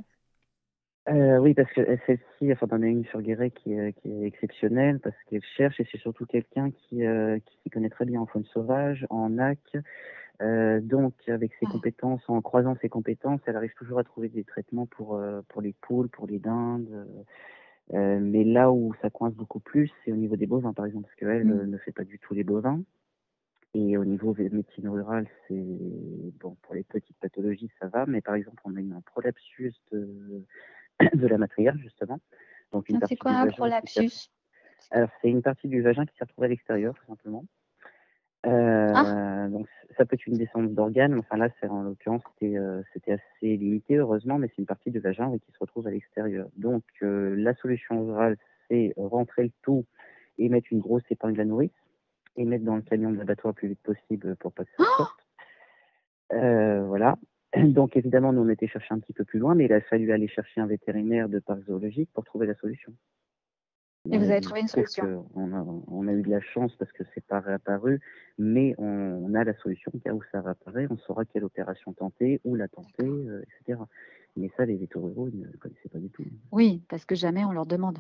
[1.10, 4.28] Euh, oui, parce que celle-ci, enfin, on a une sur Guéret qui est, qui est
[4.28, 8.26] exceptionnelle parce qu'elle cherche et c'est surtout quelqu'un qui, euh, qui connaît très bien en
[8.28, 9.60] faune sauvage, en NAC.
[10.42, 14.44] Euh, donc, avec ses compétences, en croisant ses compétences, elle arrive toujours à trouver des
[14.44, 17.08] traitements pour, euh, pour les poules, pour les dindes.
[17.94, 21.06] Euh, mais là où ça coince beaucoup plus, c'est au niveau des bovins, par exemple,
[21.06, 21.66] parce qu'elle mmh.
[21.66, 22.82] ne fait pas du tout les bovins.
[23.74, 25.64] Et au niveau médecine rurale, c'est
[26.40, 29.76] bon pour les petites pathologies, ça va, mais par exemple, on a eu un prolapsus
[29.92, 30.44] de
[31.14, 32.20] de la matrière, justement.
[32.72, 34.30] Donc, c'est quoi un prolapsus
[34.92, 37.46] Alors, c'est une partie du vagin qui s'est retrouvée à l'extérieur, tout simplement.
[38.46, 39.48] Euh, ah.
[39.50, 41.18] Donc, ça peut être une descente d'organes.
[41.20, 45.32] Enfin, là, en l'occurrence, euh, c'était assez limité, heureusement, mais c'est une partie du vagin
[45.40, 46.48] qui se retrouve à l'extérieur.
[46.56, 48.38] Donc, euh, la solution orale,
[48.70, 49.86] c'est rentrer le tout
[50.38, 51.72] et mettre une grosse épingle à nourrice
[52.38, 54.84] et mettre dans le camion de l'abattoir le plus vite possible pour pas que ça
[54.88, 55.26] oh sorte.
[56.88, 57.18] voilà.
[57.58, 60.12] Donc évidemment, nous on était chercher un petit peu plus loin, mais il a fallu
[60.12, 62.94] aller chercher un vétérinaire de parc zoologique pour trouver la solution.
[64.10, 66.92] Et vous avez trouvé une solution on a, on a, eu de la chance parce
[66.94, 68.00] que c'est pas réapparu,
[68.38, 69.92] mais on, a la solution.
[70.04, 73.80] Car où ça réapparaît, on saura quelle opération tenter, où la tenter, euh, etc.
[74.38, 76.24] Mais ça, les vétérinaires ne connaissaient pas du tout.
[76.52, 78.00] Oui, parce que jamais on leur demande.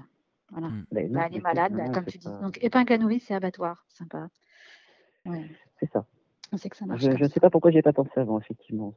[0.51, 0.69] Voilà.
[0.69, 0.85] Mmh.
[0.91, 2.29] Ben bah, elle est malade, comme tu dis.
[2.41, 3.85] Donc épingle à nourrice, c'est abattoir.
[3.89, 4.29] Sympa.
[5.25, 5.45] Ouais.
[5.79, 6.05] C'est ça.
[6.51, 7.01] On sait que ça marche.
[7.01, 8.93] Je ne sais pas pourquoi j'ai pas pensé avant, effectivement.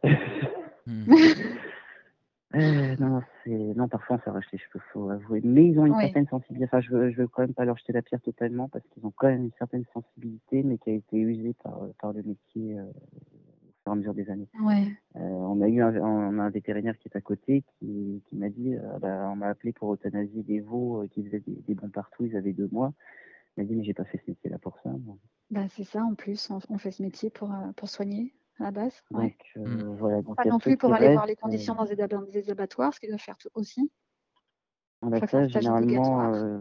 [0.87, 1.05] Hmm.
[2.55, 5.41] euh, non, non, parfois on s'arrache les cheveux, faut avouer.
[5.45, 6.65] Mais ils ont une certaine sensibilité.
[6.65, 9.13] Enfin, je veux, veux quand même pas leur jeter la pierre totalement parce qu'ils ont
[9.15, 12.83] quand même une certaine sensibilité, mais qui a été usée par, par le métier euh,
[12.83, 14.49] au fur et à mesure des années.
[14.61, 14.87] Ouais.
[15.17, 18.37] Euh, on a eu un, on a un vétérinaire qui est à côté qui, qui
[18.37, 21.75] m'a dit, euh, bah, on m'a appelé pour euthanasier des veaux qui faisaient des, des
[21.75, 22.93] bons partout, ils avaient deux mois.
[23.57, 24.91] Il m'a dit, mais j'ai pas fait ce métier-là pour ça.
[25.51, 28.71] Bah, c'est ça, en plus, on, fait ce métier pour, euh, pour soigner à la
[28.71, 29.03] base.
[29.11, 29.97] Donc, euh, mmh.
[29.97, 33.21] voilà, pas non plus pour aller voir les conditions dans, des, abattoirs, ce qu'ils doivent
[33.21, 33.91] faire aussi.
[35.29, 36.61] ça, généralement, euh,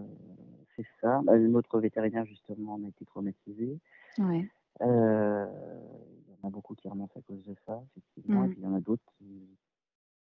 [0.76, 1.22] c'est ça.
[1.24, 3.80] Bah, notre vétérinaire, justement, on a été traumatisé.
[4.18, 4.50] Ouais.
[4.82, 8.44] il y en a beaucoup qui remontent à cause de ça, effectivement.
[8.44, 8.52] Et mmh.
[8.52, 9.48] puis, il y en a d'autres qui,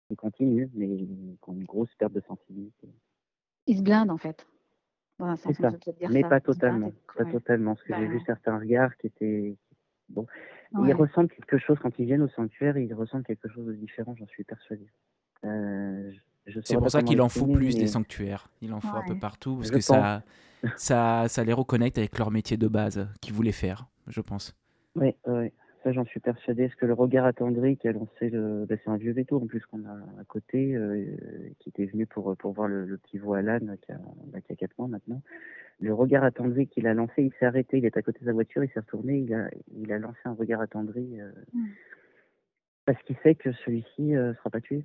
[0.08, 2.88] qui continuent, mais qui ont une grosse perte de sensibilité.
[3.66, 4.46] Ils se blindent, en fait
[5.36, 5.70] c'est ça.
[6.10, 6.92] Mais pas totalement.
[7.16, 7.74] Pas totalement.
[7.74, 9.56] Parce que j'ai vu certains regards qui étaient.
[10.08, 10.26] Bon.
[10.84, 14.14] Ils ressentent quelque chose quand ils viennent au sanctuaire, ils ressentent quelque chose de différent,
[14.18, 14.86] j'en suis persuadé.
[15.44, 16.10] Euh,
[16.64, 18.48] c'est pour ça qu'il en faut plus des sanctuaires.
[18.60, 20.22] Il en faut un peu partout parce que ça,
[20.76, 24.54] ça, ça les reconnecte avec leur métier de base qu'ils voulaient faire, je pense.
[24.96, 25.50] Oui, oui
[25.92, 26.64] j'en suis persuadé.
[26.64, 28.64] Est-ce que le regard attendri qui a lancé le.
[28.68, 31.04] Bah, c'est un vieux veto en plus qu'on a à côté, euh,
[31.58, 33.98] qui était venu pour, pour voir le, petit voile qui a,
[34.32, 35.22] bah, qui a 4 mois maintenant.
[35.80, 38.32] Le regard attendri qu'il a lancé, il s'est arrêté, il est à côté de sa
[38.32, 41.66] voiture, il s'est retourné, il a, il a lancé un regard attendri euh, mm.
[42.86, 44.84] parce qu'il sait que celui-ci ne euh, sera pas tué.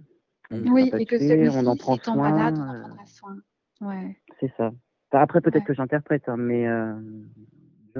[0.52, 2.32] oui, et que celui-ci, on en prend soin.
[2.32, 3.38] Malade, on en prendra soin.
[3.80, 4.18] Ouais.
[4.40, 4.72] C'est ça.
[5.12, 6.68] après, peut-être que j'interprète, hein, mais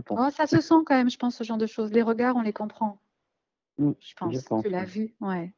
[0.10, 1.92] Oh, ça se sent quand même, je pense, ce genre de choses.
[1.92, 3.00] Les regards, on les comprend.
[3.78, 4.64] Mm, je pense.
[4.64, 5.54] tu l'as vu, ouais.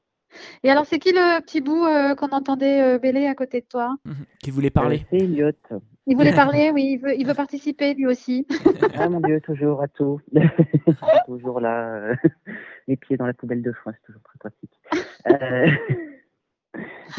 [0.64, 3.66] Et alors, c'est qui le petit bout euh, qu'on entendait euh, bêler à côté de
[3.66, 3.96] toi?
[4.06, 4.26] Mhm.
[4.40, 5.52] Qui voulait parler euh, C'est Elliot.
[6.06, 8.48] Il voulait parler, oui, il veut, il veut participer lui aussi.
[8.96, 10.20] ah mon Dieu, toujours à tout.
[11.28, 12.16] toujours là,
[12.88, 14.80] les pieds dans la poubelle de foin, c'est toujours très pratique.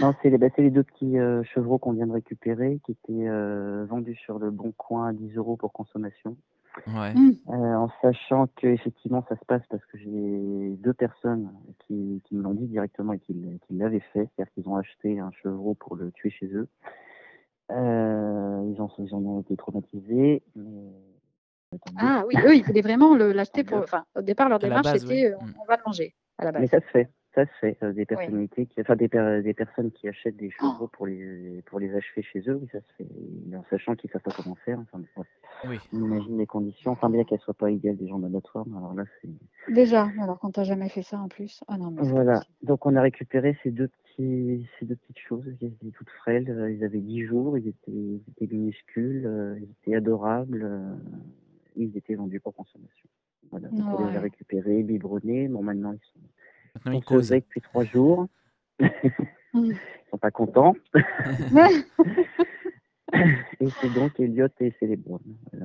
[0.00, 1.16] non, c'est les, bah, les, deux petits
[1.52, 3.28] chevreaux qu'on vient de récupérer, qui étaient
[3.86, 6.36] vendus sur le bon coin à 10 euros pour consommation.
[6.86, 7.30] Mmh.
[7.48, 12.34] Euh, en sachant que effectivement ça se passe parce que j'ai deux personnes qui, qui
[12.34, 13.34] me l'ont dit directement et qui,
[13.70, 16.68] l'avaient fait, c'est-à-dire qu'ils ont acheté un chevreau pour le tuer chez eux.
[17.70, 20.42] Euh, ils, en, ils en ont été traumatisés.
[21.96, 23.78] ah oui, eux, ils voulaient vraiment l'acheter pour.
[23.78, 25.54] Enfin, au départ, leur démarche était euh, mmh.
[25.62, 26.62] on va le manger à la base.
[26.62, 27.76] Mais ça se fait ça se fait.
[27.82, 30.88] Euh, des personnalités, qui, enfin des, des personnes qui achètent des chevaux oh.
[30.88, 33.56] pour les pour les achever chez eux, oui, ça se fait.
[33.56, 34.78] En sachant qu'ils savent pas comment faire.
[34.80, 35.02] Enfin,
[35.68, 35.78] oui.
[35.92, 36.92] On imagine les conditions.
[36.92, 39.72] Enfin, bien qu'elles soient pas idéales des gens d'abattoir, mais alors là, c'est.
[39.72, 41.62] Déjà, alors quand t'as jamais fait ça en plus.
[41.68, 42.42] Ah non, mais voilà.
[42.62, 45.44] Donc on a récupéré ces deux petits, ces deux petites choses.
[45.60, 46.50] Ils étaient toutes frêles.
[46.50, 47.58] Euh, ils avaient 10 jours.
[47.58, 49.26] Ils étaient, ils étaient minuscules.
[49.26, 50.68] Euh, ils étaient adorables.
[51.76, 53.08] Ils étaient vendus pour consommation.
[53.50, 53.68] Voilà.
[53.68, 55.48] Donc on les a récupérés, biberonnés.
[55.48, 56.20] Bon, maintenant ils sont
[56.74, 57.30] Maintenant, ils causent.
[57.30, 58.26] depuis trois jours.
[59.54, 59.76] ils
[60.10, 60.74] sont pas contents.
[63.60, 65.20] et c'est donc Elliot et Célébron.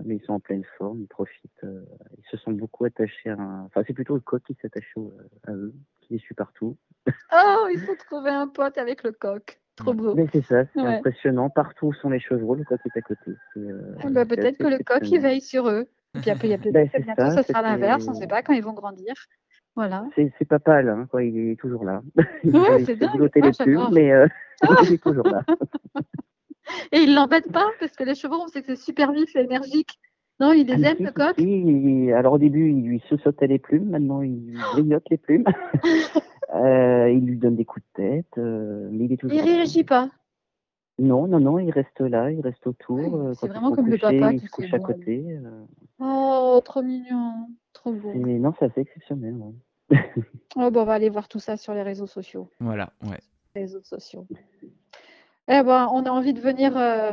[0.05, 1.63] Mais ils sont en pleine forme, ils profitent.
[1.63, 1.83] Euh,
[2.17, 3.37] ils se sont beaucoup attachés à.
[3.65, 4.93] Enfin, c'est plutôt le coq qui s'attache
[5.47, 6.77] à eux, qui les suit partout.
[7.33, 9.59] Oh, ils ont trouvé un pote avec le coq.
[9.75, 10.13] Trop beau.
[10.13, 11.49] Mais c'est ça, c'est impressionnant.
[11.49, 13.31] Partout sont les chevreaux, le coq est à côté.
[13.57, 15.87] Euh, ah bah, peut-être que le coq il veille sur eux.
[16.15, 18.17] Et puis après, il y a peut-être ben, bientôt ça, ce sera l'inverse, on ne
[18.17, 19.13] sait pas quand ils vont grandir.
[19.79, 20.03] Voilà.
[20.13, 21.23] C'est papa là, hein, quoi.
[21.23, 22.01] il est toujours là.
[22.43, 23.31] Ouais, c'est dingue.
[23.33, 24.27] les ah, mais euh,
[24.83, 25.41] il est toujours là.
[26.91, 29.39] Et il l'embête pas parce que les chevaux, on sait que c'est super vif et
[29.39, 29.97] énergique.
[30.41, 33.57] Non, il les ah, aime, le coq oui, Alors au début, il lui sautait les
[33.57, 35.45] plumes, maintenant il grignote les plumes.
[36.55, 39.37] euh, il lui donne des coups de tête, euh, mais il est toujours.
[39.37, 40.09] Il réagit pas.
[40.97, 43.33] Non, non, non, il reste là, il reste autour.
[43.39, 45.23] C'est vraiment comme le papa qui se couche à côté.
[45.29, 45.63] Euh.
[45.99, 48.11] Oh, trop mignon, trop beau.
[48.13, 49.35] Mais non, c'est assez exceptionnel.
[50.55, 52.49] oh, bon, on va aller voir tout ça sur les réseaux sociaux.
[52.59, 53.19] Voilà, ouais.
[53.55, 54.27] réseaux sociaux.
[55.47, 56.77] Eh ben, on a envie de venir.
[56.77, 57.11] Euh,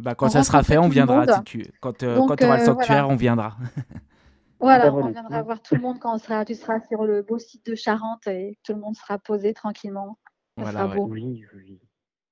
[0.00, 1.42] bah, quand ça sera fait, on viendra.
[1.42, 1.64] tu...
[1.80, 3.56] Quand, euh, quand tu auras le euh, sanctuaire, on viendra.
[4.60, 7.38] voilà, on viendra voir tout le monde quand on sera, tu seras sur le beau
[7.38, 10.18] site de Charente et tout le monde sera posé tranquillement.
[10.56, 11.06] Ça voilà, sera beau.
[11.06, 11.80] Oui, oui.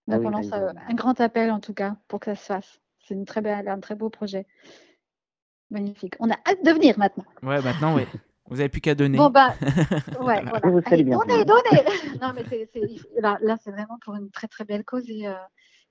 [0.08, 2.80] Donc, on lance un grand appel en tout cas pour que ça se fasse.
[3.00, 4.46] C'est une très belle, un très beau projet.
[5.70, 6.14] Magnifique.
[6.20, 7.24] On a hâte de venir maintenant.
[7.42, 8.02] Ouais, maintenant, oui.
[8.48, 9.18] Vous n'avez plus qu'à donner.
[9.18, 9.54] Bon, bah,
[10.20, 10.80] ouais, voilà.
[10.86, 11.82] Allez, donnez, donnez
[12.22, 12.44] Non, mais
[13.18, 15.34] là, là c'est vraiment pour une très, très belle cause et, euh,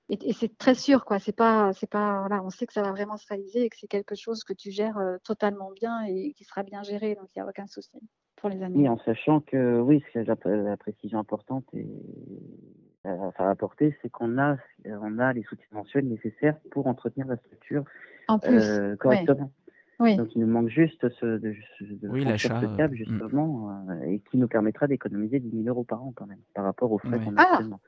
[0.08, 1.18] et, c'est très sûr, quoi.
[1.18, 3.76] C'est pas, c'est pas, voilà, on sait que ça va vraiment se réaliser et que
[3.78, 7.28] c'est quelque chose que tu gères euh, totalement bien et qui sera bien géré, donc
[7.34, 7.98] il n'y a aucun souci
[8.36, 8.80] pour les animaux.
[8.80, 11.86] Oui, en sachant que, oui, la, la précision importante et
[13.38, 17.84] à apporter, c'est qu'on a, on a les soutiens mensuels nécessaires pour entretenir la structure
[18.28, 19.50] en plus, euh, correctement.
[19.98, 22.94] Donc il nous manque juste ce, de, de oui, l'achat, cap mm.
[22.94, 26.64] justement euh, et qui nous permettra d'économiser 10 000 euros par an quand même par
[26.64, 27.80] rapport aux frais qu'on a ah actuellement.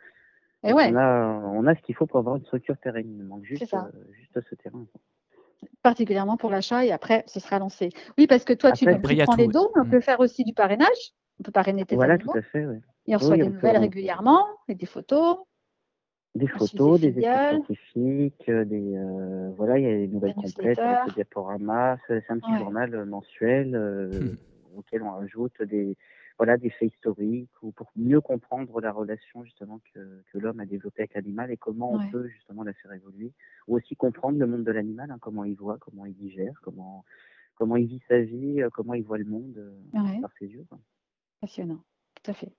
[0.64, 0.90] Et ouais.
[0.92, 3.06] on, a, on a ce qu'il faut pour avoir une structure pérenne.
[3.08, 3.78] Il nous manque juste, euh,
[4.12, 4.84] juste ce terrain.
[5.82, 7.90] Particulièrement pour l'achat et après ce sera lancé.
[8.16, 9.90] Oui, parce que toi tu, prends les dons, on mm.
[9.90, 11.12] peut faire aussi du parrainage.
[11.40, 12.32] On peut parrainer tes voilà, animaux.
[12.32, 12.76] Tout à fait, oui.
[13.06, 15.38] Et on reçoit des nouvelles régulièrement et des photos.
[16.38, 20.78] Des photos, des études scientifiques, euh, des euh, voilà, il y a des nouvelles complètes,
[20.78, 21.98] des diaporamas.
[22.06, 24.78] C'est un petit journal euh, mensuel hmm.
[24.78, 25.96] auquel on ajoute des
[26.38, 30.66] voilà des faits historiques ou pour mieux comprendre la relation justement que, que l'homme a
[30.66, 33.32] développée avec l'animal et comment on peut justement la faire évoluer
[33.66, 37.04] ou aussi comprendre le monde de l'animal, hein, comment il voit, comment il digère, comment
[37.56, 39.74] comment il vit sa vie, comment il voit le monde
[40.22, 40.64] par ses yeux.
[41.40, 41.82] Passionnant,
[42.14, 42.52] tout à fait.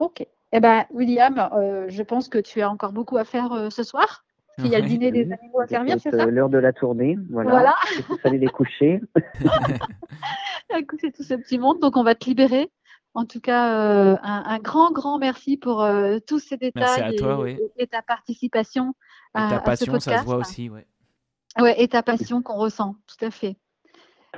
[0.00, 0.26] Ok.
[0.52, 3.82] Eh bien, William, euh, je pense que tu as encore beaucoup à faire euh, ce
[3.82, 4.24] soir.
[4.58, 6.26] Il y a le dîner des animaux à servir, c'est ça?
[6.26, 7.74] L'heure de la tournée, voilà.
[8.10, 9.00] Il fallait les coucher.
[10.88, 12.70] coucher tout ce petit monde, donc on va te libérer.
[13.14, 15.86] En tout cas, euh, un, grand, grand merci pour
[16.26, 17.16] tous ces détails
[17.78, 18.94] et, ta participation
[19.34, 20.86] à, ta passion, ça se voit aussi, ouais.
[21.58, 23.56] Ouais, et ta passion qu'on ressent, tout à fait.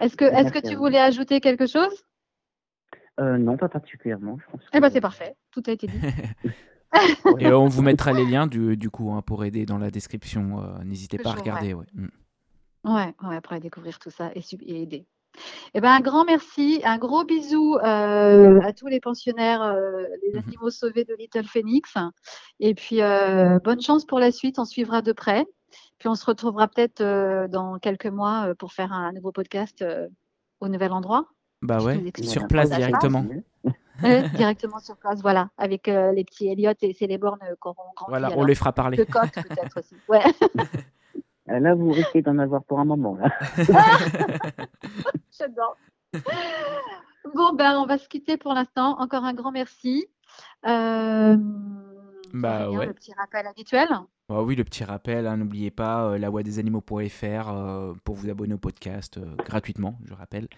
[0.00, 2.04] Est-ce que, est-ce que tu voulais ajouter quelque chose?
[3.20, 4.38] Euh, non, pas particulièrement.
[4.38, 6.00] Je pense eh ben, c'est parfait, tout a été dit.
[7.38, 10.62] Et on vous mettra les liens du, du coup hein, pour aider dans la description.
[10.62, 11.74] Euh, n'hésitez pas à regarder.
[11.74, 11.86] Ouais.
[11.94, 12.08] Mm.
[12.84, 15.06] Ouais, ouais, après découvrir tout ça et, et aider.
[15.74, 19.74] Eh ben, un grand merci, un gros bisou euh, à tous les pensionnaires,
[20.22, 20.44] les mhm.
[20.46, 21.94] animaux sauvés de Little Phoenix.
[22.60, 23.00] Et puis,
[23.64, 25.44] bonne chance pour la suite, on suivra de près.
[25.98, 27.02] Puis on se retrouvera peut-être
[27.48, 29.84] dans quelques mois pour faire un nouveau podcast
[30.60, 31.26] au nouvel endroit.
[31.64, 33.24] Bah ouais, sur place directement.
[34.36, 38.10] directement sur place, voilà, avec euh, les petits Elliot et Céléborn euh, qui auront grandi.
[38.10, 38.98] Voilà, on les fera parler.
[38.98, 39.96] De coq peut-être aussi.
[40.08, 40.22] Ouais.
[41.50, 43.16] Euh, là, vous risquez d'en avoir pour un moment.
[43.16, 43.28] Là.
[45.38, 45.76] J'adore.
[47.34, 48.98] Bon, ben, on va se quitter pour l'instant.
[48.98, 50.06] Encore un grand merci.
[50.62, 51.36] bah
[52.70, 52.86] ouais.
[52.86, 53.88] Le petit rappel habituel.
[54.30, 57.52] Bah oui, le petit rappel, hein, n'oubliez pas la voix des animaux.fr
[58.04, 60.48] pour vous abonner au podcast gratuitement, je rappelle.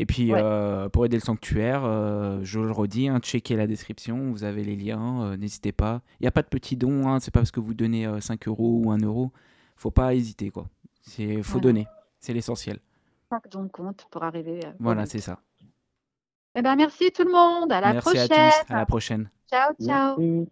[0.00, 4.30] Et puis, euh, pour aider le sanctuaire, euh, je le redis, hein, checkez la description,
[4.30, 6.02] vous avez les liens, euh, n'hésitez pas.
[6.20, 8.46] Il n'y a pas de petits dons, hein, c'est pas parce que vous donnez 5
[8.46, 9.32] euros ou 1 euro.
[9.74, 10.68] faut pas hésiter, quoi.
[11.18, 11.88] Il faut donner,
[12.20, 12.78] c'est l'essentiel.
[13.28, 14.60] Chaque don compte pour arriver.
[14.78, 15.40] voilà, c'est ça.
[16.54, 18.40] Eh ben, merci tout le monde, à la merci prochaine.
[18.40, 19.30] À tous, à la prochaine.
[19.50, 20.46] Ciao, ciao.